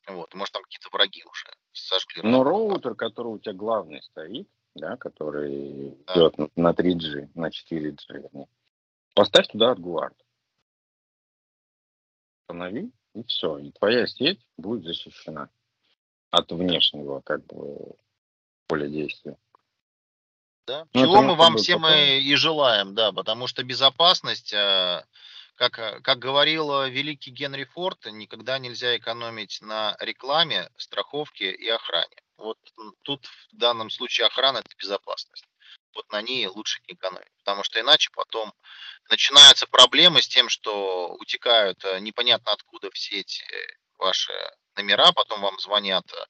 Вот, 0.07 0.33
может, 0.33 0.53
там 0.53 0.63
какие-то 0.63 0.89
враги 0.91 1.23
уже 1.23 1.47
сожгли. 1.71 2.21
Но 2.23 2.43
разум. 2.43 2.69
роутер, 2.69 2.95
который 2.95 3.27
у 3.27 3.39
тебя 3.39 3.53
главный 3.53 4.01
стоит, 4.03 4.47
да, 4.75 4.97
который 4.97 5.95
Да. 6.07 6.13
идет 6.13 6.37
на- 6.37 6.49
на 6.57 6.73
3G, 6.73 7.29
на 7.35 7.49
4G, 7.49 7.95
вернее, 8.09 8.47
поставь 9.15 9.47
туда 9.47 9.71
AdGuard. 9.73 10.13
Установи, 12.41 12.91
и 13.13 13.23
все. 13.23 13.57
И 13.57 13.71
твоя 13.71 14.07
сеть 14.07 14.39
будет 14.57 14.83
защищена 14.83 15.49
от 16.31 16.51
внешнего, 16.51 17.21
как 17.21 17.45
бы, 17.45 17.95
поля 18.67 18.87
действия. 18.87 19.37
Да? 20.65 20.87
Ну, 20.93 21.01
Чего 21.01 21.21
мы 21.21 21.35
вам 21.35 21.57
всем 21.57 21.81
потом- 21.81 21.97
и, 21.97 22.35
желаем, 22.35 22.95
да, 22.95 23.11
потому 23.11 23.47
что 23.47 23.63
безопасность, 23.63 24.53
э, 24.53 25.03
как, 25.55 25.77
э, 25.77 25.99
как 26.01 26.19
говорил 26.19 26.71
э, 26.81 26.89
великий 26.89 27.31
Генри 27.31 27.65
Форд, 27.65 28.05
никогда 28.05 28.59
нельзя 28.59 28.95
экономить 28.97 29.61
на 29.61 29.95
рекламе, 29.99 30.69
страховке 30.77 31.51
и 31.51 31.67
охране. 31.67 32.15
Вот 32.37 32.57
тут 33.03 33.25
в 33.51 33.55
данном 33.55 33.89
случае 33.89 34.27
охрана 34.27 34.59
это 34.59 34.69
безопасность. 34.79 35.45
Вот 35.93 36.11
на 36.11 36.21
ней 36.21 36.47
лучше 36.47 36.81
не 36.87 36.95
экономить, 36.95 37.31
потому 37.39 37.63
что 37.63 37.79
иначе 37.79 38.09
потом 38.13 38.53
начинаются 39.09 39.67
проблемы 39.67 40.21
с 40.21 40.27
тем, 40.27 40.49
что 40.49 41.13
утекают 41.19 41.83
э, 41.85 41.99
непонятно 41.99 42.51
откуда 42.51 42.89
все 42.91 43.19
эти 43.19 43.43
ваши 43.97 44.33
номера, 44.75 45.11
потом 45.11 45.41
вам 45.41 45.59
звонят 45.59 46.05
э, 46.11 46.25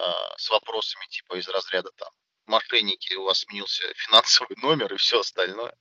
э, 0.00 0.02
с 0.36 0.50
вопросами 0.50 1.06
типа 1.06 1.38
из 1.38 1.48
разряда 1.48 1.90
там 1.96 2.10
мошенники, 2.46 3.14
у 3.14 3.24
вас 3.24 3.40
сменился 3.40 3.84
финансовый 3.96 4.56
номер 4.62 4.92
и 4.94 4.96
все 4.96 5.20
остальное. 5.20 5.74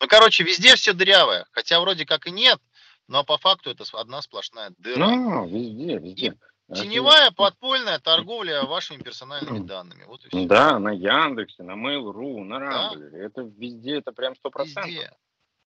Ну, 0.00 0.08
короче, 0.08 0.44
везде 0.44 0.76
все 0.76 0.92
дырявое. 0.92 1.46
Хотя 1.52 1.80
вроде 1.80 2.04
как 2.04 2.26
и 2.26 2.30
нет, 2.30 2.60
но 3.08 3.24
по 3.24 3.38
факту 3.38 3.70
это 3.70 3.84
одна 3.92 4.20
сплошная 4.20 4.72
дыра. 4.78 5.08
Ну, 5.08 5.46
везде, 5.48 5.98
везде. 5.98 6.34
Теневая 6.74 7.30
подпольная 7.30 8.00
торговля 8.00 8.64
вашими 8.64 9.00
персональными 9.00 9.60
данными. 9.66 10.04
Вот 10.04 10.24
и 10.24 10.28
все. 10.28 10.46
Да, 10.46 10.78
на 10.80 10.90
Яндексе, 10.90 11.62
на 11.62 11.72
Mail.ru, 11.72 12.42
на 12.42 12.58
Рамблере. 12.58 13.24
Это 13.24 13.42
везде, 13.42 13.98
это 13.98 14.12
прям 14.12 14.34
сто 14.34 14.50
процентов. 14.50 14.86
Везде. 14.86 15.12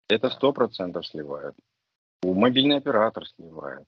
Это 0.07 0.29
Да. 0.29 0.35
сто 0.35 0.51
процентов 0.51 1.05
сливает. 1.05 1.55
У 2.23 2.33
мобильный 2.33 2.77
оператор 2.77 3.27
сливает. 3.27 3.87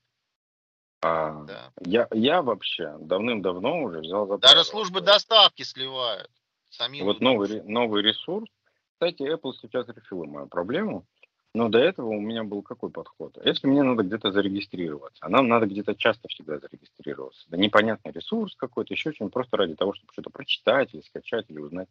А, 1.02 1.44
Да. 1.45 1.72
я, 1.80 2.07
я 2.11 2.44
вообще 2.44 2.95
давным-давно 2.99 3.82
уже 3.82 4.02
взял 4.02 4.28
за 4.28 4.38
Даже 4.38 4.64
службы 4.64 5.02
доставки 5.02 5.64
сливают. 5.64 6.30
Сами 6.69 7.02
Вот 7.02 7.19
новый, 7.19 7.64
новый 7.64 8.03
ресурс. 8.03 8.48
Кстати, 8.94 9.23
Apple 9.23 9.53
сейчас 9.60 9.88
решила 9.88 10.26
мою 10.26 10.48
проблему. 10.48 11.07
Но 11.53 11.68
до 11.68 11.80
этого 11.80 12.07
у 12.07 12.22
меня 12.22 12.44
был 12.44 12.61
какой 12.61 12.90
подход? 12.90 13.38
Если 13.44 13.68
мне 13.68 13.84
надо 13.84 14.03
где-то 14.03 14.32
зарегистрироваться, 14.32 15.26
а 15.26 15.30
нам 15.30 15.49
надо 15.49 15.65
где-то 15.65 15.95
часто 15.95 16.30
всегда 16.30 16.60
зарегистрироваться. 16.60 17.45
Да 17.49 17.57
непонятный 17.57 18.14
ресурс 18.14 18.56
какой-то, 18.56 18.94
еще 18.94 19.11
что-нибудь, 19.11 19.34
просто 19.34 19.57
ради 19.57 19.76
того, 19.76 19.94
чтобы 19.94 20.14
что-то 20.14 20.30
прочитать 20.30 20.94
или 20.94 21.02
скачать, 21.02 21.49
или 21.49 21.60
узнать. 21.60 21.90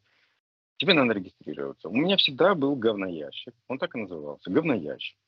Тебе 0.78 0.94
надо 0.94 1.12
регистрироваться. 1.12 1.90
У 1.90 1.94
меня 1.94 2.16
всегда 2.16 2.54
был 2.54 2.74
говноящик. 2.74 3.54
Он 3.68 3.78
так 3.78 3.94
и 3.94 3.98
назывался. 3.98 4.50
Говноящик. 4.50 5.18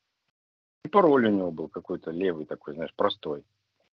И 0.83 0.87
пароль 0.89 1.27
у 1.27 1.29
него 1.29 1.51
был 1.51 1.67
какой-то 1.67 2.09
левый 2.09 2.45
такой, 2.45 2.73
знаешь, 2.73 2.93
простой. 2.95 3.43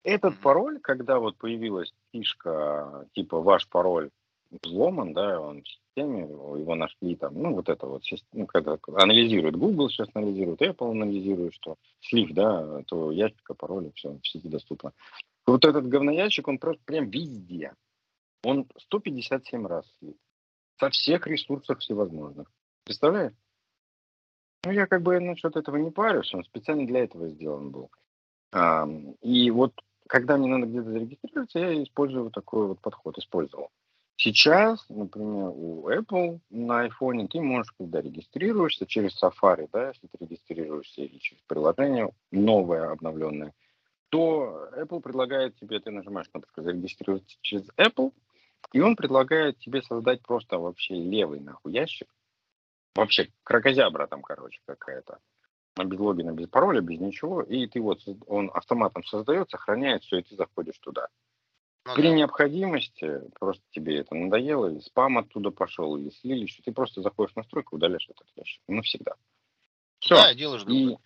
Этот 0.03 0.40
пароль, 0.40 0.80
когда 0.80 1.20
вот 1.20 1.36
появилась 1.36 1.94
фишка, 2.14 3.06
типа 3.14 3.41
ваш 3.41 3.68
пароль 3.68 4.10
взломан, 4.64 5.14
да, 5.14 5.41
он 5.41 5.64
системе, 6.00 6.22
его 6.22 6.76
нашли 6.76 7.16
там, 7.16 7.34
ну, 7.42 7.54
вот 7.54 7.70
это 7.70 7.86
вот, 7.86 8.04
ну, 8.34 8.46
когда 8.46 8.78
анализирует 8.96 9.56
Google, 9.56 9.90
сейчас 9.90 10.10
анализирует, 10.14 10.62
Apple 10.62 10.92
анализирует, 10.92 11.54
что 11.54 11.76
слив, 12.02 12.32
да, 12.32 12.84
то 12.84 13.12
ящика, 13.12 13.54
пароля, 13.54 13.92
все 13.96 14.18
в 14.22 14.28
сети 14.28 14.48
доступно. 14.48 14.94
Вот 15.46 15.66
этот 15.66 15.88
говноящик, 15.88 16.48
он 16.48 16.58
просто 16.58 16.82
прям 16.86 17.10
везде. 17.10 17.74
Он 18.44 18.68
157 18.78 19.68
раз 19.68 19.86
слит. 20.00 20.18
Со 20.80 20.90
всех 20.90 21.28
ресурсов 21.28 21.80
всевозможных. 21.80 22.50
Представляешь? 22.86 23.34
Ну, 24.66 24.72
я 24.72 24.88
как 24.88 25.02
бы 25.02 25.20
насчет 25.20 25.56
этого 25.56 25.78
не 25.78 25.92
парюсь, 25.92 26.34
он 26.34 26.44
специально 26.44 26.86
для 26.86 27.04
этого 27.04 27.30
сделан 27.30 27.72
был. 27.72 27.90
А, 28.52 28.88
и 29.22 29.52
вот 29.52 29.74
когда 30.08 30.38
мне 30.38 30.48
надо 30.48 30.66
где-то 30.66 30.92
зарегистрироваться, 30.92 31.60
я 31.60 31.84
использую 31.84 32.26
вот 32.26 32.34
такой 32.34 32.68
вот 32.68 32.80
подход, 32.82 33.18
использовал. 33.18 33.70
Сейчас, 34.22 34.86
например, 34.90 35.54
у 35.56 35.90
Apple 35.90 36.41
на 36.50 36.88
iPhone 36.88 37.26
ты 37.30 37.40
можешь, 37.40 37.72
когда 37.78 38.02
регистрируешься 38.02 38.86
через 38.86 39.18
Safari, 39.24 39.70
да, 39.72 39.88
если 39.88 40.08
ты 40.08 40.18
регистрируешься 40.20 41.04
или 41.04 41.20
через 41.20 41.41
приложение 41.44 42.10
новое, 42.30 42.91
обновленное, 42.91 43.54
то 44.10 44.68
Apple 44.76 45.00
предлагает 45.00 45.56
тебе, 45.56 45.80
ты 45.80 45.91
нажимаешь 45.91 46.28
кнопку 46.28 46.62
«Зарегистрироваться 46.62 47.38
через 47.40 47.70
Apple», 47.78 48.12
и 48.74 48.82
он 48.82 48.98
предлагает 48.98 49.58
тебе 49.60 49.82
создать 49.84 50.22
просто 50.22 50.58
вообще 50.58 50.96
левый 50.96 51.40
нахуй 51.40 51.72
ящик. 51.72 52.14
Вообще 52.96 53.30
крокозябра 53.44 54.06
там, 54.08 54.22
короче, 54.22 54.60
какая-то. 54.66 55.20
Без 55.82 55.98
логина, 55.98 56.32
без 56.32 56.50
пароля, 56.50 56.82
без 56.82 57.00
ничего. 57.00 57.41
И 57.41 57.68
ты 57.68 57.80
вот, 57.80 58.02
он 58.28 58.52
автоматом 58.54 59.06
создает, 59.06 59.50
сохраняет 59.50 60.04
все, 60.04 60.18
и 60.18 60.24
ты 60.24 60.36
заходишь 60.36 60.78
туда. 60.80 61.08
Ну, 61.90 61.95
При 61.95 62.10
да. 62.10 62.16
необходимости, 62.16 63.22
просто 63.40 63.64
тебе 63.72 63.98
это 63.98 64.14
надоело, 64.16 64.68
или 64.68 64.80
спам 64.80 65.18
оттуда 65.18 65.49
пошел, 65.49 65.98
или 65.98 66.11
слили, 66.11 66.45
что 66.45 66.61
ты 66.61 66.72
просто 66.72 67.02
заходишь 67.02 67.34
в 67.34 67.38
настройку, 67.38 67.76
удаляешь 67.76 68.07
этот 68.10 68.28
ящик. 68.36 68.61
Навсегда. 68.68 69.16
Все. 69.99 70.16
Да, 70.16 70.34
делаешь 70.34 70.64
и, 70.68 70.98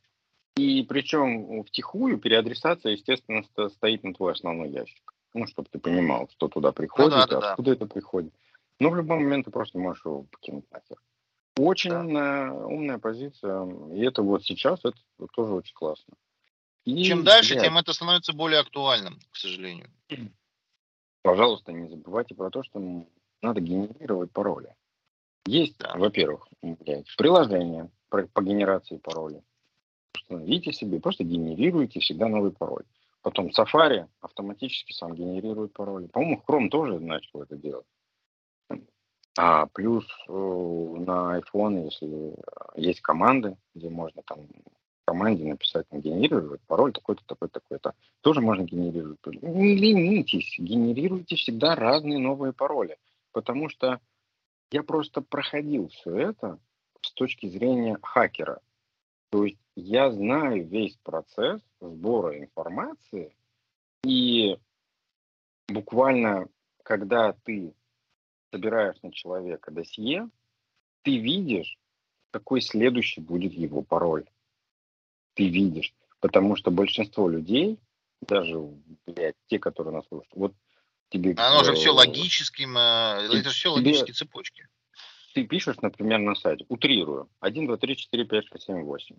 и 0.55 0.83
причем 0.83 1.63
втихую 1.63 2.17
переадресация, 2.17 2.91
естественно, 2.91 3.43
стоит 3.69 4.03
на 4.03 4.13
твой 4.13 4.33
основной 4.33 4.69
ящик. 4.69 5.13
Ну, 5.33 5.47
чтобы 5.47 5.67
ты 5.71 5.79
понимал, 5.79 6.29
что 6.35 6.47
туда 6.47 6.71
приходит, 6.71 7.11
ну, 7.11 7.17
да, 7.17 7.25
да, 7.27 7.51
откуда 7.51 7.71
да. 7.71 7.75
это 7.75 7.85
приходит. 7.87 8.33
Но 8.79 8.89
в 8.89 8.95
любой 8.95 9.17
момент 9.17 9.45
ты 9.45 9.51
просто 9.51 9.79
можешь 9.79 10.05
его 10.05 10.23
покинуть 10.23 10.69
нахер. 10.71 10.97
Очень 11.57 11.91
да. 11.91 11.99
умная, 12.01 12.51
умная 12.51 12.97
позиция. 12.99 13.65
И 13.93 14.01
это 14.01 14.21
вот 14.21 14.43
сейчас, 14.43 14.79
это 14.83 14.97
тоже 15.33 15.53
очень 15.53 15.73
классно. 15.73 16.13
И, 16.85 17.03
Чем 17.05 17.23
дальше, 17.23 17.53
блядь, 17.53 17.63
тем 17.63 17.77
это 17.77 17.93
становится 17.93 18.33
более 18.33 18.59
актуальным, 18.59 19.19
к 19.31 19.37
сожалению. 19.37 19.89
пожалуйста, 21.23 21.71
не 21.71 21.89
забывайте 21.89 22.35
про 22.35 22.51
то, 22.51 22.61
что 22.61 22.79
надо 23.41 23.61
генерировать 23.61 24.31
пароли. 24.31 24.75
Есть, 25.45 25.77
да. 25.79 25.95
во-первых, 25.95 26.47
приложение 27.17 27.89
по 28.09 28.41
генерации 28.41 28.97
паролей. 28.97 29.41
Установите 30.15 30.71
себе, 30.71 30.99
просто 30.99 31.23
генерируйте 31.23 31.99
всегда 31.99 32.27
новый 32.27 32.51
пароль. 32.51 32.85
Потом 33.21 33.49
Safari 33.49 34.07
автоматически 34.21 34.93
сам 34.93 35.15
генерирует 35.15 35.73
пароли. 35.73 36.07
По-моему, 36.07 36.43
Chrome 36.47 36.69
тоже 36.69 36.99
начал 36.99 37.41
это 37.41 37.55
делать. 37.55 37.85
А 39.35 39.65
плюс 39.67 40.05
э, 40.27 40.31
на 40.31 41.39
iPhone, 41.39 41.85
если 41.85 42.35
есть 42.75 43.01
команды, 43.01 43.57
где 43.73 43.89
можно 43.89 44.21
там 44.23 44.41
команде 45.05 45.45
написать, 45.45 45.87
там, 45.89 46.01
генерировать 46.01 46.61
пароль 46.61 46.93
такой-то, 46.93 47.23
такой-то, 47.25 47.59
такой-то. 47.59 47.93
Тоже 48.21 48.41
можно 48.41 48.63
генерировать. 48.63 49.19
Не 49.25 49.75
ленитесь, 49.75 50.55
генерируйте 50.57 51.35
всегда 51.35 51.75
разные 51.75 52.19
новые 52.19 52.53
пароли. 52.53 52.97
Потому 53.31 53.69
что 53.69 53.99
я 54.71 54.83
просто 54.83 55.21
проходил 55.21 55.89
все 55.89 56.15
это 56.17 56.59
с 57.01 57.11
точки 57.13 57.47
зрения 57.47 57.97
хакера. 58.01 58.59
То 59.29 59.45
есть 59.45 59.59
я 59.75 60.11
знаю 60.11 60.67
весь 60.67 60.95
процесс 61.03 61.61
сбора 61.81 62.39
информации, 62.39 63.35
и 64.03 64.57
буквально, 65.67 66.47
когда 66.83 67.33
ты 67.43 67.73
собираешь 68.51 69.01
на 69.01 69.11
человека 69.11 69.71
досье, 69.71 70.29
ты 71.01 71.17
видишь, 71.17 71.77
какой 72.31 72.61
следующий 72.61 73.21
будет 73.21 73.53
его 73.53 73.81
пароль 73.81 74.25
ты 75.33 75.47
видишь. 75.47 75.93
Потому 76.19 76.55
что 76.55 76.71
большинство 76.71 77.27
людей, 77.27 77.79
даже 78.21 78.57
блядь, 79.05 79.35
те, 79.47 79.59
которые 79.59 79.93
нас 79.93 80.07
слушают, 80.07 80.31
вот 80.35 80.53
тебе... 81.09 81.33
Оно 81.37 81.61
э, 81.61 81.65
же 81.65 81.73
все 81.73 81.91
логическим, 81.91 82.77
э, 82.77 83.25
это 83.25 83.49
же 83.49 83.49
все 83.49 83.69
логические 83.69 84.13
цепочки. 84.13 84.67
Ты 85.33 85.45
пишешь, 85.45 85.77
например, 85.81 86.19
на 86.19 86.35
сайте, 86.35 86.65
утрирую, 86.69 87.29
1, 87.39 87.67
2, 87.67 87.77
3, 87.77 87.97
4, 87.97 88.25
5, 88.25 88.45
6, 88.47 88.65
7, 88.65 88.83
8. 88.83 89.15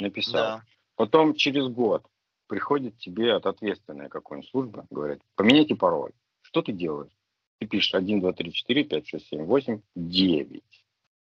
Написал. 0.00 0.32
Да. 0.32 0.64
Потом 0.96 1.34
через 1.34 1.68
год 1.68 2.04
приходит 2.46 2.98
тебе 2.98 3.34
от 3.34 3.46
ответственной 3.46 4.08
какой-нибудь 4.08 4.50
службы, 4.50 4.84
говорят, 4.90 5.20
поменяйте 5.36 5.76
пароль. 5.76 6.12
Что 6.42 6.62
ты 6.62 6.72
делаешь? 6.72 7.12
Ты 7.58 7.66
пишешь 7.66 7.94
1, 7.94 8.20
2, 8.20 8.32
3, 8.32 8.52
4, 8.52 8.84
5, 8.84 9.06
6, 9.06 9.28
7, 9.28 9.44
8, 9.44 9.80
9. 9.94 10.62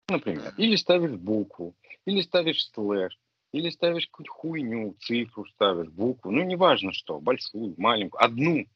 Например. 0.09 0.55
Или 0.57 0.77
ставишь 0.77 1.19
букву, 1.19 1.75
или 2.05 2.21
ставишь 2.21 2.69
слэш, 2.73 3.19
или 3.53 3.71
ставишь 3.71 4.07
какую-то 4.07 4.33
хуйню, 4.33 4.95
цифру 5.01 5.47
ставишь, 5.47 5.89
букву, 5.89 6.31
ну 6.31 6.43
неважно 6.45 6.93
что, 6.93 7.21
большую, 7.21 7.75
маленькую, 7.79 8.23
одну. 8.23 8.67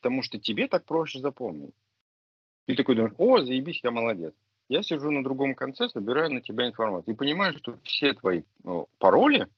Потому 0.00 0.22
что 0.22 0.38
тебе 0.38 0.66
так 0.66 0.84
проще 0.84 1.20
запомнить. 1.20 1.74
И 2.66 2.74
такой 2.74 2.94
думаешь, 2.94 3.14
о, 3.18 3.38
заебись, 3.42 3.80
я 3.82 3.90
молодец. 3.90 4.34
Я 4.68 4.82
сижу 4.82 5.10
на 5.10 5.24
другом 5.24 5.54
конце, 5.54 5.88
собираю 5.88 6.32
на 6.32 6.40
тебя 6.40 6.68
информацию. 6.68 7.14
И 7.14 7.18
понимаю, 7.18 7.56
что 7.58 7.76
все 7.82 8.14
твои 8.14 8.42
ну, 8.62 8.88
пароли, 8.98 9.48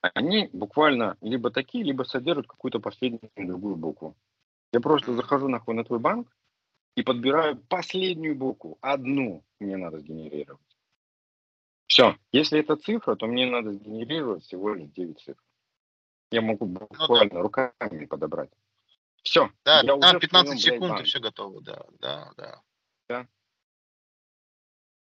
они 0.00 0.50
буквально 0.52 1.16
либо 1.20 1.50
такие, 1.50 1.84
либо 1.84 2.02
содержат 2.02 2.46
какую-то 2.46 2.80
последнюю 2.80 3.30
другую 3.36 3.76
букву. 3.76 4.16
Я 4.72 4.80
просто 4.80 5.14
захожу 5.14 5.48
нахуй 5.48 5.74
на 5.74 5.84
твой 5.84 5.98
банк 5.98 6.28
и 6.96 7.02
подбираю 7.02 7.56
последнюю 7.68 8.34
букву, 8.34 8.78
одну 8.80 9.44
мне 9.60 9.76
надо 9.76 10.00
сгенерировать. 10.00 10.67
Все. 11.88 12.16
Если 12.32 12.60
это 12.60 12.76
цифра, 12.76 13.16
то 13.16 13.26
мне 13.26 13.46
надо 13.46 13.72
сгенерировать 13.72 14.44
всего 14.44 14.74
лишь 14.74 14.90
9 14.90 15.18
цифр. 15.20 15.42
Я 16.30 16.42
могу 16.42 16.66
буквально 16.66 17.34
ну, 17.34 17.36
да. 17.36 17.42
руками 17.42 18.04
подобрать. 18.04 18.50
Все. 19.22 19.50
Да, 19.64 19.80
я 19.80 19.94
15, 19.94 20.20
15 20.20 20.60
секунд 20.60 21.00
и 21.00 21.04
все 21.04 21.18
готово, 21.18 21.62
да, 21.62 21.84
да, 21.98 22.32
да. 22.36 22.62
Да. 23.08 23.26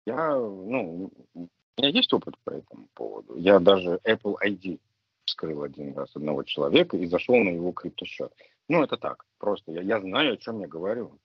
Я, 0.05 0.35
ну, 0.35 1.11
у 1.33 1.49
меня 1.77 1.89
есть 1.89 2.13
опыт 2.13 2.37
по 2.45 2.51
этому 2.51 2.87
поводу. 2.93 3.35
Я 3.35 3.59
даже 3.59 3.99
Apple 4.05 4.37
ID 4.41 4.79
вскрыл 5.25 5.63
один 5.63 5.93
раз 5.93 6.15
одного 6.15 6.43
человека 6.43 6.95
и 6.95 7.05
зашел 7.07 7.35
на 7.35 7.49
его 7.49 7.73
криптосчет. 7.73 8.33
Ну, 8.69 8.81
это 8.81 8.95
так, 8.95 9.25
просто 9.37 9.73
я, 9.73 9.81
я 9.81 9.99
знаю, 9.99 10.33
о 10.33 10.37
чем 10.37 10.61
я 10.61 10.67
говорю. 10.67 11.19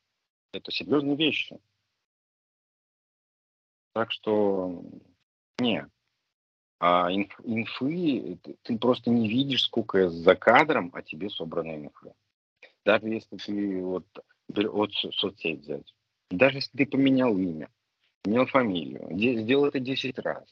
Это 0.53 0.73
серьезные 0.73 1.15
вещи. 1.15 1.61
Так 3.93 4.11
что 4.11 4.83
не. 5.63 5.87
А 6.79 7.13
инф, 7.13 7.41
инфы, 7.45 8.39
ты, 8.43 8.57
ты 8.63 8.79
просто 8.79 9.11
не 9.11 9.29
видишь, 9.29 9.63
сколько 9.63 10.11
за 10.11 10.35
кадром 10.35 10.91
о 10.95 11.03
тебе 11.03 11.31
собрано 11.31 11.77
инфы. 11.77 12.13
Даже 12.85 13.07
если 13.07 13.37
ты 13.37 13.81
вот, 13.83 14.05
вот 14.49 14.93
соцсеть 14.93 15.61
взять. 15.61 15.95
Даже 16.31 16.59
если 16.59 16.77
ты 16.77 16.87
поменял 16.87 17.37
имя, 17.39 17.71
поменял 18.23 18.47
фамилию, 18.47 19.09
сделал 19.13 19.67
это 19.67 19.79
10 19.79 20.19
раз, 20.19 20.45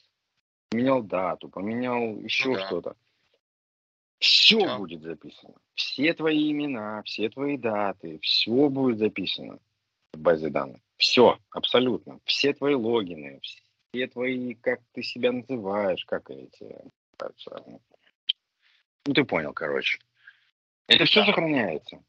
поменял 0.69 1.03
дату, 1.03 1.49
поменял 1.49 2.17
еще 2.19 2.49
ну, 2.49 2.55
да. 2.55 2.65
что-то. 2.67 2.95
Все 4.19 4.63
да. 4.63 4.77
будет 4.77 5.01
записано. 5.01 5.55
Все 5.73 6.13
твои 6.13 6.51
имена, 6.51 7.01
все 7.03 7.29
твои 7.29 7.57
даты, 7.57 8.19
все 8.21 8.69
будет 8.69 8.99
записано 8.99 9.59
в 10.13 10.19
базе 10.19 10.49
данных. 10.49 10.79
Все, 10.97 11.39
абсолютно. 11.49 12.19
Все 12.25 12.53
твои 12.53 12.75
логины, 12.75 13.41
все 13.91 14.07
твои, 14.07 14.53
как 14.55 14.79
ты 14.93 15.03
себя 15.03 15.31
называешь, 15.31 16.05
как 16.05 16.29
эти, 16.29 16.75
ну 19.05 19.13
ты 19.13 19.23
понял, 19.23 19.53
короче. 19.53 19.99
Это 20.87 21.05
все 21.05 21.25
сохраняется. 21.25 22.03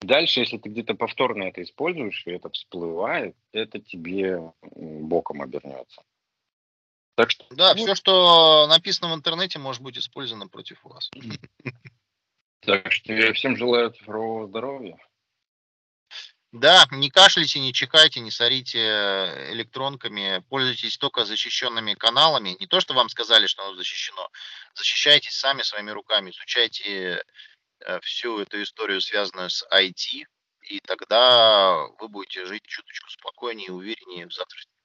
Дальше, 0.00 0.40
если 0.40 0.58
ты 0.58 0.68
где-то 0.68 0.94
повторно 0.94 1.44
это 1.44 1.62
используешь, 1.62 2.22
и 2.26 2.30
это 2.30 2.50
всплывает, 2.50 3.36
это 3.52 3.80
тебе 3.80 4.52
боком 4.62 5.42
обернется. 5.42 6.02
Так 7.16 7.32
что, 7.32 7.44
да, 7.50 7.74
ну, 7.74 7.82
все, 7.82 7.96
что 7.96 8.68
написано 8.68 9.12
в 9.12 9.16
интернете, 9.16 9.58
может 9.58 9.82
быть 9.82 9.98
использовано 9.98 10.46
против 10.46 10.82
вас. 10.84 11.10
Так 12.60 12.92
что 12.92 13.12
я 13.12 13.32
всем 13.32 13.56
желаю 13.56 13.90
цифрового 13.90 14.46
здоровья. 14.46 14.98
Да, 16.52 16.86
не 16.92 17.10
кашляйте, 17.10 17.60
не 17.60 17.74
чихайте, 17.74 18.20
не 18.20 18.30
сорите 18.30 18.78
электронками, 19.52 20.42
пользуйтесь 20.48 20.96
только 20.96 21.26
защищенными 21.26 21.92
каналами. 21.92 22.56
Не 22.58 22.66
то, 22.66 22.80
что 22.80 22.94
вам 22.94 23.10
сказали, 23.10 23.46
что 23.46 23.64
оно 23.64 23.74
защищено. 23.76 24.30
Защищайтесь 24.74 25.34
сами 25.34 25.60
своими 25.60 25.90
руками, 25.90 26.30
изучайте 26.30 27.22
э, 27.80 28.00
всю 28.00 28.38
эту 28.40 28.62
историю, 28.62 29.02
связанную 29.02 29.50
с 29.50 29.62
IT, 29.70 30.24
и 30.62 30.80
тогда 30.80 31.86
вы 32.00 32.08
будете 32.08 32.46
жить 32.46 32.64
чуточку 32.64 33.10
спокойнее 33.10 33.66
и 33.66 33.70
увереннее 33.70 34.26
в 34.26 34.32
завтрашнем 34.32 34.77